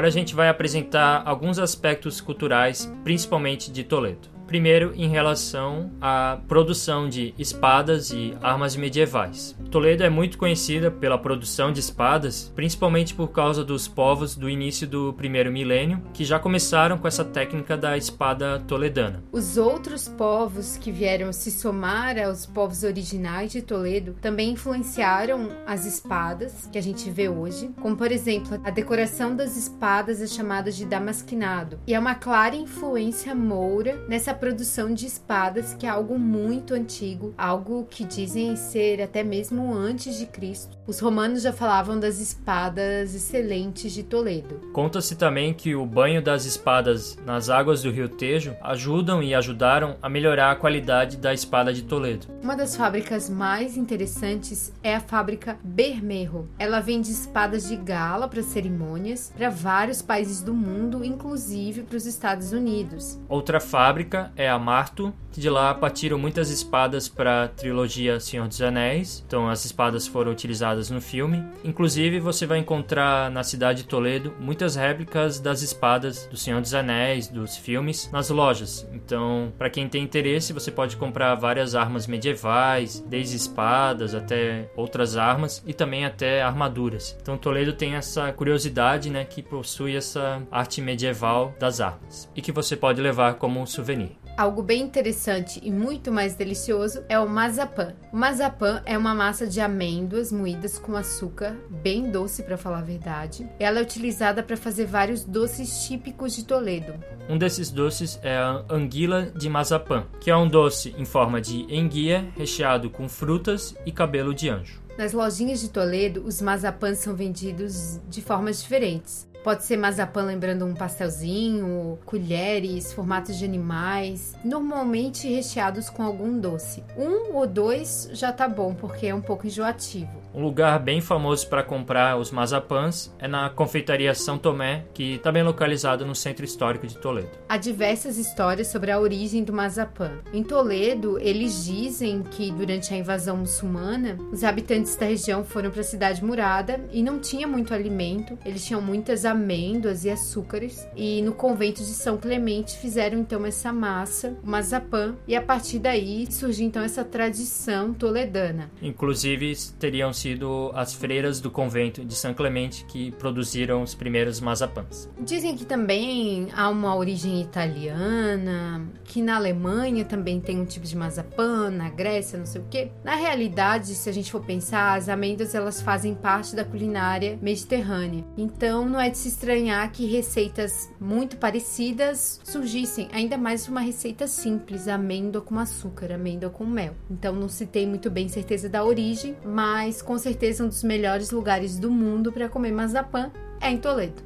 Agora 0.00 0.08
a 0.08 0.12
gente 0.12 0.34
vai 0.34 0.48
apresentar 0.48 1.22
alguns 1.26 1.58
aspectos 1.58 2.22
culturais, 2.22 2.90
principalmente 3.04 3.70
de 3.70 3.84
Toledo. 3.84 4.30
Primeiro, 4.50 4.92
em 4.96 5.08
relação 5.08 5.92
à 6.00 6.40
produção 6.48 7.08
de 7.08 7.32
espadas 7.38 8.10
e 8.10 8.36
armas 8.42 8.74
medievais. 8.74 9.56
Toledo 9.70 10.02
é 10.02 10.10
muito 10.10 10.36
conhecida 10.36 10.90
pela 10.90 11.16
produção 11.16 11.72
de 11.72 11.78
espadas, 11.78 12.50
principalmente 12.56 13.14
por 13.14 13.28
causa 13.28 13.62
dos 13.62 13.86
povos 13.86 14.34
do 14.34 14.50
início 14.50 14.88
do 14.88 15.12
primeiro 15.12 15.52
milênio, 15.52 16.02
que 16.12 16.24
já 16.24 16.36
começaram 16.40 16.98
com 16.98 17.06
essa 17.06 17.24
técnica 17.24 17.76
da 17.76 17.96
espada 17.96 18.58
toledana. 18.66 19.22
Os 19.30 19.56
outros 19.56 20.08
povos 20.08 20.76
que 20.76 20.90
vieram 20.90 21.32
se 21.32 21.52
somar 21.52 22.18
aos 22.18 22.44
povos 22.44 22.82
originais 22.82 23.52
de 23.52 23.62
Toledo 23.62 24.16
também 24.20 24.50
influenciaram 24.50 25.48
as 25.64 25.86
espadas 25.86 26.68
que 26.72 26.78
a 26.78 26.82
gente 26.82 27.08
vê 27.08 27.28
hoje, 27.28 27.70
como 27.80 27.96
por 27.96 28.10
exemplo, 28.10 28.60
a 28.64 28.70
decoração 28.70 29.36
das 29.36 29.56
espadas 29.56 30.20
é 30.20 30.26
chamada 30.26 30.72
de 30.72 30.84
damasquinado, 30.84 31.78
e 31.86 31.94
é 31.94 31.98
uma 32.00 32.16
clara 32.16 32.56
influência 32.56 33.32
moura 33.32 34.04
nessa 34.08 34.39
produção 34.40 34.92
de 34.94 35.06
espadas, 35.06 35.74
que 35.74 35.86
é 35.86 35.88
algo 35.90 36.18
muito 36.18 36.72
antigo, 36.72 37.34
algo 37.36 37.86
que 37.90 38.04
dizem 38.04 38.56
ser 38.56 39.02
até 39.02 39.22
mesmo 39.22 39.72
antes 39.74 40.16
de 40.16 40.24
Cristo. 40.24 40.78
Os 40.86 40.98
romanos 40.98 41.42
já 41.42 41.52
falavam 41.52 42.00
das 42.00 42.18
espadas 42.18 43.14
excelentes 43.14 43.92
de 43.92 44.02
Toledo. 44.02 44.60
Conta-se 44.72 45.14
também 45.14 45.52
que 45.52 45.74
o 45.76 45.84
banho 45.84 46.22
das 46.22 46.46
espadas 46.46 47.16
nas 47.24 47.50
águas 47.50 47.82
do 47.82 47.90
rio 47.90 48.08
Tejo 48.08 48.56
ajudam 48.62 49.22
e 49.22 49.34
ajudaram 49.34 49.96
a 50.00 50.08
melhorar 50.08 50.50
a 50.50 50.56
qualidade 50.56 51.18
da 51.18 51.34
espada 51.34 51.72
de 51.72 51.82
Toledo. 51.82 52.26
Uma 52.42 52.56
das 52.56 52.74
fábricas 52.74 53.28
mais 53.28 53.76
interessantes 53.76 54.72
é 54.82 54.94
a 54.94 55.00
fábrica 55.00 55.58
Bermejo. 55.62 56.48
Ela 56.58 56.80
vende 56.80 57.10
espadas 57.10 57.68
de 57.68 57.76
gala 57.76 58.26
para 58.26 58.42
cerimônias 58.42 59.32
para 59.36 59.50
vários 59.50 60.00
países 60.00 60.40
do 60.40 60.54
mundo, 60.54 61.04
inclusive 61.04 61.82
para 61.82 61.96
os 61.96 62.06
Estados 62.06 62.52
Unidos. 62.52 63.18
Outra 63.28 63.60
fábrica 63.60 64.29
é 64.36 64.48
a 64.48 64.58
Marto, 64.58 65.14
que 65.32 65.40
de 65.40 65.48
lá 65.48 65.72
partiram 65.72 66.18
muitas 66.18 66.50
espadas 66.50 67.08
para 67.08 67.44
a 67.44 67.48
trilogia 67.48 68.20
Senhor 68.20 68.48
dos 68.48 68.60
Anéis. 68.60 69.22
Então 69.26 69.48
as 69.48 69.64
espadas 69.64 70.06
foram 70.06 70.32
utilizadas 70.32 70.90
no 70.90 71.00
filme. 71.00 71.44
Inclusive 71.64 72.20
você 72.20 72.46
vai 72.46 72.58
encontrar 72.58 73.30
na 73.30 73.42
cidade 73.42 73.82
de 73.82 73.88
Toledo 73.88 74.34
muitas 74.40 74.76
réplicas 74.76 75.40
das 75.40 75.62
espadas 75.62 76.26
do 76.26 76.36
Senhor 76.36 76.60
dos 76.60 76.74
Anéis, 76.74 77.28
dos 77.28 77.56
filmes, 77.56 78.10
nas 78.12 78.30
lojas. 78.30 78.86
Então, 78.92 79.52
para 79.56 79.70
quem 79.70 79.88
tem 79.88 80.02
interesse, 80.02 80.52
você 80.52 80.70
pode 80.70 80.96
comprar 80.96 81.34
várias 81.34 81.74
armas 81.74 82.06
medievais, 82.06 83.00
desde 83.08 83.36
espadas 83.36 84.14
até 84.14 84.70
outras 84.76 85.16
armas 85.16 85.62
e 85.66 85.72
também 85.72 86.04
até 86.04 86.42
armaduras. 86.42 87.16
Então 87.20 87.38
Toledo 87.38 87.72
tem 87.72 87.94
essa 87.94 88.32
curiosidade, 88.32 89.10
né, 89.10 89.24
que 89.24 89.42
possui 89.42 89.96
essa 89.96 90.42
arte 90.50 90.80
medieval 90.80 91.54
das 91.58 91.80
armas 91.80 92.30
e 92.34 92.42
que 92.42 92.52
você 92.52 92.76
pode 92.76 93.00
levar 93.00 93.34
como 93.34 93.66
souvenir. 93.66 94.19
Algo 94.40 94.62
bem 94.62 94.80
interessante 94.80 95.60
e 95.62 95.70
muito 95.70 96.10
mais 96.10 96.34
delicioso 96.34 97.04
é 97.10 97.20
o 97.20 97.28
mazapã. 97.28 97.92
O 98.10 98.16
mazapã 98.16 98.80
é 98.86 98.96
uma 98.96 99.14
massa 99.14 99.46
de 99.46 99.60
amêndoas 99.60 100.32
moídas 100.32 100.78
com 100.78 100.96
açúcar, 100.96 101.54
bem 101.68 102.10
doce 102.10 102.42
para 102.42 102.56
falar 102.56 102.78
a 102.78 102.82
verdade. 102.82 103.46
Ela 103.58 103.80
é 103.80 103.82
utilizada 103.82 104.42
para 104.42 104.56
fazer 104.56 104.86
vários 104.86 105.26
doces 105.26 105.86
típicos 105.86 106.34
de 106.34 106.46
Toledo. 106.46 106.94
Um 107.28 107.36
desses 107.36 107.70
doces 107.70 108.18
é 108.22 108.34
a 108.34 108.64
anguila 108.70 109.30
de 109.30 109.46
mazapã, 109.50 110.06
que 110.18 110.30
é 110.30 110.36
um 110.36 110.48
doce 110.48 110.94
em 110.96 111.04
forma 111.04 111.38
de 111.38 111.66
enguia 111.68 112.26
recheado 112.34 112.88
com 112.88 113.10
frutas 113.10 113.74
e 113.84 113.92
cabelo 113.92 114.32
de 114.32 114.48
anjo. 114.48 114.80
Nas 114.96 115.12
lojinhas 115.12 115.60
de 115.60 115.68
Toledo, 115.68 116.24
os 116.24 116.40
mazapãs 116.40 116.96
são 116.96 117.14
vendidos 117.14 118.00
de 118.08 118.22
formas 118.22 118.62
diferentes. 118.62 119.28
Pode 119.42 119.64
ser 119.64 119.78
mazapã 119.78 120.22
lembrando 120.22 120.66
um 120.66 120.74
pastelzinho, 120.74 121.98
colheres, 122.04 122.92
formatos 122.92 123.38
de 123.38 123.44
animais, 123.44 124.36
normalmente 124.44 125.26
recheados 125.26 125.88
com 125.88 126.02
algum 126.02 126.38
doce. 126.38 126.84
Um 126.94 127.34
ou 127.34 127.46
dois 127.46 128.10
já 128.12 128.32
tá 128.32 128.46
bom, 128.46 128.74
porque 128.74 129.06
é 129.06 129.14
um 129.14 129.22
pouco 129.22 129.46
enjoativo. 129.46 130.10
Um 130.34 130.42
lugar 130.42 130.78
bem 130.78 131.00
famoso 131.00 131.48
para 131.48 131.62
comprar 131.62 132.18
os 132.18 132.30
mazapãs 132.30 133.12
é 133.18 133.26
na 133.26 133.48
confeitaria 133.48 134.14
São 134.14 134.38
Tomé, 134.38 134.84
que 134.92 135.14
está 135.14 135.32
bem 135.32 135.42
localizado 135.42 136.04
no 136.04 136.14
centro 136.14 136.44
histórico 136.44 136.86
de 136.86 136.98
Toledo. 136.98 137.30
Há 137.48 137.56
diversas 137.56 138.18
histórias 138.18 138.68
sobre 138.68 138.90
a 138.90 139.00
origem 139.00 139.42
do 139.42 139.52
mazapã. 139.52 140.18
Em 140.32 140.44
Toledo, 140.44 141.18
eles 141.18 141.64
dizem 141.64 142.22
que 142.22 142.52
durante 142.52 142.92
a 142.92 142.96
invasão 142.96 143.38
muçulmana, 143.38 144.18
os 144.30 144.44
habitantes 144.44 144.94
da 144.96 145.06
região 145.06 145.42
foram 145.42 145.70
para 145.70 145.80
a 145.80 145.84
cidade 145.84 146.22
murada 146.22 146.80
e 146.92 147.02
não 147.02 147.18
tinha 147.18 147.46
muito 147.46 147.74
alimento, 147.74 148.38
eles 148.44 148.64
tinham 148.64 148.80
muitas 148.80 149.24
amêndoas 149.30 150.04
e 150.04 150.10
açúcares, 150.10 150.86
e 150.96 151.22
no 151.22 151.32
convento 151.32 151.80
de 151.80 151.92
São 151.92 152.16
Clemente 152.16 152.76
fizeram 152.78 153.18
então 153.18 153.44
essa 153.46 153.72
massa, 153.72 154.36
o 154.42 154.50
mazapã, 154.50 155.14
e 155.26 155.34
a 155.34 155.42
partir 155.42 155.78
daí 155.78 156.30
surgiu 156.30 156.66
então 156.66 156.82
essa 156.82 157.04
tradição 157.04 157.94
toledana. 157.94 158.70
Inclusive, 158.82 159.56
teriam 159.78 160.12
sido 160.12 160.70
as 160.74 160.92
freiras 160.92 161.40
do 161.40 161.50
convento 161.50 162.04
de 162.04 162.14
São 162.14 162.34
Clemente 162.34 162.84
que 162.86 163.10
produziram 163.12 163.82
os 163.82 163.94
primeiros 163.94 164.40
mazapãs. 164.40 165.08
Dizem 165.20 165.56
que 165.56 165.64
também 165.64 166.48
há 166.54 166.68
uma 166.68 166.94
origem 166.94 167.40
italiana, 167.40 168.86
que 169.04 169.22
na 169.22 169.36
Alemanha 169.36 170.04
também 170.04 170.40
tem 170.40 170.60
um 170.60 170.64
tipo 170.64 170.86
de 170.86 170.96
mazapã, 170.96 171.70
na 171.70 171.88
Grécia, 171.88 172.38
não 172.38 172.46
sei 172.46 172.60
o 172.60 172.64
quê. 172.68 172.90
Na 173.04 173.14
realidade, 173.14 173.94
se 173.94 174.08
a 174.08 174.12
gente 174.12 174.30
for 174.30 174.42
pensar, 174.42 174.96
as 174.96 175.08
amêndoas 175.08 175.54
elas 175.54 175.80
fazem 175.80 176.14
parte 176.14 176.54
da 176.54 176.64
culinária 176.64 177.38
mediterrânea. 177.40 178.24
Então, 178.36 178.88
não 178.88 179.00
é 179.00 179.10
de 179.10 179.18
se 179.20 179.28
estranhar 179.28 179.92
que 179.92 180.06
receitas 180.06 180.90
muito 180.98 181.36
parecidas 181.36 182.40
surgissem, 182.42 183.06
ainda 183.12 183.36
mais 183.36 183.68
uma 183.68 183.80
receita 183.80 184.26
simples, 184.26 184.88
amêndoa 184.88 185.42
com 185.42 185.58
açúcar, 185.58 186.12
amêndoa 186.12 186.48
com 186.48 186.64
mel. 186.64 186.94
Então, 187.10 187.34
não 187.34 187.48
se 187.48 187.66
tem 187.66 187.86
muito 187.86 188.10
bem 188.10 188.28
certeza 188.30 188.66
da 188.66 188.82
origem, 188.82 189.36
mas 189.44 190.00
com 190.00 190.16
certeza 190.16 190.64
um 190.64 190.68
dos 190.68 190.82
melhores 190.82 191.30
lugares 191.30 191.78
do 191.78 191.90
mundo 191.90 192.32
para 192.32 192.48
comer 192.48 192.72
mazapã 192.72 193.30
é 193.60 193.70
em 193.70 193.76
Toledo. 193.76 194.22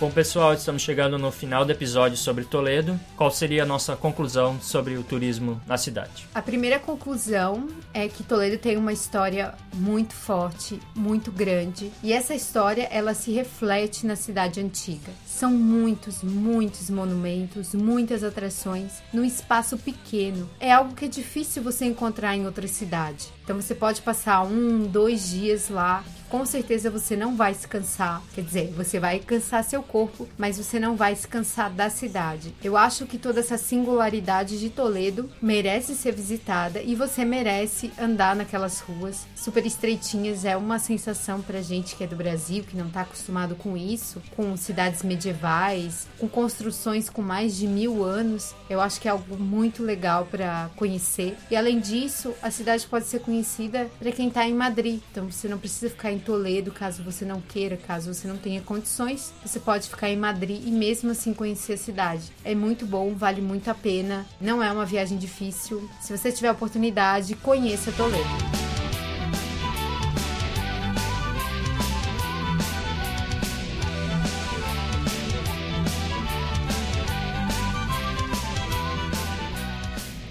Bom, 0.00 0.12
pessoal, 0.12 0.54
estamos 0.54 0.82
chegando 0.82 1.18
no 1.18 1.32
final 1.32 1.64
do 1.64 1.72
episódio 1.72 2.16
sobre 2.16 2.44
Toledo. 2.44 2.98
Qual 3.16 3.32
seria 3.32 3.64
a 3.64 3.66
nossa 3.66 3.96
conclusão 3.96 4.60
sobre 4.60 4.96
o 4.96 5.02
turismo 5.02 5.60
na 5.66 5.76
cidade? 5.76 6.28
A 6.32 6.40
primeira 6.40 6.78
conclusão 6.78 7.66
é 7.92 8.06
que 8.06 8.22
Toledo 8.22 8.58
tem 8.58 8.76
uma 8.76 8.92
história 8.92 9.54
muito 9.74 10.14
forte, 10.14 10.78
muito 10.94 11.32
grande, 11.32 11.90
e 12.00 12.12
essa 12.12 12.32
história 12.32 12.86
ela 12.92 13.12
se 13.12 13.32
reflete 13.32 14.06
na 14.06 14.14
cidade 14.14 14.60
antiga. 14.60 15.10
São 15.26 15.50
muitos, 15.50 16.22
muitos 16.22 16.88
monumentos, 16.90 17.74
muitas 17.74 18.22
atrações 18.22 19.02
num 19.12 19.24
espaço 19.24 19.76
pequeno. 19.76 20.48
É 20.60 20.70
algo 20.70 20.94
que 20.94 21.06
é 21.06 21.08
difícil 21.08 21.60
você 21.60 21.86
encontrar 21.86 22.36
em 22.36 22.46
outra 22.46 22.68
cidade. 22.68 23.26
Então 23.42 23.60
você 23.60 23.74
pode 23.74 24.00
passar 24.02 24.42
um, 24.44 24.86
dois 24.86 25.28
dias 25.28 25.68
lá 25.68 26.04
com 26.28 26.44
certeza 26.44 26.90
você 26.90 27.16
não 27.16 27.36
vai 27.36 27.54
se 27.54 27.66
cansar. 27.66 28.22
Quer 28.34 28.42
dizer, 28.42 28.72
você 28.72 29.00
vai 29.00 29.18
cansar 29.18 29.64
seu 29.64 29.82
corpo, 29.82 30.28
mas 30.36 30.56
você 30.56 30.78
não 30.78 30.96
vai 30.96 31.14
se 31.16 31.26
cansar 31.26 31.70
da 31.70 31.90
cidade. 31.90 32.54
Eu 32.62 32.76
acho 32.76 33.06
que 33.06 33.18
toda 33.18 33.40
essa 33.40 33.58
singularidade 33.58 34.58
de 34.58 34.70
Toledo 34.70 35.30
merece 35.40 35.94
ser 35.94 36.12
visitada 36.12 36.80
e 36.82 36.94
você 36.94 37.24
merece 37.24 37.92
andar 37.98 38.36
naquelas 38.36 38.80
ruas 38.80 39.26
super 39.34 39.64
estreitinhas. 39.64 40.44
É 40.44 40.56
uma 40.56 40.78
sensação 40.78 41.40
pra 41.40 41.62
gente 41.62 41.96
que 41.96 42.04
é 42.04 42.06
do 42.06 42.16
Brasil, 42.16 42.64
que 42.64 42.76
não 42.76 42.88
tá 42.90 43.02
acostumado 43.02 43.54
com 43.54 43.76
isso, 43.76 44.22
com 44.36 44.56
cidades 44.56 45.02
medievais, 45.02 46.06
com 46.18 46.28
construções 46.28 47.08
com 47.08 47.22
mais 47.22 47.56
de 47.56 47.66
mil 47.66 48.04
anos. 48.04 48.54
Eu 48.68 48.80
acho 48.80 49.00
que 49.00 49.08
é 49.08 49.10
algo 49.10 49.36
muito 49.36 49.82
legal 49.82 50.26
para 50.26 50.70
conhecer. 50.76 51.36
E 51.50 51.56
além 51.56 51.80
disso, 51.80 52.34
a 52.42 52.50
cidade 52.50 52.86
pode 52.86 53.06
ser 53.06 53.20
conhecida 53.20 53.90
para 53.98 54.12
quem 54.12 54.30
tá 54.30 54.46
em 54.46 54.54
Madrid. 54.54 55.00
Então 55.10 55.30
você 55.30 55.48
não 55.48 55.58
precisa 55.58 55.90
ficar 55.90 56.12
em 56.12 56.17
Toledo, 56.18 56.70
caso 56.70 57.02
você 57.02 57.24
não 57.24 57.40
queira, 57.40 57.76
caso 57.76 58.12
você 58.12 58.26
não 58.28 58.36
tenha 58.36 58.60
condições, 58.60 59.32
você 59.44 59.58
pode 59.58 59.88
ficar 59.88 60.08
em 60.10 60.16
Madrid 60.16 60.62
e 60.66 60.70
mesmo 60.70 61.10
assim 61.10 61.32
conhecer 61.32 61.74
a 61.74 61.78
cidade. 61.78 62.32
É 62.44 62.54
muito 62.54 62.86
bom, 62.86 63.14
vale 63.14 63.40
muito 63.40 63.70
a 63.70 63.74
pena. 63.74 64.26
Não 64.40 64.62
é 64.62 64.70
uma 64.70 64.84
viagem 64.84 65.18
difícil. 65.18 65.88
Se 66.00 66.16
você 66.16 66.30
tiver 66.32 66.50
oportunidade, 66.50 67.34
conheça 67.36 67.92
Toledo. 67.92 68.67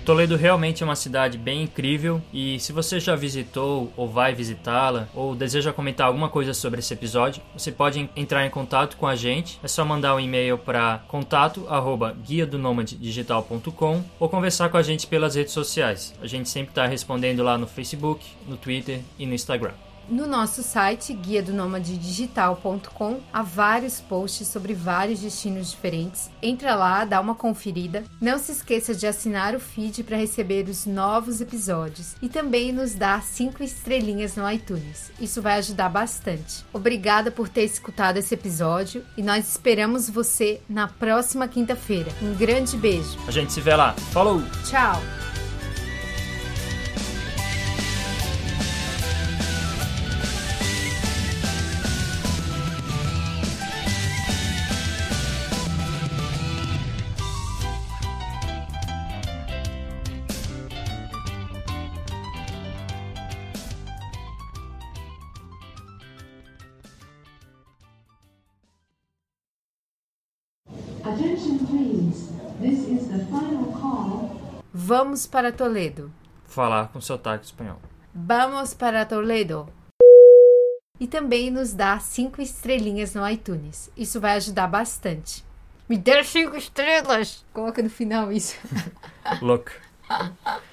Toledo 0.07 0.35
realmente 0.37 0.81
é 0.81 0.85
uma 0.85 0.95
cidade 0.95 1.37
bem 1.37 1.63
incrível 1.63 2.21
e 2.31 2.57
se 2.61 2.71
você 2.71 2.97
já 2.97 3.13
visitou 3.13 3.91
ou 3.97 4.07
vai 4.07 4.33
visitá-la 4.33 5.09
ou 5.13 5.35
deseja 5.35 5.73
comentar 5.73 6.07
alguma 6.07 6.29
coisa 6.29 6.53
sobre 6.53 6.79
esse 6.79 6.93
episódio, 6.93 7.43
você 7.53 7.73
pode 7.73 8.09
entrar 8.15 8.45
em 8.45 8.49
contato 8.49 8.95
com 8.95 9.05
a 9.05 9.17
gente. 9.17 9.59
É 9.61 9.67
só 9.67 9.83
mandar 9.83 10.15
um 10.15 10.19
e-mail 10.21 10.57
para 10.57 10.99
contato@guia-do-nômade-digital.com 11.09 14.01
ou 14.17 14.29
conversar 14.29 14.69
com 14.69 14.77
a 14.77 14.81
gente 14.81 15.05
pelas 15.07 15.35
redes 15.35 15.51
sociais. 15.51 16.13
A 16.21 16.27
gente 16.27 16.47
sempre 16.47 16.69
está 16.69 16.87
respondendo 16.87 17.43
lá 17.43 17.57
no 17.57 17.67
Facebook, 17.67 18.25
no 18.47 18.55
Twitter 18.55 19.01
e 19.19 19.25
no 19.25 19.33
Instagram. 19.33 19.73
No 20.09 20.25
nosso 20.25 20.63
site, 20.63 21.13
guia 21.13 21.43
do 21.43 21.51
digital.com, 21.81 23.19
há 23.33 23.41
vários 23.41 23.99
posts 23.99 24.47
sobre 24.47 24.73
vários 24.73 25.19
destinos 25.19 25.71
diferentes. 25.71 26.29
Entra 26.41 26.75
lá, 26.75 27.03
dá 27.03 27.19
uma 27.19 27.35
conferida. 27.35 28.03
Não 28.21 28.37
se 28.37 28.53
esqueça 28.53 28.95
de 28.95 29.05
assinar 29.05 29.53
o 29.53 29.59
feed 29.59 30.03
para 30.03 30.15
receber 30.15 30.69
os 30.69 30.85
novos 30.85 31.41
episódios 31.41 32.15
e 32.21 32.29
também 32.29 32.71
nos 32.71 32.93
dá 32.93 33.19
cinco 33.19 33.63
estrelinhas 33.63 34.35
no 34.35 34.49
iTunes. 34.49 35.11
Isso 35.19 35.41
vai 35.41 35.57
ajudar 35.57 35.89
bastante. 35.89 36.65
Obrigada 36.71 37.29
por 37.29 37.49
ter 37.49 37.63
escutado 37.63 38.17
esse 38.17 38.33
episódio 38.33 39.03
e 39.17 39.21
nós 39.21 39.49
esperamos 39.49 40.09
você 40.09 40.61
na 40.69 40.87
próxima 40.87 41.47
quinta-feira. 41.47 42.11
Um 42.21 42.33
grande 42.33 42.77
beijo. 42.77 43.17
A 43.27 43.31
gente 43.31 43.51
se 43.51 43.59
vê 43.59 43.75
lá. 43.75 43.93
Falou! 44.11 44.41
Tchau! 44.65 45.01
Vamos 74.89 75.27
para 75.27 75.51
Toledo. 75.51 76.13
Falar 76.45 76.87
com 76.93 77.01
sotaque 77.01 77.43
espanhol. 77.43 77.77
Vamos 78.15 78.73
para 78.73 79.05
Toledo. 79.05 79.67
E 80.97 81.05
também 81.05 81.51
nos 81.51 81.73
dá 81.73 81.99
cinco 81.99 82.41
estrelinhas 82.41 83.13
no 83.13 83.29
iTunes. 83.29 83.91
Isso 83.97 84.21
vai 84.21 84.37
ajudar 84.37 84.65
bastante. 84.67 85.43
Me 85.89 85.97
dê 85.97 86.23
cinco 86.23 86.55
estrelas! 86.55 87.43
Coloca 87.51 87.83
no 87.83 87.89
final 87.89 88.31
isso. 88.31 88.55
Look. 89.41 89.73